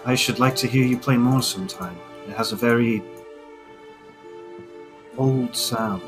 [0.04, 1.98] I should like to hear you play more sometime.
[2.28, 3.02] It has a very
[5.18, 6.02] old sound.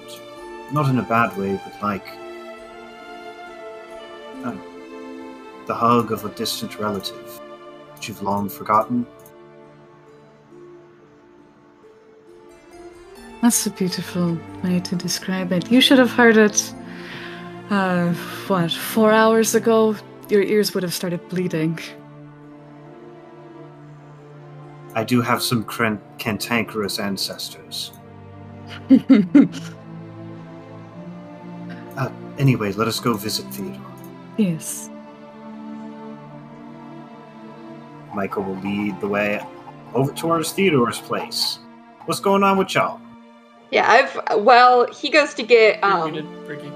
[0.74, 2.08] Not in a bad way, but like
[4.44, 4.56] uh,
[5.66, 7.40] the hug of a distant relative
[7.94, 9.06] that you've long forgotten.
[13.40, 15.70] That's a beautiful way to describe it.
[15.70, 16.74] You should have heard it
[17.70, 18.12] Uh,
[18.48, 19.96] what, four hours ago,
[20.28, 21.78] your ears would have started bleeding.
[24.94, 27.92] I do have some cran- cantankerous ancestors.
[32.38, 33.80] Anyway, let us go visit Theodore.
[34.36, 34.90] yes.
[38.14, 39.44] Michael will lead the way
[39.92, 41.58] over towards Theodore's place.
[42.04, 43.00] What's going on with y'all?
[43.70, 44.38] Yeah, I've.
[44.40, 45.80] Well, he goes to get.
[45.82, 46.70] You're Um, muted, Ricky.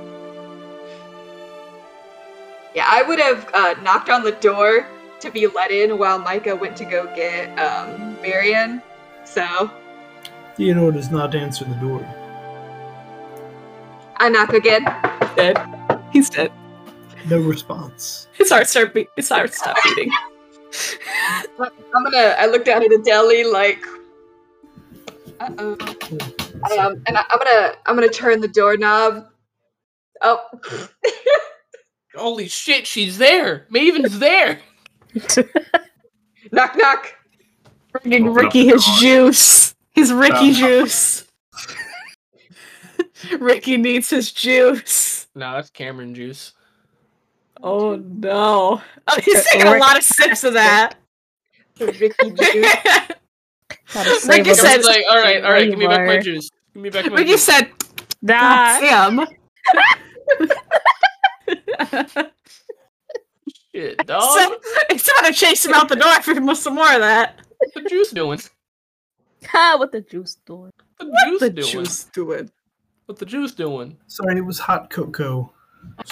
[2.74, 4.86] yeah, I would have uh, knocked on the door
[5.20, 8.82] to be let in while Micah went to go get um, Marion.
[9.24, 9.70] So
[10.56, 12.04] Theodore does not answer the door.
[14.16, 14.84] I knock again.
[15.38, 15.56] Dead.
[16.12, 16.50] He's dead.
[17.30, 18.26] No response.
[18.32, 20.10] His heart start be- his heart stopped beating.
[21.60, 22.34] I'm gonna.
[22.36, 23.78] I look down at Adeli like.
[25.38, 25.76] Uh oh.
[26.76, 27.74] Um, and I, I'm gonna.
[27.86, 29.28] I'm gonna turn the doorknob.
[30.22, 30.40] Oh.
[32.16, 33.66] Holy shit, she's there!
[33.70, 34.58] Maven's there!
[36.50, 37.14] knock knock.
[37.92, 38.94] Bringing Open Ricky the his door.
[38.98, 39.74] juice.
[39.92, 41.24] His Ricky juice.
[43.38, 45.27] Ricky needs his juice.
[45.38, 46.52] No, that's Cameron juice.
[47.62, 48.82] Oh no.
[49.06, 50.94] Oh, he's taking a lot of sips of that.
[51.80, 52.74] Ricky juice.
[54.26, 56.50] Ricky said- like, alright, alright, give me back my juice.
[56.74, 57.18] Give me back my juice.
[57.18, 57.44] Ricky juice.
[57.44, 57.70] said,
[58.20, 58.80] Nah.
[58.80, 59.20] "Damn."
[63.72, 64.22] Shit, dog.
[64.22, 64.56] so,
[64.90, 67.38] it's trying to chase him out the door for him with some more of that.
[67.58, 68.40] What's the juice doing?
[69.46, 70.72] Ha, what the juice doing?
[70.96, 71.68] What the juice the doing?
[71.68, 72.50] juice doing?
[73.08, 73.96] What the juice doing?
[74.06, 75.50] Sorry, it was hot cocoa.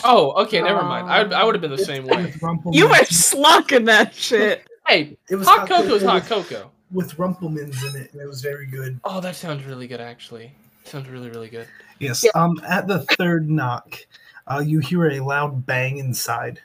[0.02, 1.10] Oh, okay, never mind.
[1.10, 2.32] I, I would have been the same way.
[2.72, 4.66] You were slunking that shit.
[4.86, 6.70] Hey, It was hot cocoa's cocoa hot with, cocoa.
[6.90, 8.98] with Rumple Minze in it, and it was very good.
[9.04, 10.52] Oh, that sounds really good, actually.
[10.84, 11.68] Sounds really, really good.
[11.98, 12.24] Yes.
[12.24, 12.30] Yeah.
[12.34, 12.58] Um.
[12.66, 13.98] At the third knock,
[14.46, 16.62] uh, you hear a loud bang inside.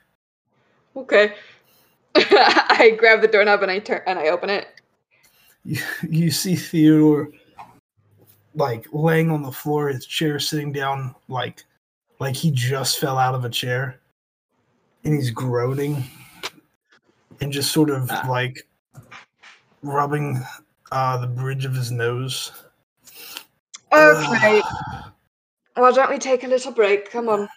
[0.95, 1.33] Okay.
[2.15, 4.67] I grab the doorknob and I turn and I open it.
[5.65, 7.31] You, you see Theodore,
[8.55, 11.63] like laying on the floor, his chair sitting down, like,
[12.19, 13.99] like he just fell out of a chair,
[15.03, 16.03] and he's groaning,
[17.39, 18.25] and just sort of Ah.
[18.29, 18.67] like
[19.81, 20.41] rubbing
[20.91, 22.51] uh, the bridge of his nose.
[23.93, 24.61] Okay.
[25.77, 27.09] Well, don't we take a little break?
[27.11, 27.47] Come on.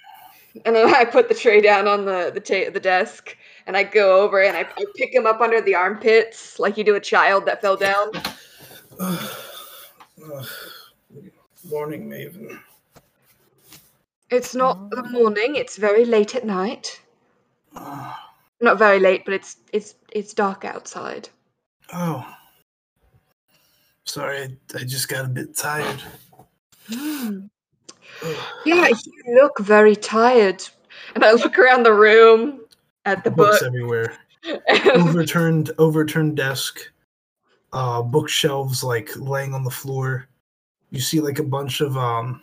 [0.65, 3.83] And then I put the tray down on the the, ta- the desk, and I
[3.83, 7.01] go over and I, I pick him up under the armpits like you do a
[7.01, 8.13] child that fell down.
[11.71, 12.59] Morning, Maven.
[14.31, 17.01] It's not the morning; it's very late at night.
[18.61, 21.29] Not very late, but it's it's it's dark outside.
[21.93, 22.27] Oh.
[24.07, 26.03] Sorry, I, I just got a bit tired.
[26.89, 27.47] Hmm.
[28.65, 30.63] Yeah, you look very tired.
[31.15, 32.61] And I look around the room
[33.05, 33.67] at the Books book.
[33.67, 34.17] everywhere.
[34.95, 36.91] overturned overturned desk
[37.73, 40.29] uh bookshelves like laying on the floor
[40.95, 42.41] you see like a bunch of um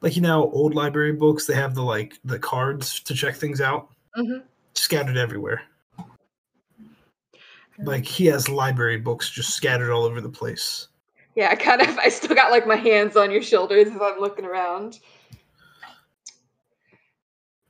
[0.00, 3.60] like you know old library books they have the like the cards to check things
[3.60, 4.42] out Mhm.
[4.74, 5.62] scattered everywhere
[7.78, 10.88] like he has library books just scattered all over the place
[11.34, 14.20] Yeah, I kind of I still got like my hands on your shoulders as I'm
[14.20, 15.00] looking around.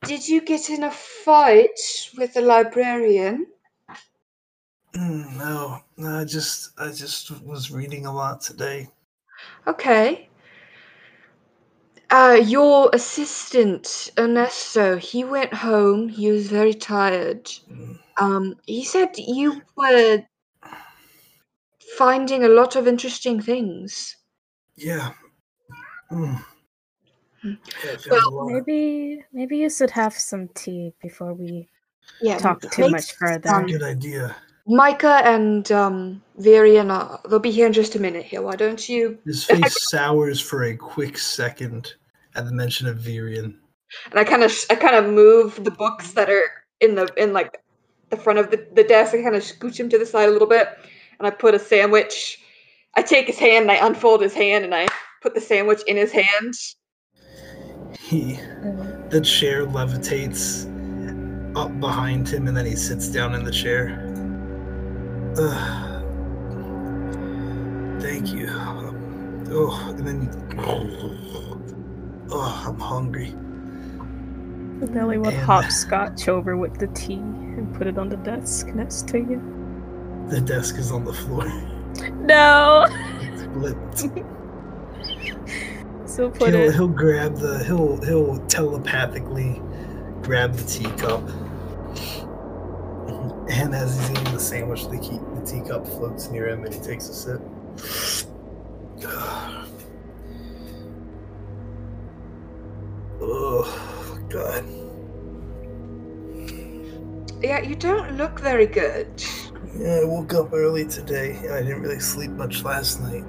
[0.02, 1.80] Did you get in a fight
[2.18, 3.46] with the librarian?
[4.94, 8.86] Mm, no no i just i just was reading a lot today
[9.66, 10.28] Okay.
[12.10, 16.08] Uh, your assistant Ernesto, he went home.
[16.08, 17.50] He was very tired.
[18.18, 20.22] Um, he said you were
[21.96, 24.16] finding a lot of interesting things.
[24.76, 25.12] yeah
[26.12, 26.36] Mm.
[27.84, 28.46] Yeah, Well.
[28.46, 31.68] Maybe maybe you should have some tea before we
[32.20, 33.50] Yeah, talk too much further.
[33.50, 34.36] um, good idea
[34.66, 38.24] Micah and um, Virian are they'll be here in just a minute.
[38.24, 39.18] Here, why don't you?
[39.26, 41.94] His face sours for a quick second
[42.34, 43.56] at the mention of Virian.
[44.10, 46.44] And I kind of I kind of move the books that are
[46.80, 47.62] in the in like
[48.10, 49.14] the front of the, the desk.
[49.14, 50.68] I kind of scooch him to the side a little bit,
[51.18, 52.38] and I put a sandwich.
[52.94, 54.86] I take his hand and I unfold his hand and I
[55.20, 56.54] put the sandwich in his hand.
[57.98, 58.34] He,
[59.10, 60.70] the chair levitates
[61.56, 64.10] up behind him, and then he sits down in the chair.
[65.36, 66.02] Ugh.
[68.00, 68.48] Thank you.
[68.48, 70.30] Um, oh, and then.
[72.30, 73.34] Oh, I'm hungry.
[74.90, 79.08] Nelly will And- hopscotch over with the tea and put it on the desk next
[79.08, 79.40] to you.
[80.28, 81.46] The desk is on the floor.
[82.20, 82.86] No.
[83.20, 83.98] It's flipped.
[86.08, 86.74] So put he'll, it.
[86.74, 89.60] he'll grab the he'll he'll telepathically
[90.22, 91.22] grab the teacup.
[93.48, 96.80] And as he's eating the sandwich, the, key, the teacup floats near him and he
[96.80, 97.40] takes a sip.
[103.26, 104.64] Oh, God.
[107.42, 109.08] Yeah, you don't look very good.
[109.78, 113.24] Yeah, I woke up early today and I didn't really sleep much last night.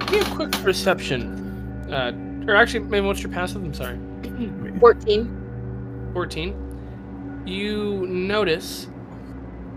[0.00, 1.88] Give me a quick perception.
[1.90, 2.12] Uh,
[2.46, 3.62] or actually, maybe what's your passive?
[3.64, 3.98] I'm sorry.
[4.78, 6.10] 14.
[6.12, 6.67] 14.
[7.48, 8.88] You notice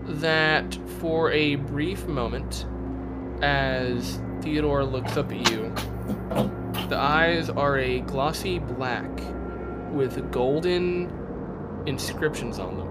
[0.04, 2.66] that for a brief moment,
[3.40, 5.72] as Theodore looks up at you,
[6.90, 9.08] the eyes are a glossy black
[9.90, 11.10] with golden
[11.86, 12.88] inscriptions on them.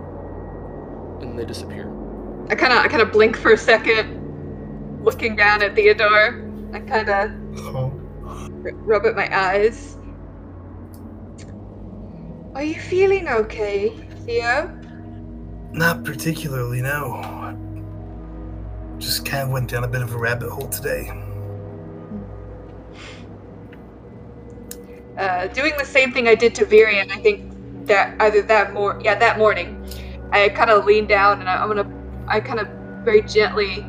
[1.21, 1.87] And they disappear.
[2.49, 6.43] I kind of I kind of blink for a second, looking down at Theodore.
[6.73, 7.31] I kind of
[7.75, 7.93] Oh.
[8.83, 9.95] rub at my eyes.
[12.55, 13.93] Are you feeling okay,
[14.25, 14.77] Theo?
[15.71, 17.57] Not particularly, no.
[18.97, 21.09] Just kind of went down a bit of a rabbit hole today.
[25.17, 27.11] Uh, doing the same thing I did to Virion.
[27.11, 27.51] I think
[27.87, 29.83] that either that mor yeah that morning,
[30.31, 31.89] I kind of lean down and I, I'm gonna
[32.27, 32.67] I kind of
[33.03, 33.85] very gently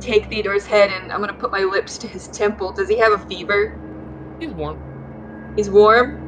[0.00, 2.72] take Theodore's head and I'm gonna put my lips to his temple.
[2.72, 3.78] Does he have a fever?
[4.40, 6.27] He's warm, He's warm.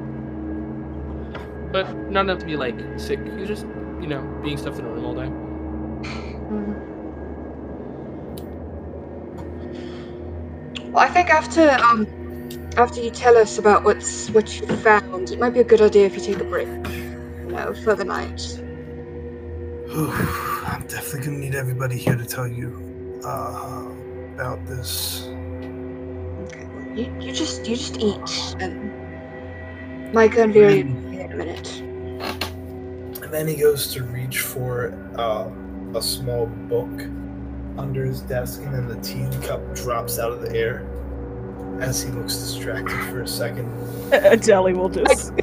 [1.73, 3.21] But not enough to be like sick.
[3.39, 3.67] He's just,
[4.01, 5.31] you know, being stuffed in a room all day.
[10.91, 12.09] Well, I think after um
[12.77, 16.07] after you tell us about what's what you found, it might be a good idea
[16.07, 16.67] if you take a break.
[16.67, 18.43] You know, for the night.
[19.93, 23.87] I'm definitely gonna need everybody here to tell you uh,
[24.35, 25.29] about this.
[26.45, 26.67] Okay.
[26.75, 28.93] Well, you, you just you just eat and
[30.13, 33.23] Micah and Virion will be here in a minute.
[33.23, 35.49] And then he goes to reach for uh,
[35.97, 37.01] a small book
[37.79, 40.87] under his desk, and then the teacup drops out of the air
[41.81, 43.71] as he looks distracted for a second.
[44.43, 45.33] Jelly will just.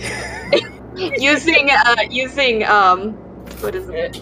[0.96, 3.14] using uh using um
[3.62, 4.18] what is it?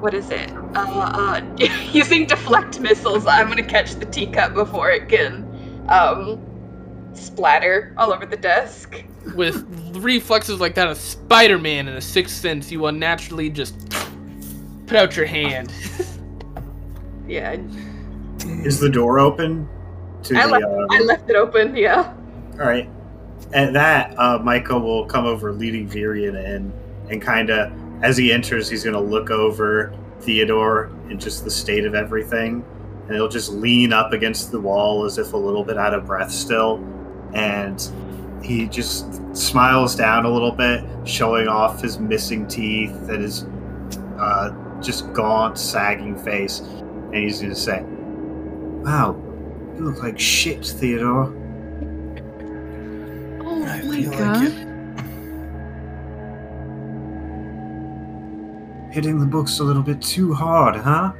[0.00, 0.50] What is it?
[0.74, 1.40] Uh, uh
[1.92, 5.44] using deflect missiles, I'm gonna catch the teacup before it can
[5.88, 6.53] um
[7.14, 9.02] splatter all over the desk.
[9.34, 9.66] With
[9.96, 13.74] reflexes like that of Spider-Man in a Sixth Sense, you will naturally just
[14.86, 15.72] put out your hand.
[17.26, 17.56] Yeah,
[18.64, 19.66] Is the door open?
[20.24, 21.74] To I the, left, uh, I left it open.
[21.74, 22.12] Yeah.
[22.52, 22.88] All right.
[23.52, 26.72] At that, uh, Michael will come over, leading Virion in,
[27.10, 27.72] and kind of,
[28.02, 32.64] as he enters, he's going to look over Theodore and just the state of everything,
[33.06, 36.06] and he'll just lean up against the wall as if a little bit out of
[36.06, 36.76] breath still,
[37.34, 37.90] and
[38.42, 43.44] he just smiles down a little bit, showing off his missing teeth and his
[44.18, 44.50] uh,
[44.80, 49.16] just gaunt, sagging face, and he's going to say, "Wow,
[49.76, 51.32] you look like shit, Theodore."
[53.46, 54.44] Oh I my feel like god.
[54.44, 54.64] it.
[58.92, 61.12] Hitting the books a little bit too hard, huh?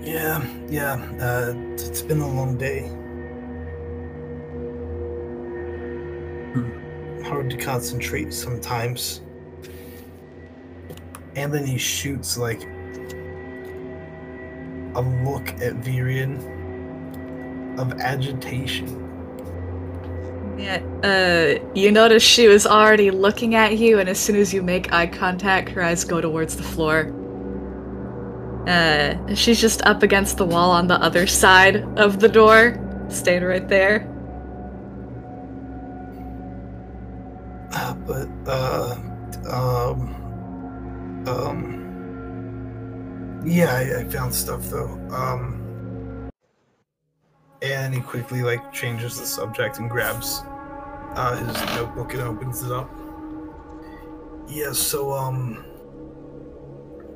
[0.00, 0.94] Yeah, yeah.
[1.20, 2.90] Uh, it's been a long day.
[7.28, 9.20] Hard to concentrate sometimes.
[11.36, 12.62] And then he shoots like
[14.94, 16.38] a look at Virian
[17.78, 19.04] of agitation.
[20.58, 24.62] Yeah, uh, you notice she was already looking at you, and as soon as you
[24.62, 27.14] make eye contact, her eyes go towards the floor.
[28.66, 32.76] Uh, she's just up against the wall on the other side of the door,
[33.08, 34.12] staying right there.
[37.72, 38.96] Uh, but uh,
[39.50, 40.14] um,
[41.26, 41.78] um,
[43.44, 44.88] yeah, I, I found stuff though.
[45.10, 46.30] Um,
[47.62, 50.42] and he quickly like changes the subject and grabs
[51.14, 52.90] uh, his notebook and opens it up.
[54.48, 55.64] Yeah, so um,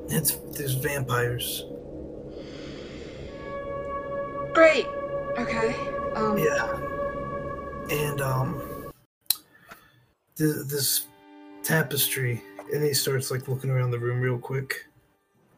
[0.09, 1.65] it's there's vampires.
[4.53, 4.85] Great.
[5.37, 5.75] Okay.
[6.15, 6.37] Um.
[6.37, 6.77] Yeah,
[7.89, 8.61] and um,
[10.37, 11.07] th- this
[11.63, 12.41] tapestry,
[12.73, 14.85] and he starts like looking around the room real quick,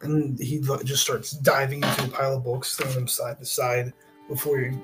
[0.01, 3.93] and he just starts diving into a pile of books, throwing them side to side
[4.27, 4.77] before he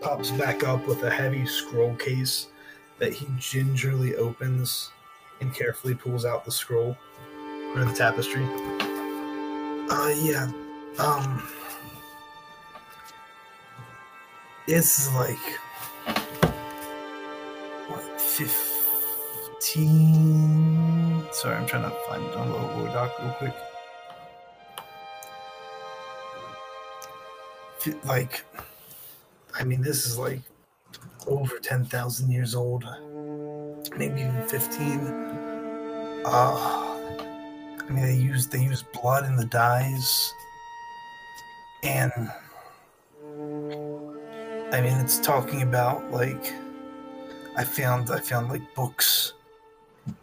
[0.00, 2.48] pops back up with a heavy scroll case
[2.98, 4.90] that he gingerly opens
[5.40, 6.96] and carefully pulls out the scroll
[7.74, 8.44] or the tapestry.
[9.90, 10.50] Uh, yeah,
[10.98, 11.42] um.
[14.66, 15.38] it's like
[17.88, 18.20] what
[19.58, 21.26] fifteen.
[21.32, 23.54] Sorry, I'm trying to find on the Doc real quick.
[28.04, 28.44] Like,
[29.58, 30.40] I mean, this is like
[31.26, 32.84] over ten thousand years old,
[33.96, 35.00] maybe even fifteen.
[36.24, 36.54] Uh,
[37.80, 40.32] I mean, they use they use blood in the dyes,
[41.82, 42.12] and
[44.72, 46.52] I mean, it's talking about like
[47.56, 49.32] I found I found like books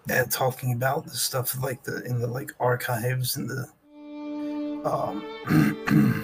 [0.09, 3.67] and talking about the stuff like the in the like archives in the
[4.85, 5.23] um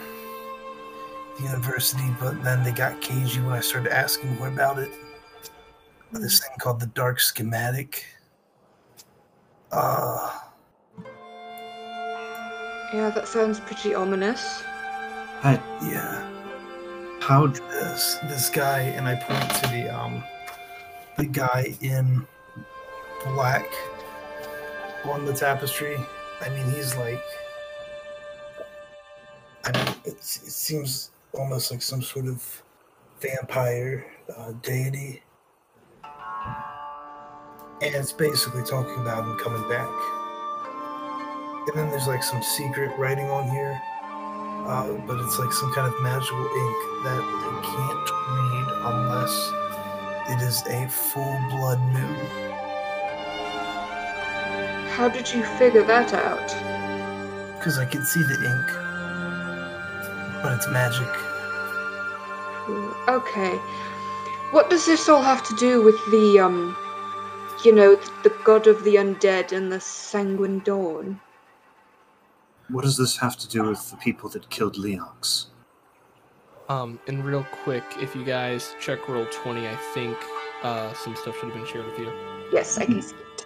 [1.38, 4.92] the university, but then they got cagey when I started asking more about it.
[6.12, 8.06] This thing called the Dark Schematic.
[9.72, 10.40] Uh
[12.94, 14.64] Yeah, that sounds pretty ominous.
[15.44, 16.28] I, yeah.
[17.22, 20.24] how this this guy and I point to the um
[21.18, 22.28] the guy in
[23.26, 23.66] black
[25.06, 25.98] on the tapestry.
[26.42, 27.24] I mean he's like
[29.66, 32.64] I mean it's, it seems almost like some sort of
[33.20, 35.22] vampire uh, deity.
[37.82, 39.90] And it's basically talking about him coming back.
[41.68, 43.82] And then there's like some secret writing on here
[44.66, 49.34] uh, but it's like some kind of magical ink that I can't read unless
[50.30, 52.61] it is a full blood moon.
[54.96, 57.58] How did you figure that out?
[57.58, 58.68] Because I can see the ink,
[60.44, 61.10] but it's magic.
[63.08, 63.56] Okay.
[64.52, 66.76] What does this all have to do with the, um,
[67.66, 71.20] you know, the god of the undead and the sanguine dawn?
[72.72, 75.48] what does this have to do with the people that killed Leox?
[76.70, 80.18] Um, and real quick, if you guys check Roll20, I think
[80.64, 82.12] uh, some stuff should have been shared with you.
[82.52, 83.46] Yes, I can see it.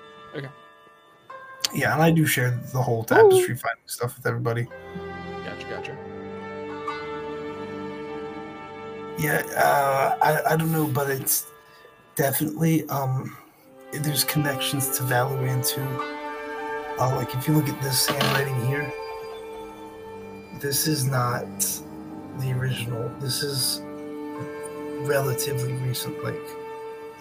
[1.74, 4.68] Yeah, and I do share the whole tapestry finding stuff with everybody.
[5.44, 5.98] Gotcha, gotcha.
[9.18, 11.48] Yeah, uh, I, I don't know, but it's
[12.16, 13.36] definitely um,
[13.92, 15.82] there's connections to Valorant too.
[17.00, 18.92] Uh, like if you look at this handwriting here,
[20.60, 21.46] this is not
[22.40, 23.10] the original.
[23.20, 23.82] This is
[25.08, 26.40] relatively recent, like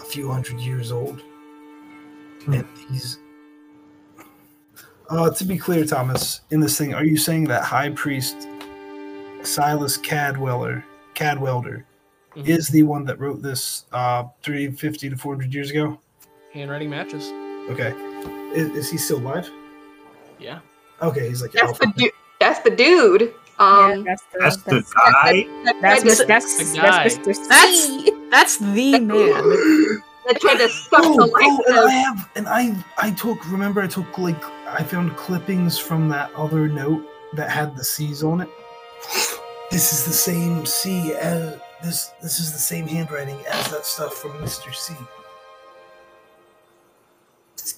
[0.00, 1.20] a few hundred years old.
[2.44, 2.54] Hmm.
[2.54, 3.18] And these.
[5.10, 8.48] Uh, to be clear, Thomas, in this thing, are you saying that High Priest
[9.42, 10.82] Silas Cadweller,
[11.14, 11.84] Cadwelder,
[12.34, 12.48] Mhm.
[12.48, 15.98] is the one that wrote this uh, 350 to 400 years ago?
[16.52, 17.30] Handwriting matches.
[17.70, 17.92] Okay.
[18.54, 19.50] Is, is he still alive?
[20.38, 20.60] Yeah.
[21.02, 22.10] Okay, he's like That's the dude.
[22.40, 23.22] That's the dude.
[23.22, 25.46] yeah, Um, that's the That's the guy.
[25.64, 26.20] that that's, tried Mr.
[26.20, 27.22] to, that's, the that's guy.
[27.22, 27.34] Mr.
[27.34, 28.10] C.
[28.30, 30.00] That's that's the man.
[30.26, 33.10] that tried to suck Oh, the life oh, and out I have, and I, I
[33.10, 33.50] took.
[33.50, 38.22] Remember, I took like I found clippings from that other note that had the C's
[38.22, 38.48] on it.
[39.70, 42.12] This is the same C as this.
[42.22, 44.94] This is the same handwriting as that stuff from Mister C.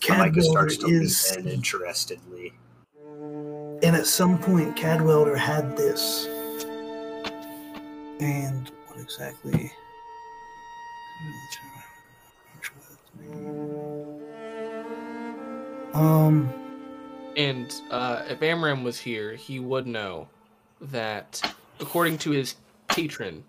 [0.09, 2.53] Micah starts to Cadwelder is, lean in interestedly.
[3.83, 6.27] and at some point, Cadwelder had this.
[8.21, 9.71] And what exactly?
[15.97, 16.53] Um.
[17.37, 20.27] And uh, if Amram was here, he would know
[20.81, 22.57] that, according to his
[22.89, 23.45] patron,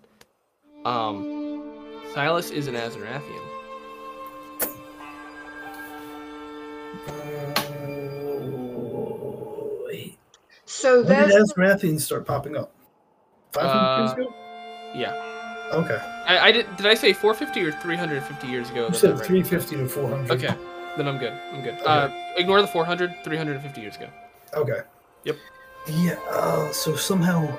[0.84, 1.62] um,
[2.12, 3.44] Silas is an Azarathian.
[9.86, 10.18] Wait.
[10.64, 12.72] So When did there's Azrathians start popping up?
[13.52, 14.34] 500 years Uh, ago?
[14.94, 15.70] Yeah.
[15.72, 15.98] Okay.
[16.26, 16.76] I, I did.
[16.76, 18.84] Did I say 450 or 350 years ago?
[18.84, 19.44] You that said that read?
[19.46, 20.30] 350 to 400.
[20.30, 20.54] Okay.
[20.98, 21.32] Then I'm good.
[21.52, 21.78] I'm good.
[21.86, 23.22] Uh, ignore the 400.
[23.22, 24.08] 350 years ago.
[24.52, 24.80] Okay.
[25.22, 25.36] Yep.
[25.86, 27.56] Yeah, uh, so somehow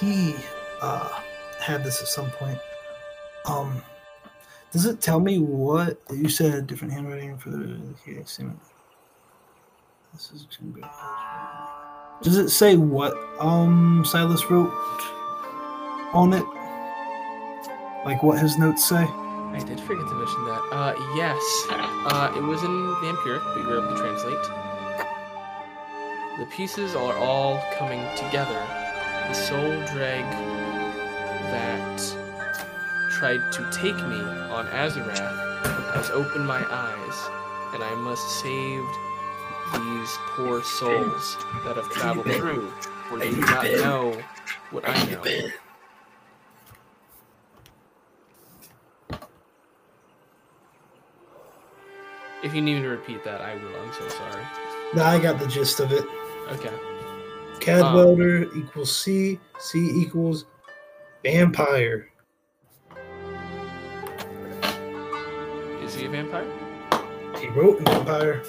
[0.00, 0.34] he
[0.80, 1.20] uh,
[1.60, 2.58] had this at some point.
[3.44, 3.82] Um,
[4.72, 6.66] does it tell me what you said?
[6.66, 8.58] Different handwriting for the okay, same-
[10.14, 10.46] This is.
[12.22, 14.72] Does it say what um Silas wrote
[16.14, 16.44] on it?
[18.06, 19.06] Like what his notes say?
[19.52, 20.62] I did forget to mention that.
[20.72, 21.66] Uh, yes.
[21.70, 24.42] Uh, it was in Vampiric, but you were able to translate.
[26.38, 28.58] The pieces are all coming together.
[29.28, 30.24] The soul drag
[31.52, 32.00] that
[33.12, 34.20] tried to take me
[34.50, 37.30] on Azarath has opened my eyes,
[37.74, 38.82] and I must save
[39.74, 42.70] these poor souls that have traveled through,
[43.08, 44.16] for they do not know
[44.70, 45.22] what I know.
[52.42, 53.74] If you need me to repeat that, I will.
[53.80, 54.42] I'm so sorry.
[54.94, 56.04] Now I got the gist of it.
[56.50, 56.72] Okay.
[57.60, 59.38] CAD Cadwelder equals C.
[59.60, 60.46] C equals
[61.22, 62.08] vampire.
[65.82, 66.50] Is he a vampire?
[67.38, 68.42] He wrote vampire.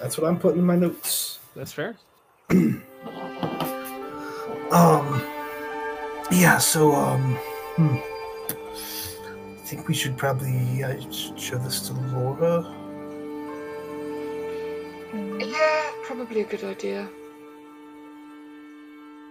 [0.00, 1.38] That's what I'm putting in my notes.
[1.54, 1.96] That's fair.
[4.70, 5.20] Um.
[6.30, 6.58] Yeah.
[6.58, 7.34] So um.
[7.74, 7.96] Hmm.
[7.96, 12.89] I think we should probably uh, show this to Laura.
[16.10, 17.08] Probably a good idea.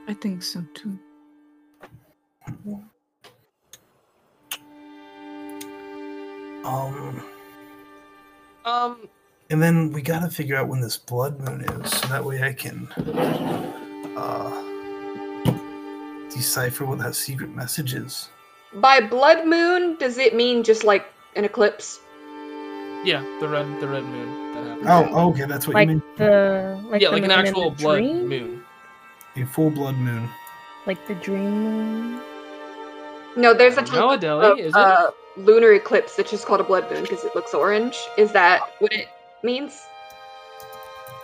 [0.07, 0.97] I think so too.
[6.63, 7.21] Um.
[8.63, 9.09] Um,
[9.49, 12.53] And then we gotta figure out when this blood moon is, so that way I
[12.53, 12.87] can
[14.15, 14.63] uh,
[16.29, 18.29] decipher what that secret message is.
[18.75, 21.99] By blood moon, does it mean just like an eclipse?
[23.03, 24.87] Yeah, the red, the red moon that happened.
[25.15, 26.03] Oh, okay, that's what like you mean.
[26.17, 28.27] the like yeah, the like an actual blood dream?
[28.27, 28.63] moon.
[29.35, 30.27] A full blood moon.
[30.85, 32.21] like the dream moon.
[33.37, 34.75] No, there's a type No, of Adele, is it?
[34.75, 37.97] uh, lunar eclipse that's just called a blood moon because it looks orange.
[38.17, 39.07] Is that what it
[39.43, 39.79] means?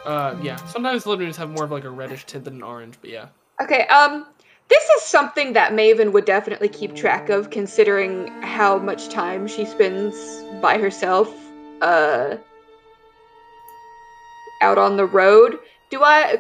[0.06, 0.56] Uh, yeah.
[0.68, 3.28] Sometimes blood moons have more of like a reddish tint than an orange, but yeah.
[3.62, 4.26] Okay, um,
[4.70, 9.66] this is something that Maven would definitely keep track of, considering how much time she
[9.66, 10.16] spends
[10.62, 11.34] by herself,
[11.82, 12.38] uh,
[14.62, 15.60] out on the road.
[15.90, 16.38] Do I,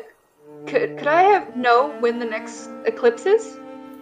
[0.66, 3.58] could, could I have know when the next eclipse is?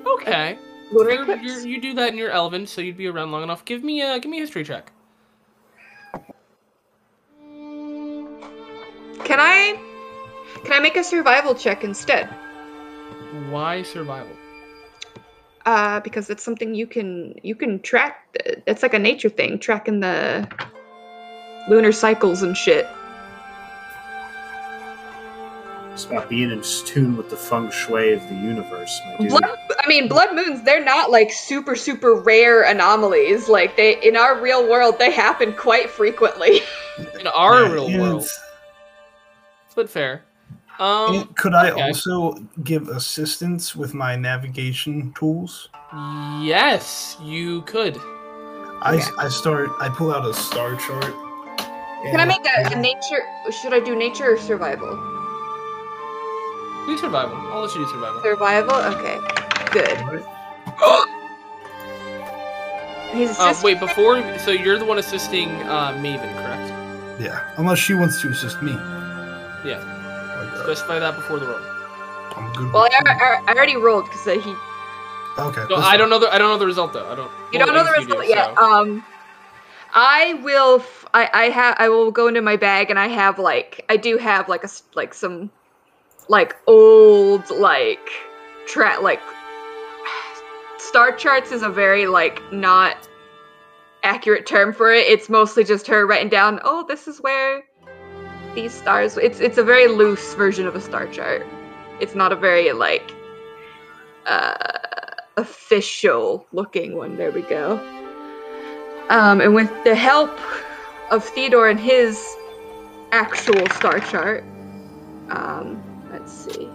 [0.06, 0.58] Okay.
[0.92, 1.44] Lunar You're, eclipse?
[1.44, 3.66] you're, you do that in your elven, so you'd be around long enough.
[3.66, 4.92] Give me a give me a history check.
[9.24, 9.80] Can I,
[10.64, 12.28] can I make a survival check instead?
[13.50, 14.36] Why survival?
[15.66, 18.38] Uh, because it's something you can you can track.
[18.68, 20.48] It's like a nature thing, tracking the
[21.70, 22.88] lunar cycles and shit.
[25.92, 29.30] It's about being in tune with the feng shui of the universe, my dude.
[29.30, 29.44] Blood,
[29.84, 30.64] I mean, blood moons.
[30.64, 33.48] They're not like super super rare anomalies.
[33.48, 36.62] Like they in our real world, they happen quite frequently.
[37.20, 38.28] In our Yeah, real and- world,
[39.76, 40.24] but fair.
[40.80, 41.82] Um, could I okay.
[41.84, 42.34] also
[42.64, 45.70] give assistance with my navigation tools?
[46.42, 47.98] yes, you could.
[48.82, 49.12] I, Okay.
[49.20, 49.70] I start.
[49.80, 51.14] I pull out a star chart.
[52.04, 53.24] Can I make a, a nature?
[53.52, 54.90] Should I do nature or survival?
[56.86, 57.38] Do survival.
[57.54, 58.22] I'll let you do survival.
[58.22, 58.76] Survival.
[58.76, 59.18] Okay,
[59.72, 60.24] good.
[63.14, 67.22] He's Uh, wait, before so you're the one assisting uh, Maven, correct?
[67.22, 68.72] Yeah, unless she wants to assist me.
[69.64, 69.78] Yeah.
[70.40, 71.60] Like, uh, Specify that before the roll.
[72.36, 72.74] I'm good.
[72.74, 74.56] Well, I, I, I already rolled because he.
[75.38, 75.64] Okay.
[75.70, 77.08] So I don't know the I don't know the result though.
[77.10, 77.32] I don't.
[77.52, 78.54] You don't know the result do, yet.
[78.56, 79.04] so- Um,
[79.94, 80.80] I will.
[80.80, 81.76] F- I I have.
[81.78, 84.70] I will go into my bag and I have like I do have like a
[84.96, 85.52] like some
[86.30, 88.10] like old like
[88.66, 89.22] tra- like
[90.78, 93.08] star charts is a very like not
[94.04, 95.06] accurate term for it.
[95.08, 96.60] It's mostly just her writing down.
[96.64, 97.64] Oh, this is where
[98.56, 99.18] these stars.
[99.18, 101.46] It's it's a very loose version of a star chart.
[102.00, 103.12] It's not a very like
[104.26, 104.56] uh
[105.38, 107.16] official looking one.
[107.18, 107.93] There we go.
[109.10, 110.32] Um, and with the help
[111.12, 112.36] of Theodore and his
[113.12, 114.44] actual star chart,
[115.30, 115.82] um,
[116.12, 116.70] let's see.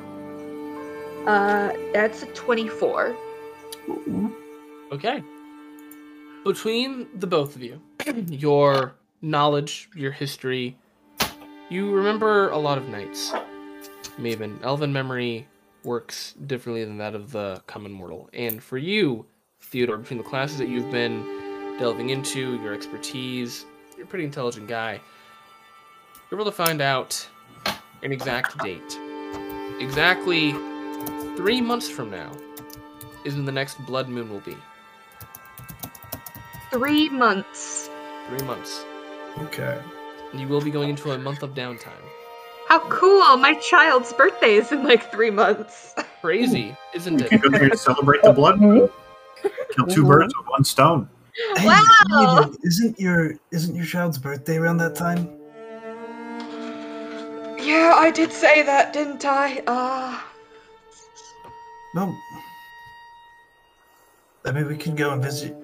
[1.27, 3.17] Uh, that's a 24.
[4.93, 5.23] Okay.
[6.45, 7.81] Between the both of you,
[8.29, 10.77] your knowledge, your history,
[11.69, 13.33] you remember a lot of nights.
[14.19, 15.47] Maven, elven memory
[15.85, 18.29] works differently than that of the common mortal.
[18.33, 19.27] And for you,
[19.61, 21.38] Theodore, between the classes that you've been
[21.79, 23.65] delving into, your expertise,
[23.97, 25.01] you're a pretty intelligent guy.
[26.31, 27.27] You're able to find out
[28.03, 28.99] an exact date.
[29.81, 30.53] Exactly
[31.37, 32.31] three months from now
[33.25, 34.57] is when the next blood moon will be.
[36.71, 37.89] Three months.
[38.29, 38.85] Three months.
[39.39, 39.81] Okay.
[40.33, 42.05] And you will be going into a month of downtime.
[42.69, 43.39] How cool!
[43.39, 45.95] My child's birthday is in like three months.
[46.21, 47.33] Crazy, isn't it?
[47.33, 48.91] You can go there to celebrate the blood moon.
[49.75, 51.09] Kill two birds with one stone.
[51.39, 51.83] Hey, Wow!
[52.11, 55.29] Maven, isn't your isn't your child's birthday around that time?
[57.61, 59.63] Yeah, I did say that, didn't I?
[59.69, 60.27] Ah.
[61.95, 62.13] No.
[64.45, 65.57] I mean, we could go and visit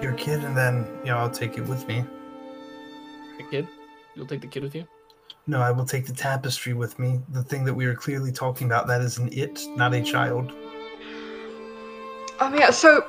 [0.00, 2.04] your kid, and then you know I'll take it with me.
[3.38, 3.68] The kid?
[4.14, 4.86] You'll take the kid with you?
[5.48, 7.20] No, I will take the tapestry with me.
[7.30, 8.86] The thing that we were clearly talking about.
[8.86, 10.52] That is an it, not a child.
[12.38, 13.04] Um, yeah, so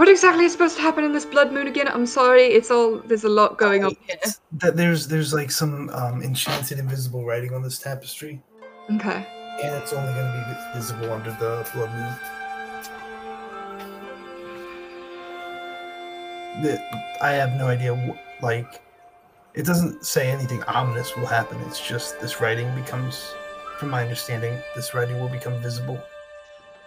[0.00, 1.86] what exactly is supposed to happen in this blood moon again?
[1.86, 4.16] I'm sorry, it's all there's a lot going on here.
[4.52, 8.40] That there's there's like some um, enchanted invisible writing on this tapestry,
[8.94, 9.26] Okay.
[9.62, 12.16] and it's only going to be visible under the blood moon.
[17.20, 17.94] I have no idea.
[17.94, 18.80] wh- Like,
[19.52, 21.60] it doesn't say anything ominous will happen.
[21.66, 23.34] It's just this writing becomes,
[23.78, 26.00] from my understanding, this writing will become visible.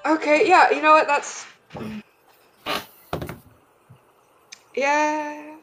[0.04, 1.46] Okay, yeah, you know what, that's
[4.76, 5.56] Yeah.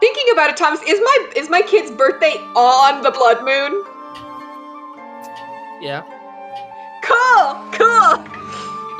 [0.00, 3.84] Thinking about it, Thomas, is my is my kid's birthday on the blood moon?
[5.80, 6.02] Yeah.
[7.02, 8.24] Cool, cool.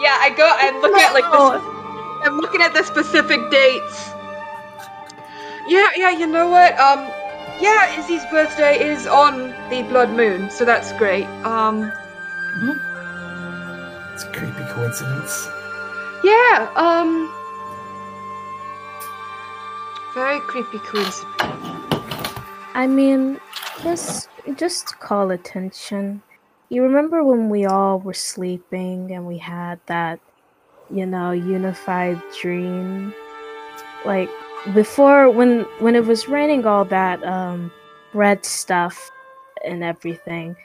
[0.00, 0.48] Yeah, I go.
[0.48, 2.26] I'm looking at like this.
[2.26, 4.10] I'm looking at the specific dates.
[5.66, 6.10] Yeah, yeah.
[6.10, 6.78] You know what?
[6.78, 7.00] Um,
[7.60, 11.26] yeah, Izzy's birthday is on the blood moon, so that's great.
[11.44, 11.92] Um,
[14.14, 15.48] It's a creepy coincidence.
[16.22, 16.68] yeah.
[16.76, 17.32] Um,
[20.14, 21.24] very creepy coincidence.
[22.74, 23.40] I mean,
[23.82, 26.22] just just call attention.
[26.70, 30.20] You remember when we all were sleeping and we had that,
[30.90, 33.12] you know, unified dream?
[34.04, 34.30] Like
[34.72, 37.72] before when when it was raining all that um
[38.12, 39.10] red stuff
[39.64, 40.56] and everything,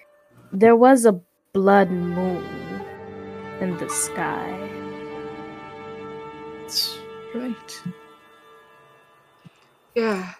[0.51, 1.19] there was a
[1.53, 2.45] blood moon
[3.61, 4.69] in the sky.
[6.61, 6.99] That's
[7.33, 7.83] right.
[9.99, 10.33] Yeah.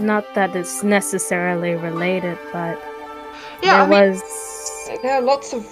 [0.00, 2.78] Not that it's necessarily related, but
[3.60, 3.82] Yeah.
[3.82, 5.66] I there mean, was there are lots of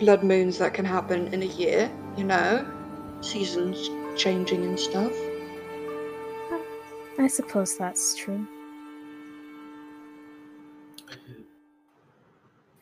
[0.00, 1.88] blood moons that can happen in a year.
[2.16, 2.66] You know,
[3.20, 3.88] seasons
[4.20, 5.12] changing and stuff.
[7.20, 8.44] I suppose that's true.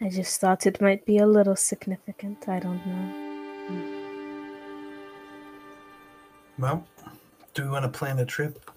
[0.00, 2.48] I just thought it might be a little significant.
[2.48, 3.06] I don't know.
[6.58, 6.86] Well,
[7.52, 8.70] do we want to plan a trip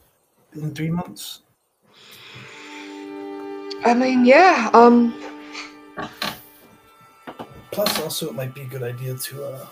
[0.57, 1.41] in three months?
[3.85, 4.69] I mean, yeah.
[4.73, 5.13] Um.
[7.71, 9.65] Plus, also, it might be a good idea to uh,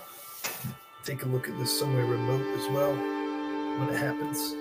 [1.04, 4.52] take a look at this somewhere remote as well when it happens.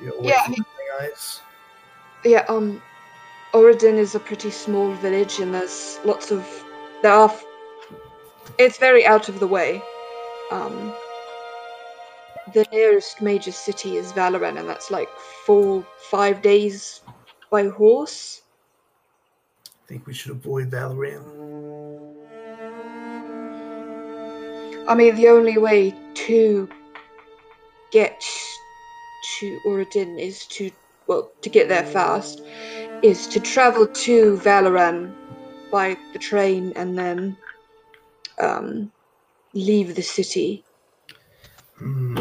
[0.00, 0.64] You know, Yeah, I mean-
[1.00, 1.40] eyes.
[2.24, 2.80] Yeah, um,
[3.52, 6.46] Oridin is a pretty small village, and there's lots of
[7.02, 7.28] there are.
[7.28, 7.44] f-
[8.58, 9.82] It's very out of the way.
[10.52, 10.94] Um,
[12.52, 15.08] the nearest major city is Valoran, and that's like
[15.46, 17.00] four, five days
[17.50, 18.42] by horse.
[19.66, 21.24] I think we should avoid Valorant.
[24.86, 26.68] I mean, the only way to
[27.90, 28.20] get
[29.38, 30.70] to Oridin is to,
[31.06, 32.42] well, to get there fast,
[33.02, 35.14] is to travel to Valoran
[35.70, 37.36] by the train and then
[38.38, 38.92] um,
[39.54, 40.64] leave the city.
[41.84, 42.14] Hmm.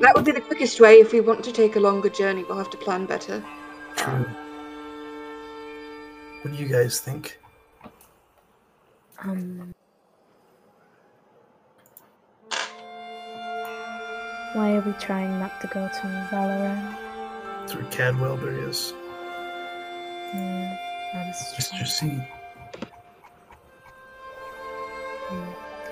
[0.00, 1.00] That would be the quickest way.
[1.00, 3.44] If we want to take a longer journey, we'll have to plan better.
[3.96, 4.24] True.
[6.42, 7.40] What do you guys think?
[9.20, 9.74] Um,
[14.52, 16.96] why are we trying not to go to Valorant?
[17.60, 18.92] That's where Cadwelder is.
[20.32, 20.72] Hmm,
[21.14, 21.78] that is true.
[21.78, 21.86] Mr.
[21.86, 22.22] C.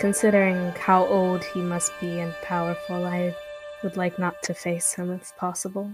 [0.00, 3.36] Considering how old he must be and powerful, I
[3.82, 5.92] would like not to face him if possible.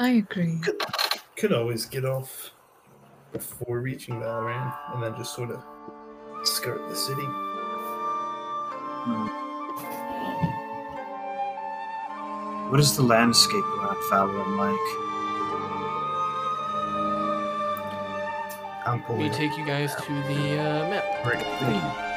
[0.00, 0.58] I agree.
[0.60, 0.82] Could,
[1.36, 2.50] could always get off
[3.32, 5.62] before reaching Valorant and then just sort of
[6.42, 7.22] skirt the city.
[12.68, 15.06] What is the landscape around Valorant like?
[18.86, 21.04] I'm Let pulling me take you guys to the uh, map.
[21.24, 22.09] Right.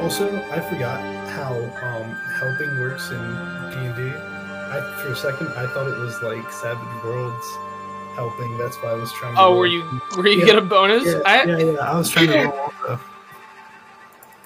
[0.00, 1.00] Also, I forgot
[1.30, 3.18] how um, helping works in
[3.70, 4.02] D and D.
[4.70, 7.46] I for a second I thought it was like Savage Worlds
[8.14, 8.56] helping.
[8.58, 9.34] That's why I was trying.
[9.34, 9.58] to Oh, roll.
[9.58, 10.46] were you were you Yeah.
[10.46, 11.04] get a bonus?
[11.06, 11.72] Yeah, I, yeah, yeah.
[11.78, 13.00] I was trying to roll also.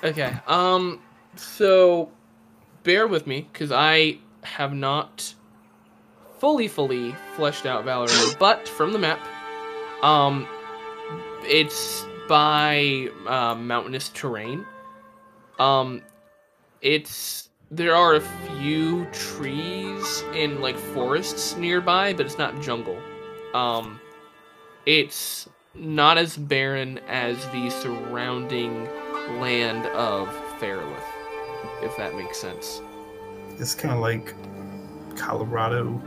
[0.05, 0.35] Okay.
[0.47, 1.01] Um.
[1.37, 2.11] So,
[2.83, 5.35] bear with me because I have not
[6.39, 9.21] fully, fully fleshed out Valorant, but from the map,
[10.03, 10.47] um,
[11.45, 14.67] it's by uh, mountainous terrain.
[15.63, 16.03] Um,
[16.81, 22.99] it's there are a few trees and like forests nearby, but it's not jungle.
[23.55, 24.01] Um,
[24.87, 28.85] it's not as barren as the surrounding
[29.41, 30.29] land of
[30.59, 31.05] Fairlith,
[31.81, 32.83] if that makes sense.
[33.59, 34.35] It's kind of like
[35.17, 36.03] Colorado.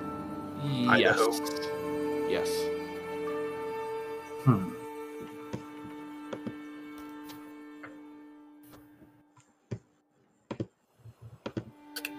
[0.64, 0.90] Yes.
[0.90, 2.30] Idaho.
[2.30, 2.50] Yes.
[4.44, 4.75] Hmm.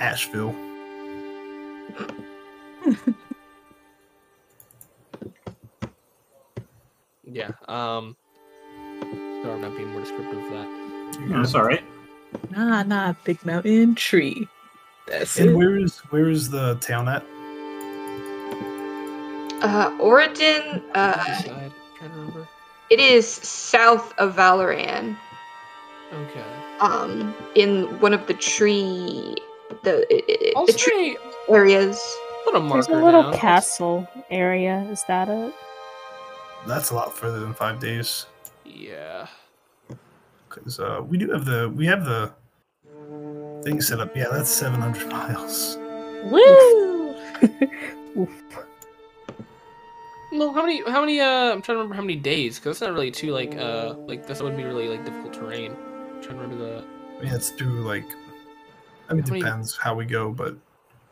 [0.06, 0.54] Asheville.
[7.24, 7.50] Yeah.
[7.68, 8.16] Um.
[9.42, 11.18] Sorry, I'm not being more descriptive of that.
[11.28, 11.84] Yeah, that's all right.
[12.50, 14.48] Nah, nah, big mountain tree.
[15.08, 15.54] That's And it.
[15.56, 17.22] where is where is the town at?
[19.62, 20.82] Uh, Oridin.
[20.94, 22.46] uh, This side, trying remember.
[22.90, 25.16] it is south of Valoran.
[26.12, 26.44] Okay.
[26.80, 29.34] Um, in one of the tree,
[29.86, 31.18] the, i- I'll the tree say
[31.48, 31.96] areas.
[32.44, 33.34] put a There's a little down.
[33.38, 34.86] castle area.
[34.90, 35.54] Is that it?
[36.66, 38.26] That's a lot further than five days.
[38.64, 39.28] Yeah.
[40.48, 42.32] Because uh, we do have the we have the
[43.62, 44.16] thing set up.
[44.16, 45.76] Yeah, that's seven hundred miles.
[46.24, 47.14] Woo!
[48.22, 48.42] Oof.
[50.32, 50.82] No, how many?
[50.90, 51.20] How many?
[51.20, 52.58] Uh, I'm trying to remember how many days.
[52.58, 55.72] Because that's not really too like uh like this would be really like difficult terrain.
[55.72, 56.84] I'm trying to remember the.
[57.24, 58.04] Yeah, it's through like.
[59.08, 60.56] I mean, How many- depends how we go, but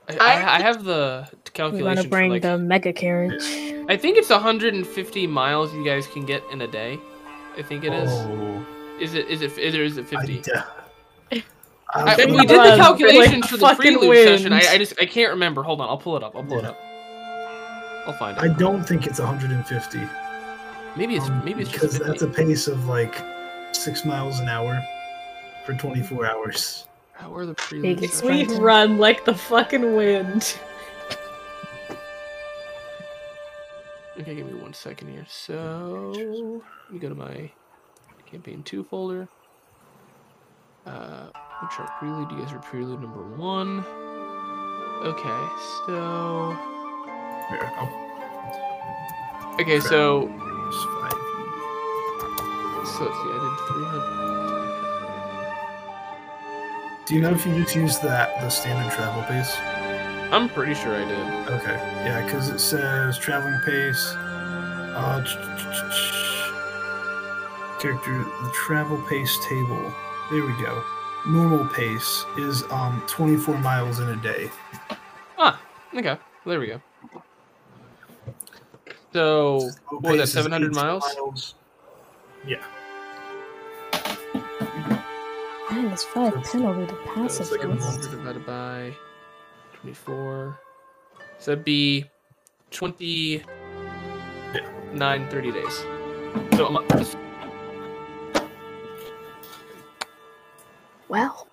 [0.08, 1.84] I, I- I, I have the We calculation.
[1.86, 3.42] want to for, bring like, the mega carriage.
[3.88, 6.98] I think it's 150 miles you guys can get in a day.
[7.56, 8.10] I think it is.
[8.10, 8.66] Oh,
[9.00, 9.28] Is it?
[9.28, 9.56] Is it?
[9.58, 9.80] Is it?
[9.80, 10.42] Is it 50?
[10.46, 10.64] yeah.
[11.32, 11.40] I,
[11.94, 14.52] I- we did the Run, calculations like for the fucking prelude session.
[14.52, 14.58] I.
[14.72, 15.62] I just I can't remember.
[15.62, 16.34] Hold on, I'll pull it up.
[16.34, 16.76] I'll pull it up.
[18.06, 20.00] I'll find I don't think it's 150.
[20.96, 22.10] Maybe it's um, maybe it's because just 50.
[22.10, 23.14] that's a pace of like
[23.72, 24.82] six miles an hour
[25.64, 26.86] for 24 hours.
[27.14, 28.22] How are the prelude Big sessions?
[28.22, 28.62] We Exciting.
[28.62, 30.58] run like the fucking wind.
[34.20, 35.24] Okay, give me one second here.
[35.28, 37.50] So let me go to my
[38.26, 39.26] campaign two folder.
[40.86, 41.26] Uh,
[41.62, 42.30] which are prelude?
[42.30, 43.80] You guys are prelude number one.
[45.04, 45.48] Okay,
[45.86, 46.56] so
[47.48, 51.12] Here, I'll okay, so use five.
[52.86, 53.30] so let's see.
[53.30, 54.34] I did three hundred.
[57.06, 59.55] Do you know if you just use that the standard travel pace?
[60.32, 61.48] I'm pretty sure I did.
[61.60, 64.14] Okay, yeah, because it says traveling pace.
[64.97, 69.93] Uh, ch- ch- ch- ch- character the travel pace table.
[70.31, 70.82] There we go.
[71.26, 74.51] Normal pace is um 24 miles in a day.
[75.39, 75.60] Ah,
[75.94, 76.16] okay.
[76.47, 76.81] There we go.
[79.12, 80.26] So what was that?
[80.28, 81.55] Seven hundred 18 miles.
[82.47, 82.62] Yeah,
[85.85, 87.86] Man, it's five So it's- penalty to it's passive like a list.
[87.86, 88.11] month.
[88.11, 88.94] divided by
[89.74, 90.59] twenty-four.
[91.39, 92.06] So that'd be
[92.70, 93.44] twenty.
[94.55, 94.66] Yeah.
[94.94, 95.85] Nine, 30 days.
[96.56, 97.16] So a month.
[101.09, 101.48] Well.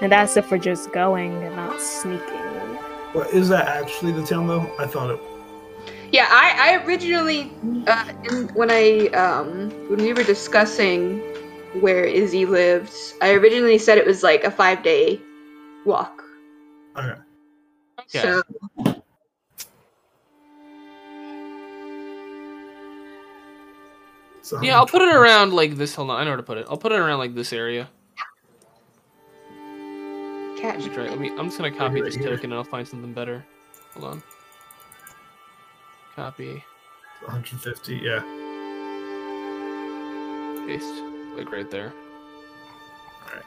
[0.00, 2.78] And that's if we're just going and not sneaking.
[3.14, 4.70] Well, is that actually the town though?
[4.78, 5.20] I thought it.
[6.12, 7.50] Yeah, I, I originally,
[7.86, 11.20] uh, in, when I, um, when we were discussing
[11.74, 15.20] where Izzy lived, I originally said it was like a five day
[15.84, 16.22] walk.
[16.96, 17.20] Okay.
[18.00, 18.20] Okay.
[18.20, 18.42] So,
[24.42, 25.94] So Yeah, I'll put it around like this.
[25.94, 26.66] Hold on, I know where to put it.
[26.70, 27.88] I'll put it around like this area.
[30.56, 30.80] catch.
[30.80, 32.30] Just try- let me- I'm just gonna copy Right this here.
[32.30, 33.46] token and I'll find something better.
[33.94, 34.22] Hold on.
[36.16, 36.64] Copy,
[37.20, 37.94] 150.
[37.94, 38.22] Yeah.
[40.66, 41.00] paste,
[41.38, 41.92] like right there.
[43.28, 43.44] Alright.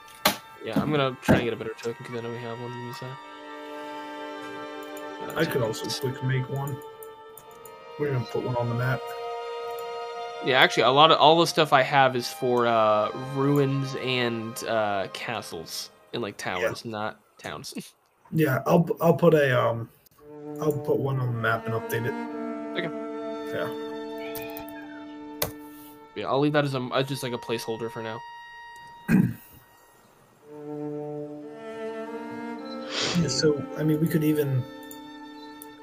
[0.63, 2.95] Yeah, I'm gonna try and get a better token because I know we have one.
[3.01, 3.15] Uh,
[5.35, 6.75] I could also quick make one.
[7.99, 8.99] We're gonna put one on the map.
[10.43, 14.57] Yeah, actually, a lot of all the stuff I have is for uh, ruins and
[14.63, 17.73] uh, castles and like towers, not towns.
[18.33, 19.89] Yeah, I'll I'll put a um,
[20.61, 22.13] I'll put one on the map and update it.
[22.77, 22.89] Okay.
[23.53, 23.67] Yeah.
[26.21, 28.19] Yeah, I'll leave that as a as just like a placeholder for now.
[33.19, 34.63] Yeah, so I mean, we could even.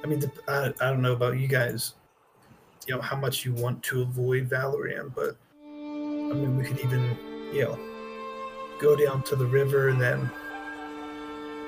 [0.03, 1.95] I mean, I, I don't know about you guys.
[2.87, 5.67] You know how much you want to avoid Valerian, but I
[6.35, 7.17] mean, we could even,
[7.53, 7.79] you know,
[8.79, 10.31] go down to the river and then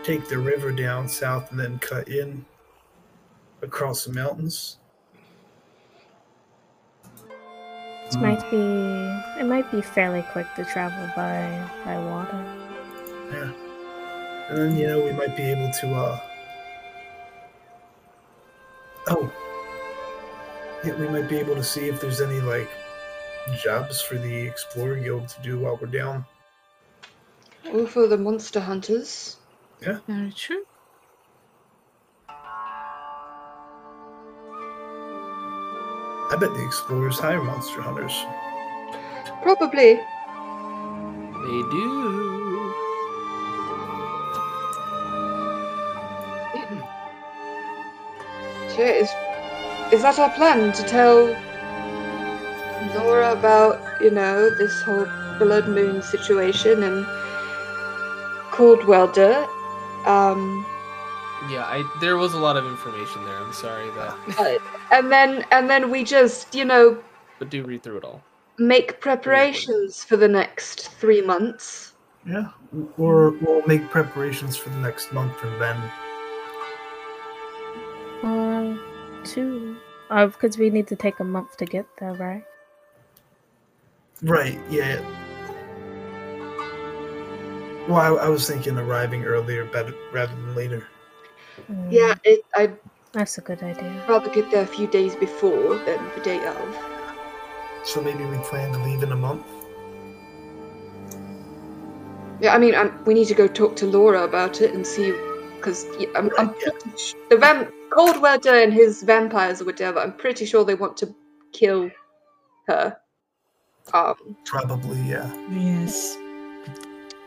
[0.05, 2.45] take the river down south and then cut in
[3.63, 4.79] across the mountains.
[8.11, 8.57] This might be
[9.39, 12.45] it might be fairly quick to travel by by water.
[13.31, 13.53] Yeah.
[14.49, 16.21] And then, you know, we might be able to, uh.
[19.07, 19.33] Oh.
[20.85, 22.69] Yeah, we might be able to see if there's any, like,
[23.63, 26.25] jobs for the Explorer Guild to do while we're down.
[27.73, 29.37] Or for the monster hunters.
[29.81, 30.01] Yeah.
[30.09, 30.65] Very true.
[36.31, 38.25] I bet the explorers hire monster hunters.
[39.43, 39.95] Probably.
[41.41, 42.73] They do.
[46.55, 46.81] Hmm.
[48.69, 49.11] So is,
[49.93, 51.27] is that our plan to tell
[52.95, 55.07] Laura about, you know, this whole
[55.39, 57.05] blood moon situation and
[58.53, 59.49] Caldwelder?
[60.07, 60.65] Um,
[61.49, 63.37] yeah, I there was a lot of information there.
[63.37, 67.03] I'm sorry that and then and then we just you know
[67.39, 68.23] but do read through it all.
[68.59, 71.95] make preparations for the next three months.
[72.27, 72.49] Yeah,
[72.99, 75.77] or we'll make preparations for the next month and then.
[78.23, 78.77] Uh,
[79.25, 79.77] two.
[80.11, 82.45] Uh, because we need to take a month to get there, right?
[84.23, 84.59] Right.
[84.69, 85.01] Yeah.
[87.89, 90.87] Well, I, I was thinking arriving earlier better rather than later.
[91.71, 92.77] Mm, Yeah, it, I'd
[93.13, 94.05] That's a good idea.
[94.09, 96.77] rather get there a few days before than the day of.
[97.85, 99.45] So maybe we plan to leave in a month.
[102.41, 105.13] Yeah, I mean, i we need to go talk to Laura about it and see,
[105.57, 105.85] because
[106.15, 106.71] I'm, I'm Yeah.
[106.71, 109.99] pretty sh- the vamp Coldweather and his vampires or whatever.
[109.99, 111.13] I'm pretty sure they want to
[111.53, 111.91] kill
[112.69, 112.97] her.
[113.93, 115.29] Um, Probably, yeah.
[115.51, 116.17] Yes.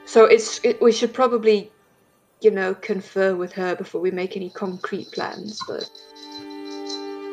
[0.05, 1.69] so it's it, we should probably,
[2.43, 5.61] you know, confer with her before we make any concrete plans.
[5.67, 5.89] But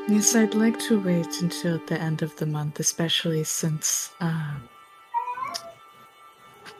[0.08, 4.54] Yes, I'd like to wait until the end of the month, especially since uh,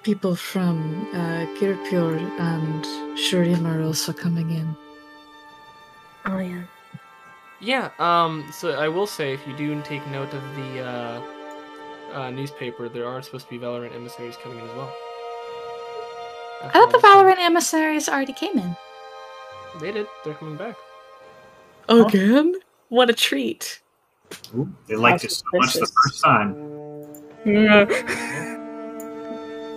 [0.03, 2.85] people from uh, Girpur and
[3.17, 4.77] Shurim are also coming in.
[6.27, 6.65] Oh yeah.
[7.61, 7.91] Yeah.
[7.99, 8.49] Um.
[8.53, 11.23] So I will say, if you do take note of the uh,
[12.13, 14.93] uh, newspaper, there are supposed to be Valorant emissaries coming in as well.
[16.63, 18.77] I thought the After Valorant emissaries already came in.
[19.81, 20.07] They did.
[20.25, 20.77] They're coming back.
[21.89, 22.55] Again?
[22.89, 23.81] What a treat.
[24.55, 26.55] Ooh, they liked it so much the first time.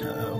[0.03, 0.39] Uh-oh.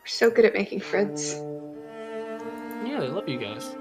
[0.00, 1.34] we're so good at making friends.
[2.84, 3.76] Yeah, they love you guys.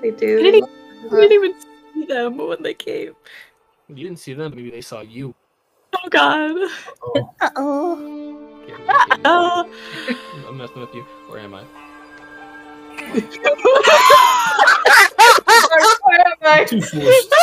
[0.00, 0.36] They do.
[0.36, 0.70] We didn't,
[1.10, 1.54] we didn't even
[1.94, 3.14] see them when they came.
[3.88, 4.54] You didn't see them.
[4.54, 5.34] Maybe they saw you.
[5.94, 6.56] Oh god.
[7.02, 8.38] Oh, Uh oh.
[8.68, 8.76] Yeah,
[9.10, 9.20] I'm.
[9.24, 9.68] Oh.
[10.48, 11.64] I'm messing with you, or am I?
[16.66, 17.34] too forced.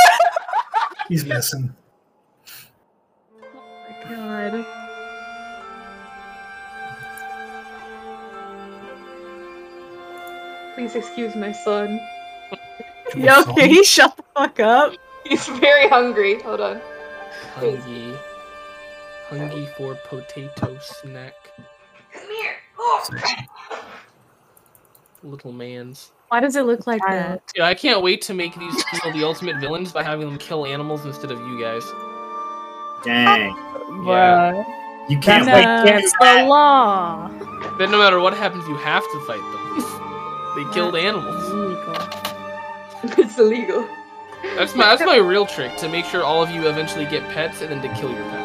[1.07, 1.73] He's missing.
[4.09, 4.65] god.
[10.75, 11.99] Please excuse my son.
[13.11, 14.93] Too Yeah, much okay, shut the fuck up.
[15.25, 16.41] He's very hungry.
[16.41, 16.81] Hold on.
[17.55, 18.17] Hungry.
[19.29, 21.35] Hungry for potato snack.
[22.11, 22.55] Come here.
[22.79, 23.05] Oh.
[25.23, 26.11] Little man's.
[26.29, 27.39] Why does it look like Child.
[27.39, 27.51] that?
[27.55, 30.65] Yeah, I can't wait to make these people the ultimate villains by having them kill
[30.65, 31.83] animals instead of you guys.
[33.03, 33.55] Dang.
[34.03, 34.65] Bruh.
[35.09, 35.91] You can't That's wait.
[35.91, 37.27] against the law.
[37.77, 40.55] Then no matter what happens, you have to fight them.
[40.55, 41.51] they killed animals.
[41.51, 43.23] Illegal.
[43.23, 43.87] it's illegal.
[44.55, 47.61] That's my that's my real trick to make sure all of you eventually get pets
[47.61, 48.38] and then to kill your pets.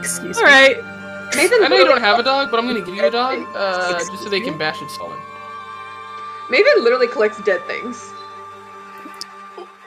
[0.00, 0.50] Excuse All me.
[0.50, 0.76] right.
[1.36, 3.46] Nathan I know you don't have a dog, but I'm gonna give you a dog,
[3.54, 5.18] uh, just so they can bash its skull in.
[6.50, 8.10] Maven literally collects dead things.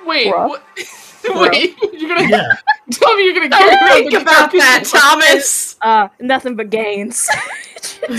[0.05, 0.49] Wait, Bruh.
[0.49, 0.63] what?
[1.51, 2.55] Wait, you're gonna yeah.
[2.91, 5.77] tell me you're gonna carry Don't around think about that, Thomas.
[5.81, 7.29] Uh, nothing but gains.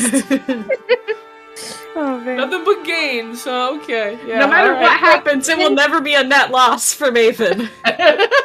[1.97, 2.37] oh man.
[2.37, 3.43] Nothing but gains.
[3.43, 4.41] So okay, yeah.
[4.41, 4.83] no matter alright.
[4.83, 7.69] what happens, it will never be a net loss for Maven.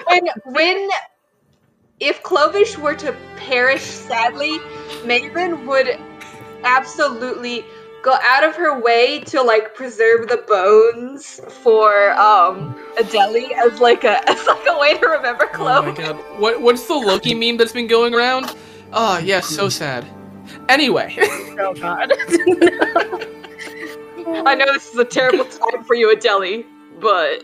[0.07, 0.89] When when
[1.99, 4.59] if Clovish were to perish sadly,
[5.03, 5.99] Maven would
[6.63, 7.65] absolutely
[8.01, 14.03] go out of her way to like preserve the bones for um Adeli as like
[14.03, 16.15] a as like a way to remember Oh my god.
[16.39, 18.55] What what's the Loki meme that's been going around?
[18.93, 20.05] Oh yes, so sad.
[20.69, 21.15] Anyway,
[21.59, 22.13] Oh god.
[24.45, 26.65] I know this is a terrible time for you, Adeli,
[26.99, 27.43] but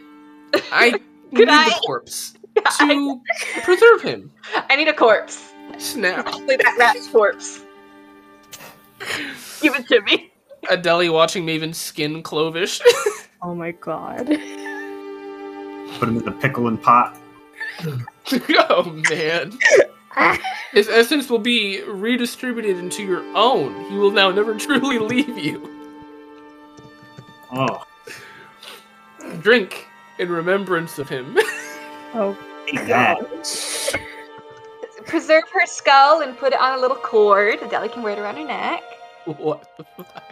[0.72, 0.92] I
[1.32, 2.36] need Good the corpse
[2.78, 3.22] to
[3.64, 4.32] preserve him.
[4.54, 5.54] I need a corpse.
[5.78, 6.28] Snap.
[6.28, 7.62] Especially that rat's corpse.
[9.62, 10.32] Give it to me.
[10.66, 12.82] Adeli watching Maven skin Clovish.
[13.42, 14.28] oh my god.
[14.28, 14.40] Put
[16.10, 17.18] him in the pickle and pot.
[18.70, 19.58] oh man.
[20.72, 23.90] His essence will be redistributed into your own.
[23.90, 25.70] He will now never truly leave you.
[27.52, 27.84] Oh,
[29.42, 29.88] Drink
[30.20, 31.38] in remembrance of him.
[32.14, 32.38] Oh
[32.68, 33.18] eat that.
[35.08, 37.60] Preserve her skull and put it on a little cord.
[37.60, 38.82] Adeli can wear it around her neck.
[39.26, 40.24] what the fuck?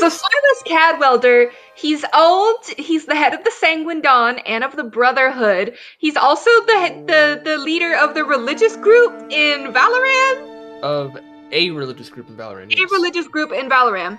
[0.00, 2.56] So Silas Cadwelder, he's old.
[2.76, 5.76] He's the head of the Sanguine Dawn and of the Brotherhood.
[5.98, 10.80] He's also the the the leader of the religious group in Valorant.
[10.82, 11.16] Of
[11.52, 12.76] a religious group in Valorant.
[12.76, 14.18] a religious group in Valorant.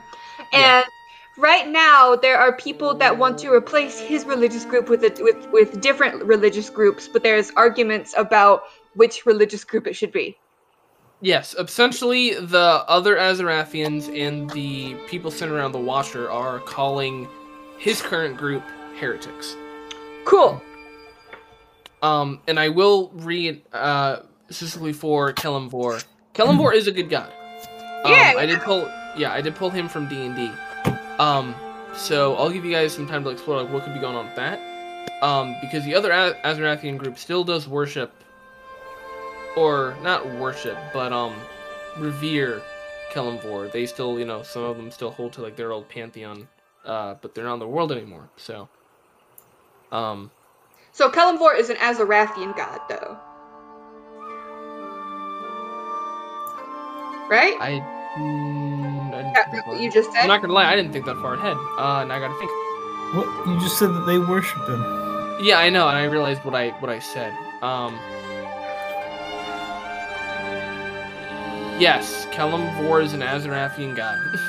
[0.54, 0.84] And Yeah.
[1.38, 5.48] Right now there are people that want to replace his religious group with a, with
[5.52, 8.64] with different religious groups, but there's arguments about
[8.96, 10.38] which religious group it should be.
[11.22, 17.28] Yes, essentially, the other Azarathians and the people sent around the Watcher are calling
[17.78, 18.64] his current group
[19.00, 19.56] heretics.
[20.26, 20.62] Cool.
[22.02, 24.18] Um, and I will read uh,
[24.50, 26.04] specifically for Kellamvor.
[26.34, 27.32] Kellamvor is a good guy.
[28.04, 28.82] Um, Yeah, I did pull.
[29.18, 30.52] Yeah, I did pull him from D and D.
[31.20, 31.56] Um,
[31.96, 34.26] so I'll give you guys some time to explore like what could be going on
[34.26, 34.60] with that.
[35.22, 38.12] Um, because the other Az- Azarathian group still does worship,
[39.56, 41.34] or not worship, but um,
[41.98, 42.62] revere
[43.12, 43.72] Kellamvor.
[43.72, 46.48] They still, you know, some of them still hold to like their old pantheon,
[46.84, 48.30] uh, but they're not in the world anymore.
[48.36, 48.68] So,
[49.94, 50.32] um,
[50.92, 53.18] So Kellamvor is an Azarathian god, though.
[57.30, 57.56] Right?
[57.60, 57.80] I.
[58.18, 58.75] Mm, I
[59.18, 61.06] didn't That- think that what far you just I'm not gonna lie, I didn't think
[61.06, 61.58] that far ahead.
[61.78, 62.52] Uh, now I gotta think.
[63.14, 64.82] What you just said that they worship him.
[65.42, 67.34] Yeah, I know, and I realized what I what I said.
[67.62, 67.94] Um.
[71.80, 72.66] Yes, Kellam
[73.02, 74.18] is an Azarathian god.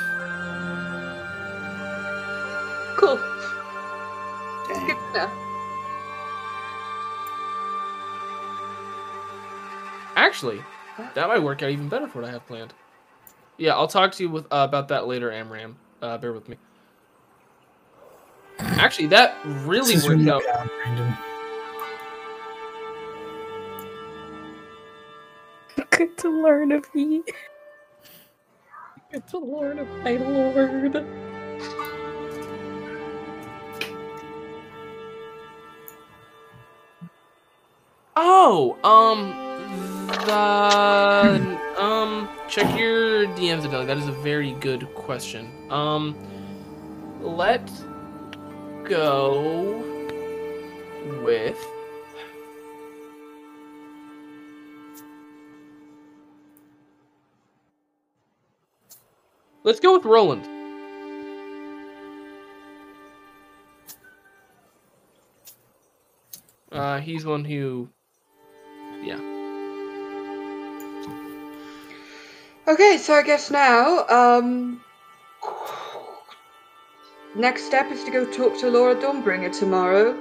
[2.97, 3.17] Cool.
[4.67, 4.87] Dang.
[4.87, 5.29] Good to know.
[10.15, 10.63] Actually,
[11.13, 12.73] that might work out even better for what I have planned.
[13.57, 15.77] Yeah, I'll talk to you with uh, about that later, Amram.
[16.01, 16.57] Uh, bear with me.
[18.59, 20.43] Actually, that really This worked really out.
[20.43, 21.17] bad, Brandon.
[25.91, 27.23] Good to learn of ye.
[29.11, 31.05] Good to learn of my Lord.
[38.15, 39.29] Oh, um,
[40.25, 43.85] the um, check your DMs, Adele.
[43.85, 45.49] That is a very good question.
[45.69, 46.15] Um,
[47.21, 47.83] let's
[48.83, 49.83] go
[51.23, 51.57] with.
[59.63, 60.47] Let's go with Roland.
[66.71, 67.89] Uh, he's one who,
[69.01, 69.36] yeah.
[72.67, 74.81] Okay, so I guess now, um,
[77.33, 80.13] next step is to go talk to Laura Dawnbringer tomorrow.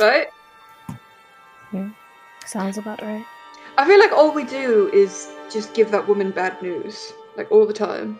[0.00, 0.26] Right?
[1.72, 1.90] Yeah.
[2.46, 3.24] Sounds about right.
[3.78, 7.64] I feel like all we do is just give that woman bad news, like all
[7.64, 8.18] the time.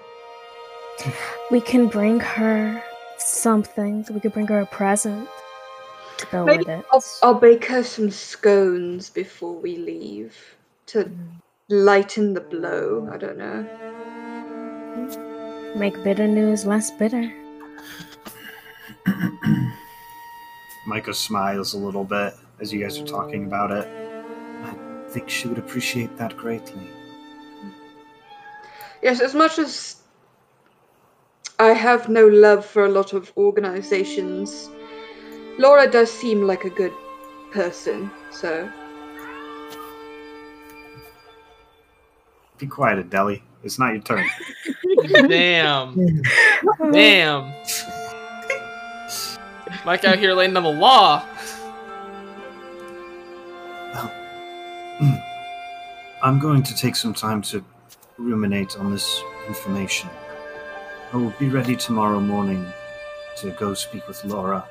[1.50, 2.80] We can bring her
[3.18, 4.06] something.
[4.08, 5.28] We could bring her a present
[6.18, 6.84] to go Maybe with it.
[6.92, 10.36] I'll, I'll bake her some scones before we leave
[10.86, 11.10] to
[11.68, 13.08] lighten the blow.
[13.10, 13.66] I don't know.
[15.76, 17.32] Make bitter news less bitter.
[20.86, 23.88] Micah smiles a little bit as you guys are talking about it.
[24.62, 24.74] I
[25.08, 26.88] think she would appreciate that greatly.
[29.02, 29.96] Yes, as much as
[31.58, 34.70] I have no love for a lot of organizations,
[35.58, 36.92] Laura does seem like a good
[37.52, 38.70] person, so.
[42.64, 43.42] Be quiet, Adeli.
[43.62, 44.26] It's not your turn.
[45.28, 46.22] Damn.
[46.92, 47.52] Damn.
[49.84, 51.22] Mike out here laying down the law.
[56.22, 57.62] I'm going to take some time to
[58.16, 60.08] ruminate on this information.
[61.12, 62.64] I will be ready tomorrow morning
[63.42, 64.66] to go speak with Laura.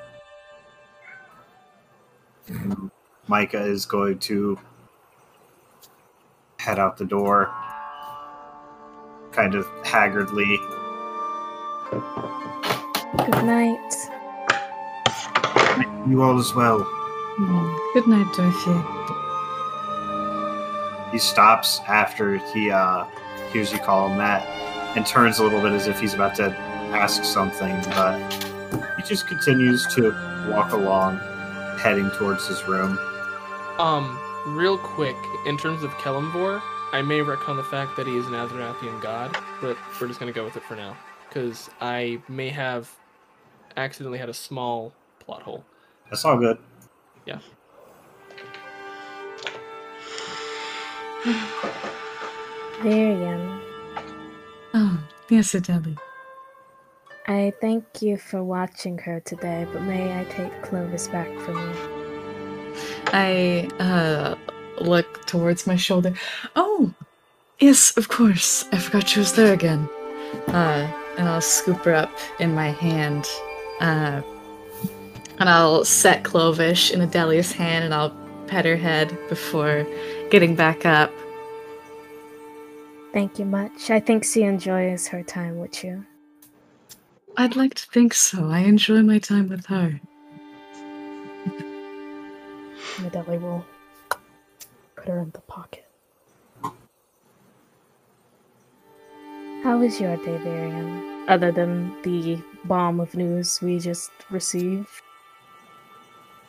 [3.27, 4.57] Micah is going to
[6.57, 7.53] head out the door,
[9.33, 10.59] kind of haggardly.
[11.91, 13.79] Good night.
[16.07, 16.79] You all as well.
[17.93, 18.79] Good night, Dorothy.
[21.11, 23.05] He stops after he uh,
[23.51, 24.45] hears you call him that
[24.95, 26.55] and turns a little bit as if he's about to
[26.93, 28.19] ask something, but
[28.97, 30.11] he just continues to
[30.49, 31.19] walk along,
[31.79, 32.99] heading towards his room.
[33.79, 36.61] Um, real quick, in terms of Kellamvor,
[36.93, 40.31] I may retcon the fact that he is an Azarathian god, but we're just gonna
[40.31, 40.95] go with it for now.
[41.27, 42.87] Because I may have
[43.75, 45.65] accidentally had a small plot hole.
[46.11, 46.59] That's all good.
[47.25, 47.39] Yeah.
[52.83, 53.61] Miriam,
[54.75, 54.99] Oh,
[55.29, 55.97] yes, Adeli.
[57.27, 62.73] I thank you for watching her today, but may I take Clovish back from you?
[63.07, 64.35] I uh
[64.79, 66.13] look towards my shoulder.
[66.55, 66.93] Oh,
[67.63, 68.65] Yes, of course.
[68.73, 69.87] I forgot she was there again.
[70.47, 70.85] Uh,
[71.17, 73.25] and I'll scoop her up in my hand.
[73.79, 74.21] Uh,
[75.39, 78.13] and I'll set Clovish in Adelia's hand and I'll
[78.47, 79.87] pet her head before
[80.29, 81.09] getting back up.
[83.13, 83.89] Thank you much.
[83.89, 86.05] I think she enjoys her time with you.
[87.37, 88.49] I'd like to think so.
[88.49, 90.01] I enjoy my time with her.
[92.97, 93.65] Adeli will
[95.03, 95.85] put her in the pocket.
[99.63, 101.25] How was your day, Varian?
[101.27, 104.89] Other than the bomb of news we just received?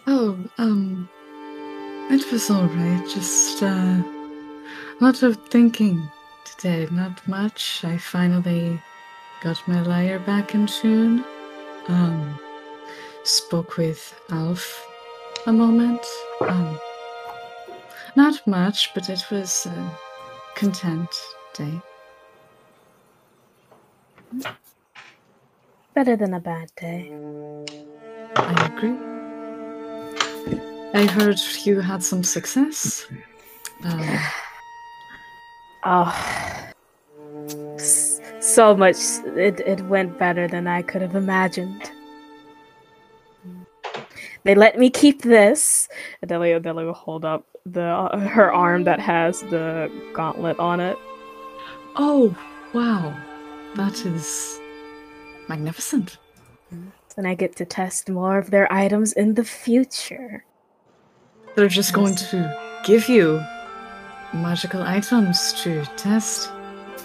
[0.06, 1.09] Oh, um,
[2.10, 3.09] it was alright.
[3.09, 6.09] Just, uh, a lot of thinking
[6.44, 6.89] today.
[6.90, 7.85] Not much.
[7.85, 8.81] I finally
[9.43, 11.24] got my lyre back in tune.
[11.89, 12.39] Um,
[13.22, 14.86] spoke with Alf
[15.47, 16.05] a moment.
[16.40, 16.78] Um,
[18.16, 19.98] not much, but it was a
[20.54, 21.10] content
[21.54, 21.80] day.
[25.94, 27.12] Better than a bad day.
[28.36, 28.96] I agree.
[30.94, 33.06] I heard you had some success.
[33.84, 34.18] Um,
[35.86, 36.70] Oh,
[38.40, 38.96] so much.
[39.36, 41.90] It, it went better than I could have imagined.
[44.44, 45.88] They let me keep this.
[46.22, 50.98] Adelia will hold up the her arm that has the gauntlet on it.
[51.96, 52.36] oh,
[52.72, 53.16] wow.
[53.76, 54.60] That is
[55.48, 56.18] magnificent.
[57.16, 60.44] And I get to test more of their items in the future.
[61.54, 63.40] They're just going to give you
[64.32, 66.50] magical items to test.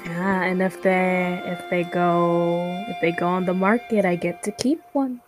[0.04, 4.42] Yeah, and if they if they go if they go on the market, I get
[4.44, 5.22] to keep one.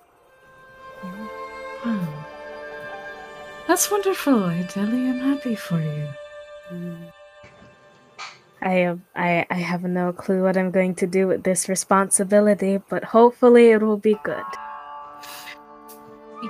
[3.72, 5.10] That's wonderful, Adeli.
[5.10, 6.06] I'm happy for you.
[8.62, 12.82] I have I, I have no clue what I'm going to do with this responsibility,
[12.90, 14.44] but hopefully it will be good.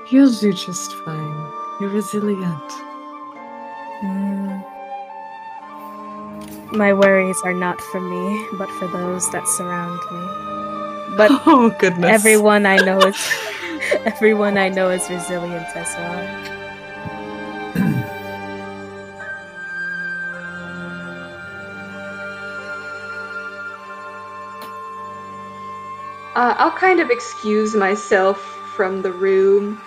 [0.10, 1.52] You'll do just fine.
[1.80, 2.69] You're resilient.
[4.02, 4.64] Mm.
[6.72, 11.18] My worries are not for me, but for those that surround me.
[11.18, 12.10] But oh goodness.
[12.10, 13.15] everyone I know is
[14.06, 16.60] everyone I know is resilient as well.
[26.41, 28.41] Uh, I'll kind of excuse myself
[28.76, 29.80] from the room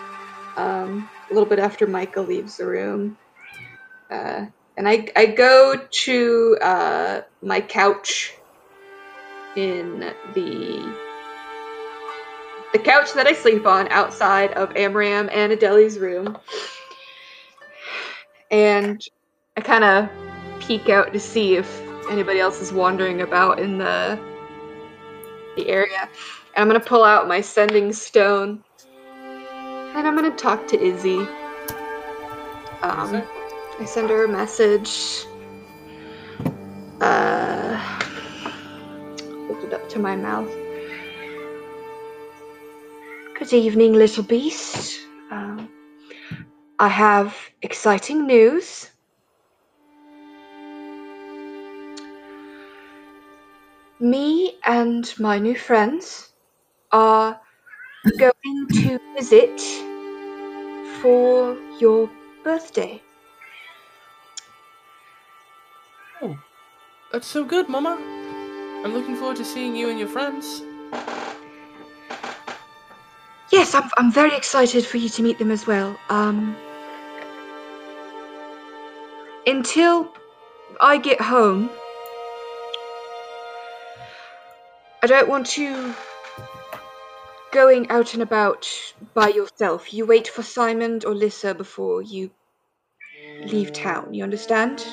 [0.57, 3.19] um, a little bit after Micah leaves the room.
[4.09, 8.35] Uh, and I, I go to uh, my couch
[9.57, 9.99] in
[10.33, 10.95] the
[12.73, 16.39] the couch that I sleep on outside of Amram and Adeli's room.
[18.53, 19.03] And
[19.57, 20.09] I kind of
[20.61, 24.21] peek out to see if anybody else is wandering about in the
[25.57, 26.09] the area.
[26.57, 28.63] And I'm gonna pull out my sending stone.
[29.97, 31.19] And I'm gonna talk to Izzy.
[32.81, 33.25] Um,
[33.81, 35.27] I send her a message.
[37.01, 37.77] Uh,
[39.49, 40.49] hold it up to my mouth.
[43.37, 45.01] Good evening, little beast.
[45.33, 45.69] Um,
[46.79, 48.91] I have exciting news.
[53.99, 56.34] Me and my new friends
[56.95, 57.41] are
[58.19, 59.61] going to visit
[61.03, 62.09] for your
[62.45, 63.03] birthday.
[66.23, 66.39] Oh,
[67.13, 67.99] that's so good, Mama.
[68.85, 70.63] I'm looking forward to seeing you and your friends.
[73.51, 75.99] Yes, I'm, I'm very excited for you to meet them as well.
[76.11, 76.57] Um,
[79.49, 80.15] until
[80.81, 81.71] I get home,
[85.03, 85.93] I don't want you
[87.55, 88.69] going out and about
[89.15, 89.95] by yourself.
[89.95, 92.33] You wait for Simon or Lissa before you
[93.45, 93.75] leave mm.
[93.75, 94.13] town.
[94.13, 94.85] You understand?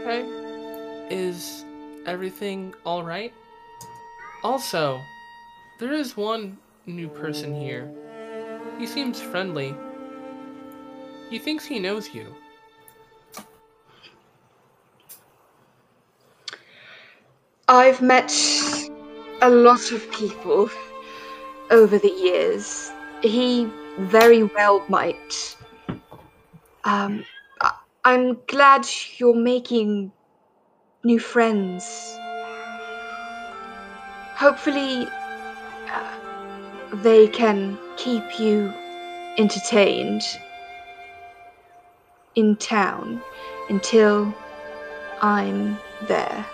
[0.00, 0.24] Okay.
[1.10, 1.64] Is
[2.06, 3.34] everything alright?
[4.44, 5.00] Also,
[5.80, 6.56] there is one
[6.86, 7.90] new person here.
[8.78, 9.74] He seems friendly.
[11.28, 12.32] He thinks he knows you.
[17.68, 18.32] I've met
[19.42, 20.70] a lot of people
[21.70, 22.90] over the years.
[23.22, 25.56] He very well might.
[26.84, 27.24] Um,
[27.60, 27.74] I-
[28.04, 28.86] I'm glad
[29.18, 30.12] you're making
[31.04, 32.18] new friends.
[34.36, 35.06] Hopefully,
[35.92, 38.72] uh, they can keep you
[39.38, 40.22] entertained
[42.34, 43.22] in town
[43.68, 44.34] until
[45.20, 45.78] I'm
[46.08, 46.46] there.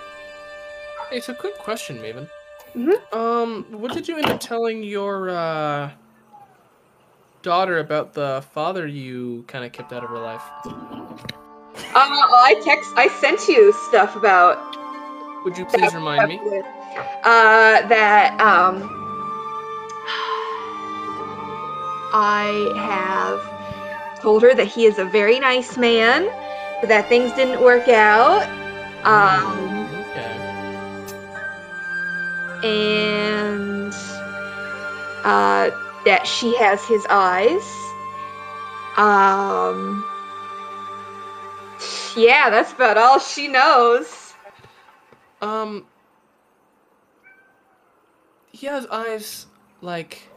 [1.13, 2.29] It's a quick question, Maven.
[2.77, 3.13] Mhm.
[3.15, 5.91] Um, what did you end up telling your uh,
[7.43, 10.43] daughter about the father you kind of kept out of her life?
[11.77, 14.59] Uh, I text, I sent you stuff about
[15.45, 16.39] Would you please remind me?
[17.25, 18.83] Uh, that um,
[22.13, 26.27] I have told her that he is a very nice man,
[26.81, 28.43] but that things didn't work out.
[29.05, 29.76] Um, Okay.
[32.65, 33.93] And
[35.25, 35.71] uh,
[36.05, 37.63] that she has his eyes.
[38.97, 40.05] Um,
[42.17, 44.35] yeah, that's about all she knows.
[45.43, 45.87] Um,
[48.51, 49.47] he has eyes
[49.83, 50.29] like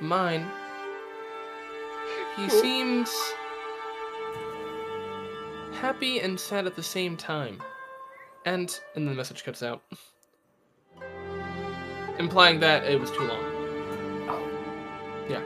[0.00, 0.46] mine.
[2.36, 3.10] He seems
[5.72, 7.62] happy and sad at the same time.
[8.44, 9.82] And and the message cuts out.
[12.18, 13.44] Implying that it was too long.
[14.28, 14.40] Oh.
[15.28, 15.42] Yeah.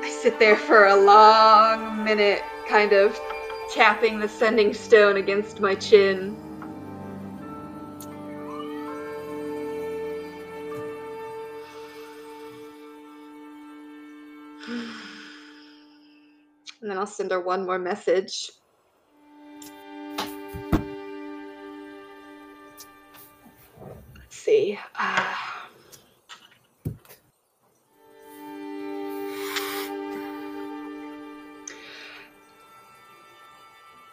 [0.00, 3.18] I sit there for a long minute, kind of
[3.74, 6.36] tapping the sending stone against my chin.
[16.80, 18.52] And then I'll send her one more message.
[24.38, 24.78] See.
[24.98, 25.34] Uh,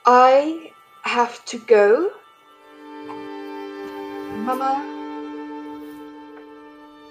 [0.06, 0.72] I
[1.04, 2.12] have to go.
[4.46, 4.74] Mama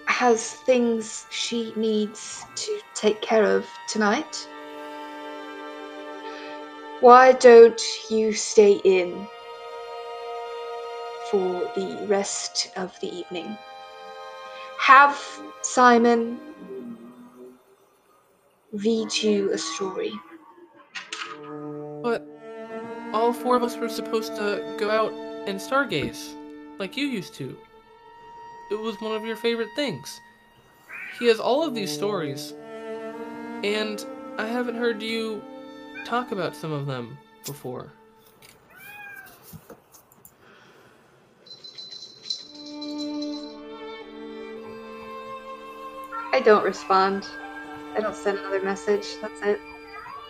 [0.06, 4.48] has things she needs to take care of tonight.
[7.00, 9.26] Why don't you stay in
[11.30, 13.56] for the rest of the evening?
[14.78, 15.18] Have
[15.62, 16.38] Simon
[18.74, 20.12] read you a story.
[22.02, 22.26] But
[23.12, 25.12] all four of us were supposed to go out
[25.48, 26.34] and stargaze,
[26.78, 27.56] like you used to.
[28.70, 30.20] It was one of your favorite things.
[31.18, 32.52] He has all of these stories,
[33.62, 34.04] and
[34.36, 35.42] I haven't heard you
[36.04, 37.92] talk about some of them before.
[46.34, 47.28] I don't respond.
[47.96, 49.06] I don't send another message.
[49.22, 49.60] That's it.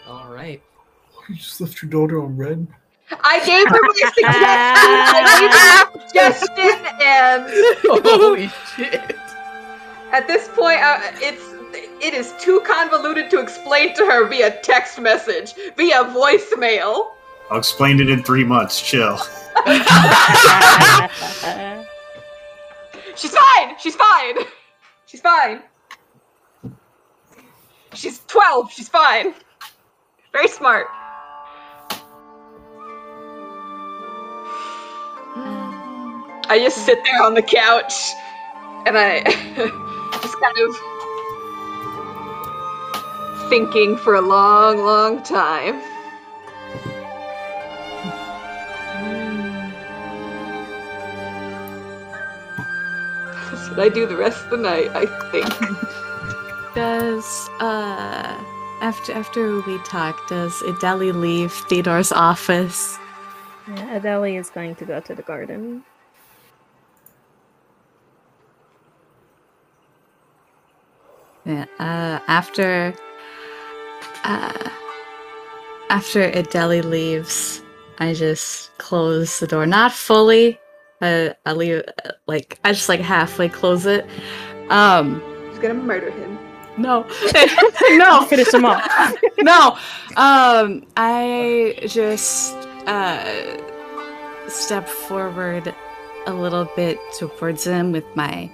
[0.06, 0.62] All right.
[1.30, 2.66] You just left your daughter on red.
[3.10, 4.24] I gave her my suggestion.
[4.26, 9.16] I gave her a suggestion, and Holy shit.
[10.12, 11.42] at this point, uh, it's
[12.04, 17.12] it is too convoluted to explain to her via text message, via voicemail.
[17.50, 18.78] I'll explain it in three months.
[18.82, 19.16] Chill.
[23.16, 23.76] She's fine.
[23.78, 24.36] She's fine.
[25.06, 25.62] She's fine.
[27.94, 28.72] She's twelve.
[28.72, 29.34] She's fine.
[30.32, 30.88] Very smart.
[36.46, 37.94] I just sit there on the couch
[38.86, 39.22] and I
[40.22, 40.76] just kind of
[43.48, 45.80] thinking for a long, long time.
[53.50, 55.48] That's what I do the rest of the night, I think.
[56.74, 58.36] Does uh
[58.80, 62.98] after after we talk, does Adeli leave Theodore's office?
[63.68, 65.84] Yeah, Adeli is going to go to the garden.
[71.46, 71.66] Yeah.
[71.78, 72.94] Uh, after
[74.24, 74.70] uh,
[75.90, 77.62] after Adeli leaves,
[77.98, 79.66] I just close the door.
[79.66, 80.58] Not fully.
[81.00, 81.82] Uh, I leave
[82.26, 84.06] like I just like halfway close it.
[84.70, 86.38] Um, She's gonna murder him.
[86.76, 87.06] No,
[87.90, 88.82] no, Finish him off.
[89.38, 89.76] no.
[90.16, 92.54] Um, I just
[92.86, 93.24] uh
[94.48, 95.74] step forward
[96.26, 98.50] a little bit towards him with my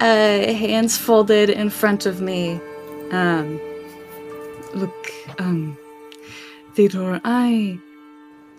[0.00, 2.60] uh hands folded in front of me.
[3.10, 3.60] Um,
[4.74, 5.78] look, um,
[6.74, 7.78] Theodore, I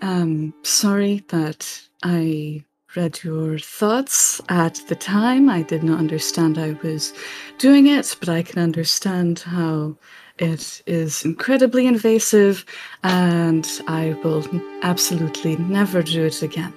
[0.02, 2.64] am sorry that I
[2.96, 5.50] read your thoughts at the time.
[5.50, 7.14] I did not understand I was
[7.58, 9.96] doing it, but I can understand how
[10.40, 12.66] it is incredibly invasive,
[13.04, 14.46] and I will
[14.82, 16.74] absolutely never do it again.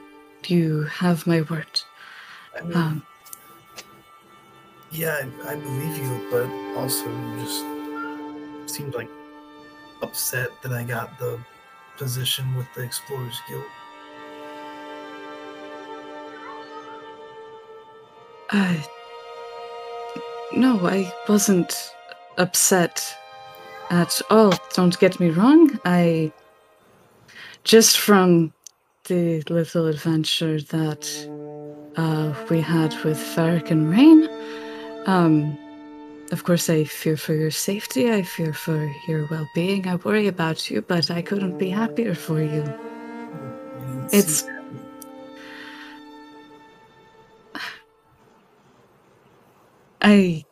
[0.46, 1.80] You have my word.
[2.56, 3.06] I mean, Um,
[4.90, 9.08] yeah, I, I believe you, but also you just seemed like
[10.02, 11.38] upset that I got the
[11.96, 13.64] position with the Explorers Guild.
[20.54, 21.94] No, I wasn't
[22.36, 23.16] upset
[23.90, 24.52] at all.
[24.74, 25.80] Don't get me wrong.
[25.84, 26.30] I.
[27.64, 28.52] Just from
[29.04, 31.04] the little adventure that
[31.96, 34.28] uh, we had with Farrick and Rain,
[35.06, 35.56] um,
[36.32, 38.12] of course, I fear for your safety.
[38.12, 39.88] I fear for your well being.
[39.88, 42.64] I worry about you, but I couldn't be happier for you.
[44.12, 44.44] It's.
[50.02, 50.44] I.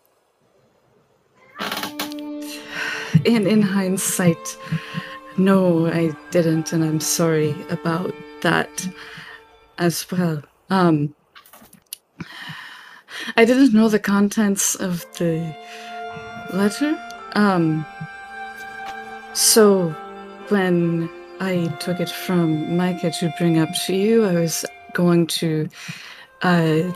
[3.25, 4.57] In, in hindsight,
[5.37, 8.89] no, I didn't, and I'm sorry about that
[9.79, 10.43] as well.
[10.71, 11.15] Um,
[13.37, 15.55] I didn't know the contents of the
[16.53, 16.99] letter.
[17.35, 17.85] Um,
[19.35, 19.91] so
[20.49, 24.65] when I took it from Micah to bring up to you, I was
[24.95, 25.69] going to
[26.43, 26.93] uh,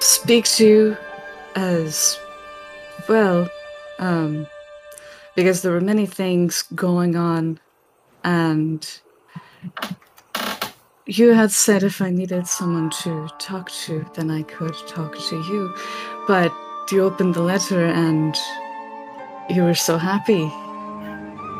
[0.00, 0.96] speak to you
[1.56, 2.18] as
[3.08, 3.48] well,
[3.98, 4.46] um,
[5.34, 7.60] because there were many things going on,
[8.24, 9.00] and
[11.06, 15.36] you had said if I needed someone to talk to, then I could talk to
[15.36, 15.74] you.
[16.26, 16.52] But
[16.90, 18.34] you opened the letter and
[19.50, 20.50] you were so happy.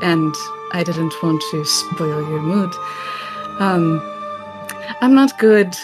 [0.03, 0.35] And
[0.73, 2.75] I didn't want to spoil your mood.
[3.59, 4.01] Um,
[5.01, 5.77] I'm not good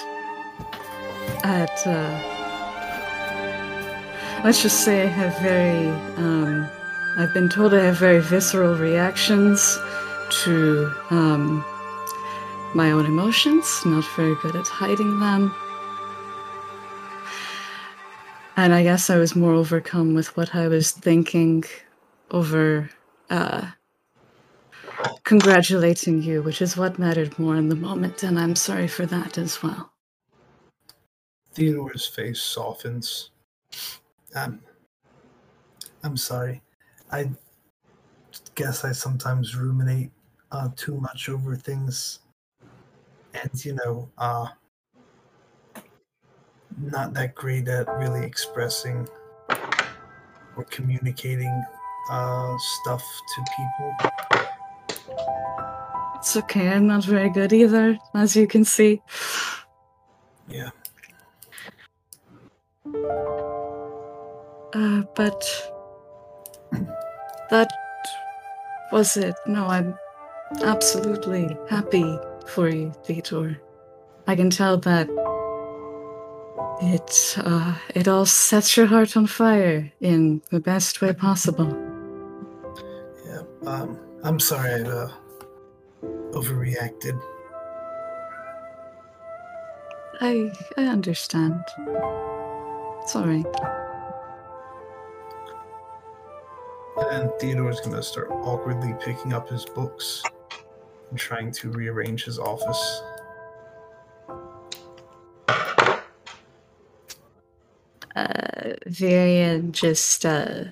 [1.45, 2.30] at, uh,
[4.45, 6.67] let's just say I have very, um,
[7.19, 9.79] I've been told I have very visceral reactions
[10.45, 11.65] to, um,
[12.75, 15.55] my own emotions, not very good at hiding them.
[18.57, 21.65] And I guess I was more overcome with what I was thinking
[22.31, 22.89] over
[23.29, 23.67] uh,
[25.25, 29.37] congratulating you, which is what mattered more in the moment, and I'm sorry for that
[29.39, 29.93] as well.
[31.53, 33.31] Theodore's face softens.
[34.35, 34.61] I'm,
[36.03, 36.63] I'm sorry.
[37.11, 37.31] I
[38.55, 40.11] guess I sometimes ruminate
[40.53, 42.21] uh, too much over things
[43.35, 44.49] and you know uh
[46.79, 49.07] not that great at really expressing
[50.57, 51.63] or communicating
[52.11, 53.03] uh stuff
[53.35, 54.11] to people
[56.17, 59.01] It's okay, I'm not very good either, as you can see.
[60.49, 60.71] yeah
[64.73, 65.45] Uh, but
[67.51, 67.71] that
[68.93, 69.35] was it.
[69.47, 69.95] No, I'm
[70.63, 73.57] absolutely happy for you, Theodore.
[74.27, 75.09] I can tell that
[76.83, 81.69] it uh, it all sets your heart on fire in the best way possible.
[83.27, 85.11] yeah um i'm sorry i uh
[86.33, 87.21] overreacted
[90.23, 91.65] I I understand.
[93.07, 93.43] Sorry.
[97.11, 100.23] And theodore's gonna start awkwardly picking up his books
[101.11, 103.03] and trying to rearrange his office
[108.17, 110.65] Uh, Varian just uh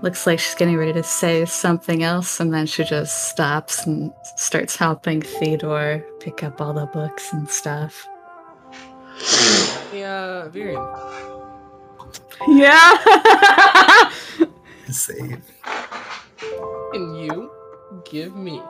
[0.00, 4.12] looks like she's getting ready to say something else, and then she just stops and
[4.36, 8.06] starts helping Theodore pick up all the books and stuff.
[9.92, 10.86] Yeah, Varian.
[12.48, 14.10] Yeah.
[14.92, 15.42] Save
[16.92, 17.50] Can you
[18.04, 18.60] give me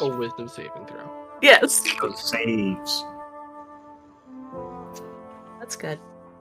[0.00, 1.08] a wisdom saving throw?
[1.42, 1.84] yes.
[2.16, 3.04] Saves.
[5.60, 5.98] That's good.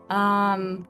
[0.10, 0.88] Um.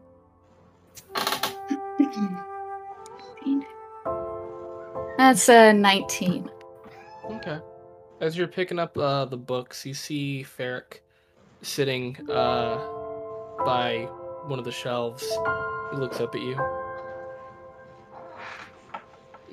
[5.17, 6.49] That's a 19.
[7.25, 7.59] Okay.
[8.19, 10.99] As you're picking up uh, the books, you see Ferric
[11.61, 12.77] sitting uh,
[13.65, 14.07] by
[14.47, 15.23] one of the shelves.
[15.91, 16.55] He looks up at you.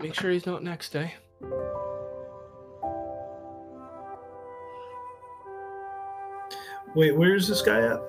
[0.01, 1.11] Make sure he's not next, eh?
[6.95, 8.01] wait where's this guy at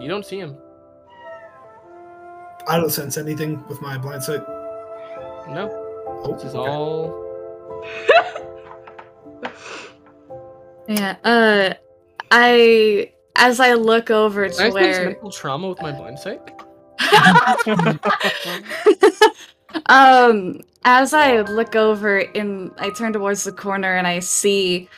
[0.00, 0.56] You don't see him.
[2.68, 4.42] i don't sense anything with my blind sight
[5.48, 5.68] No.
[6.24, 6.70] oh, This is okay.
[6.70, 7.24] all.
[10.88, 11.16] Yeah.
[11.24, 11.74] Uh,
[12.30, 16.16] I as I look over Did to I experience where mental trauma with my blind
[16.20, 16.40] sight?
[19.86, 24.88] um, as I look over in, I turn towards the corner and I see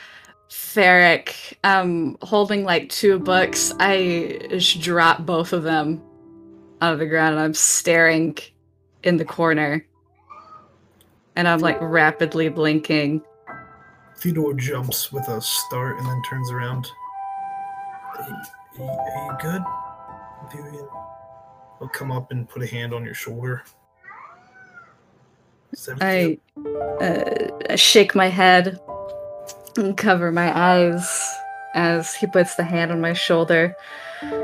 [0.49, 3.71] Ferric um holding like two books.
[3.79, 6.01] I just drop both of them
[6.81, 8.37] out of the ground and I'm staring
[9.03, 9.85] in the corner
[11.35, 13.21] and I'm like rapidly blinking.
[14.17, 16.87] Theodore jumps with a start and then turns around.
[18.17, 18.27] Are
[18.77, 19.61] you, are you good?
[20.51, 20.87] Vivian?
[21.79, 23.63] He'll come up and put a hand on your shoulder.
[26.01, 26.39] I
[27.01, 28.79] uh, shake my head
[29.77, 31.35] and cover my eyes
[31.75, 33.75] as he puts the hand on my shoulder.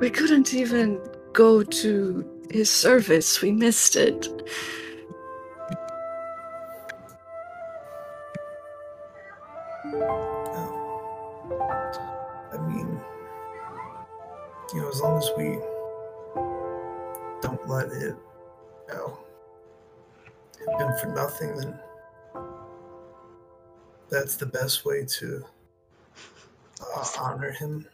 [0.00, 1.00] We couldn't even
[1.32, 3.40] go to his service.
[3.40, 4.28] We missed it.
[15.24, 15.58] As we
[17.40, 18.16] don't let it,
[18.88, 19.18] you know,
[20.66, 21.78] have been for nothing, then
[24.10, 25.44] that's the best way to
[26.96, 27.86] uh, honor him.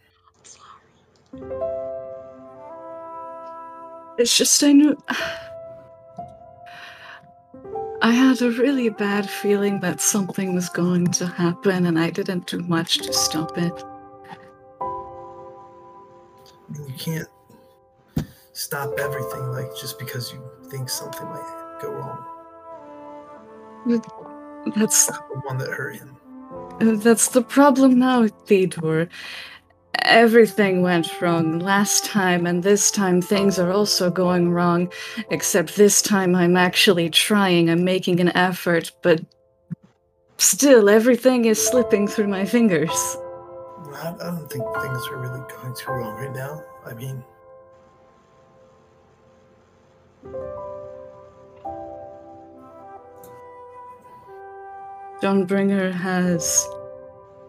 [4.18, 4.96] It's just I knew.
[8.02, 12.46] I had a really bad feeling that something was going to happen, and I didn't
[12.46, 13.84] do much to stop it.
[16.74, 17.28] You can't
[18.52, 22.24] stop everything like just because you think something might go wrong.
[24.76, 26.16] That's The one that hurt him.
[26.80, 29.08] Uh, that's the problem now, Theodore.
[30.02, 34.92] Everything went wrong last time, and this time things are also going wrong.
[35.30, 39.20] Except this time I'm actually trying, I'm making an effort, but
[40.38, 43.16] still everything is slipping through my fingers.
[43.94, 46.62] I, I don't think things are really going too wrong right now.
[46.86, 47.24] I mean,
[55.20, 56.66] Dawnbringer has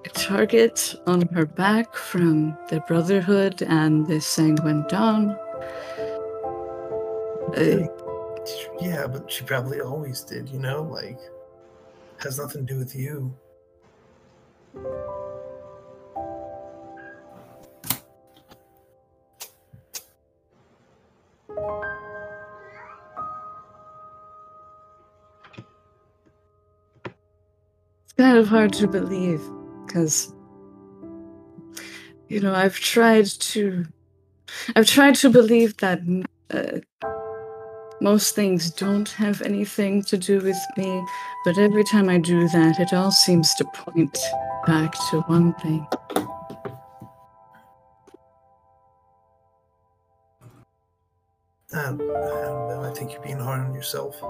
[0.06, 5.38] a target on her back from the Brotherhood and the Sanguine Dawn.
[7.56, 7.88] Uh,
[8.82, 10.84] yeah, but she probably always did, you know?
[10.84, 11.20] Like,
[12.20, 13.34] has nothing to do with you.
[28.22, 29.42] Kind of hard to believe
[29.84, 30.32] because
[32.30, 33.84] you know i've tried to
[34.76, 36.00] i've tried to believe that
[36.52, 36.78] uh,
[38.00, 41.04] most things don't have anything to do with me
[41.46, 44.16] but every time i do that it all seems to point
[44.68, 45.84] back to one thing
[51.74, 52.90] I I.
[52.92, 54.22] I think you're being hard on yourself.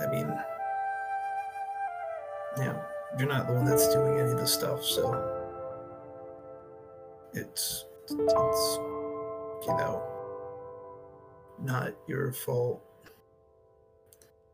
[0.00, 0.34] I mean,
[3.18, 5.14] you're not the one that's doing any of the stuff, so
[7.32, 8.78] it's it's
[9.66, 10.02] you know
[11.62, 12.82] not your fault.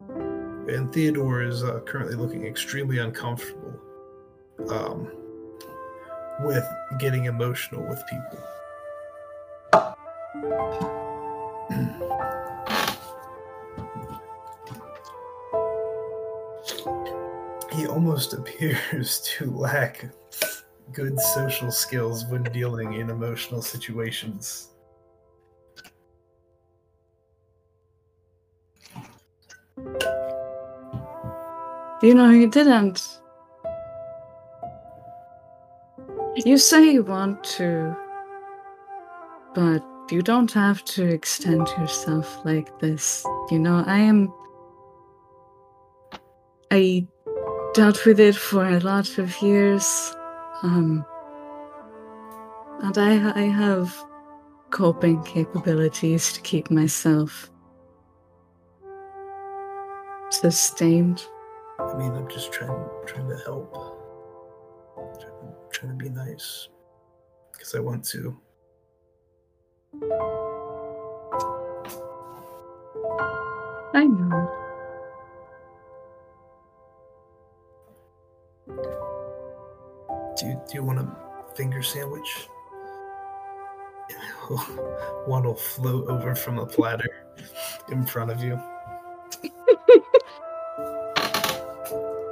[0.09, 3.81] And Theodore is uh, currently looking extremely uncomfortable
[4.69, 5.11] um,
[6.41, 6.65] with
[6.99, 8.39] getting emotional with people.
[17.93, 20.07] almost appears to lack
[20.93, 24.69] good social skills when dealing in emotional situations.
[32.03, 33.01] You know, you didn't.
[36.45, 37.97] You say you want to,
[39.55, 43.25] but you don't have to extend yourself like this.
[43.51, 44.33] You know, I am.
[46.73, 47.07] I
[47.75, 50.15] dealt with it for a lot of years.
[50.63, 51.05] Um.
[52.83, 53.97] And I, I have
[54.71, 57.49] coping capabilities to keep myself
[60.31, 61.25] sustained.
[61.79, 63.73] I mean, I'm just trying trying to help,
[65.21, 66.69] trying, trying to be nice,
[67.53, 68.37] because I want to.
[73.95, 74.62] I know.
[80.39, 82.49] Do you, do you want a finger sandwich?
[85.27, 87.27] One will float over from a platter
[87.91, 88.59] in front of you.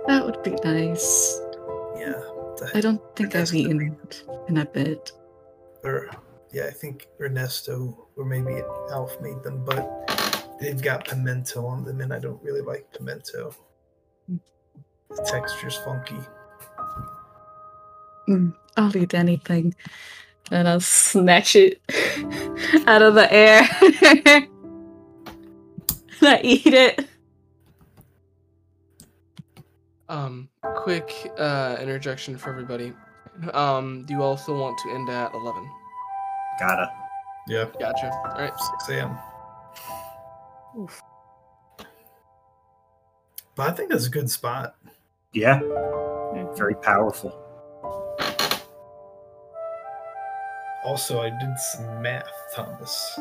[0.06, 1.40] That would be nice.
[1.96, 2.20] Yeah.
[2.74, 4.16] I don't think I've Ernesto eaten made-
[4.48, 5.12] in a bit.
[5.84, 6.10] Or
[6.52, 8.60] yeah, I think Ernesto or maybe
[8.90, 13.54] Alf made them, but they've got pimento on them, and I don't really like pimento.
[14.30, 14.40] Mm.
[15.10, 16.16] The texture's funky.
[18.28, 19.74] Mm, I'll eat anything.
[20.52, 21.80] And I'll snatch it
[22.86, 23.68] out of the air.
[23.80, 24.48] and
[26.22, 27.06] I eat it.
[30.08, 32.92] Um, quick uh, interjection for everybody.
[33.52, 35.70] Um, do you also want to end at 11?
[36.58, 36.90] Gotta.
[37.46, 38.10] Yeah, Gotcha.
[38.12, 38.52] All right.
[38.58, 39.16] 6 a.m.
[40.78, 41.00] Oof.
[43.54, 44.74] But I think that's a good spot.
[45.32, 46.56] Yeah, Mhm.
[46.56, 47.32] very powerful.
[50.84, 53.14] Also, I did some math, Thomas.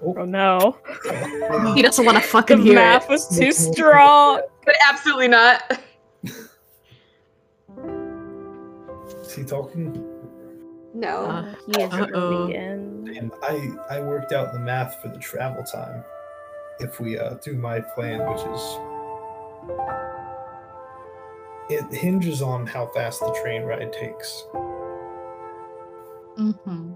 [0.00, 0.78] Oh no.
[1.74, 3.10] He doesn't want to The fucking hear math it.
[3.10, 4.42] was too strong.
[4.64, 5.80] But absolutely not.
[9.22, 9.92] Is he talking?
[10.94, 11.26] No.
[11.26, 12.46] Uh, He is Uh-oh.
[12.48, 16.04] And I I worked out the math for the travel time.
[16.80, 18.78] If we uh, do my plan, which is
[21.70, 24.44] it hinges on how fast the train ride takes.
[26.36, 26.92] hmm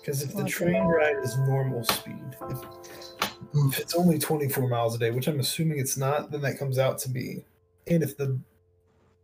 [0.00, 2.58] Because if the train ride is normal speed, if,
[3.54, 6.78] if it's only 24 miles a day, which I'm assuming it's not, then that comes
[6.78, 7.44] out to be.
[7.86, 8.38] And if the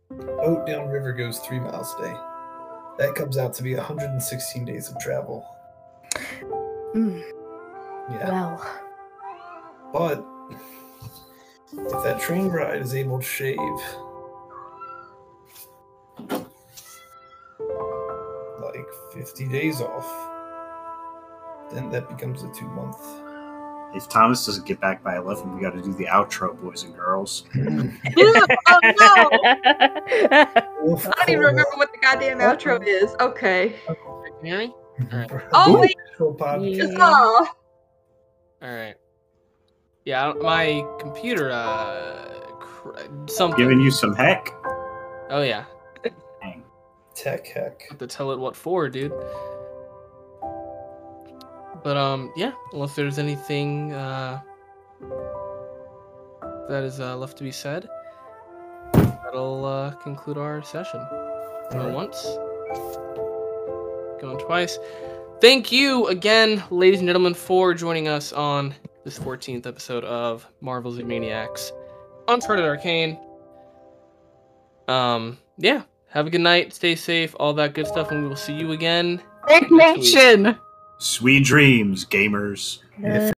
[0.09, 2.13] boat downriver goes three miles a day,
[3.05, 5.45] that comes out to be 116 days of travel.
[6.95, 7.23] Mm,
[8.09, 8.29] Yeah.
[8.29, 8.82] well,
[9.93, 10.25] But
[11.71, 13.57] if that train ride is able to shave
[18.59, 20.07] like 50 days off,
[21.71, 22.97] then that becomes a two month.
[23.95, 26.95] If Thomas doesn't get back by 11, we got to do the outro, boys and
[26.95, 27.43] girls.
[27.55, 29.29] oh no!
[30.31, 33.15] I don't even remember what the goddamn outro is.
[33.19, 33.75] Okay.
[33.85, 33.95] Can
[34.41, 34.73] you hear me?
[35.13, 35.31] Alright.
[35.53, 35.95] Oh, wait.
[36.75, 36.85] Yeah.
[36.99, 37.47] Oh.
[38.63, 38.95] All right.
[40.05, 43.57] Yeah, my computer, uh, cr- something.
[43.57, 44.49] Giving you some heck.
[45.29, 45.63] Oh yeah,
[47.15, 47.83] Tech heck.
[47.89, 49.13] have to tell it what for, dude.
[51.83, 52.51] But um, yeah.
[52.73, 54.41] Unless there's anything uh
[56.69, 57.87] that is uh, left to be said,
[58.93, 60.99] that'll uh, conclude our session.
[61.71, 61.93] Going Alright.
[61.93, 62.23] once,
[64.21, 64.77] going twice.
[65.41, 68.73] Thank you again, ladies and gentlemen, for joining us on
[69.03, 71.71] this 14th episode of Marvel's Maniacs,
[72.27, 73.19] Uncharted Arcane.
[74.87, 75.83] Um, yeah.
[76.09, 76.73] Have a good night.
[76.73, 77.35] Stay safe.
[77.39, 79.21] All that good stuff, and we will see you again.
[79.71, 80.57] Nation!
[80.99, 82.79] Sweet dreams, gamers.
[82.99, 83.32] If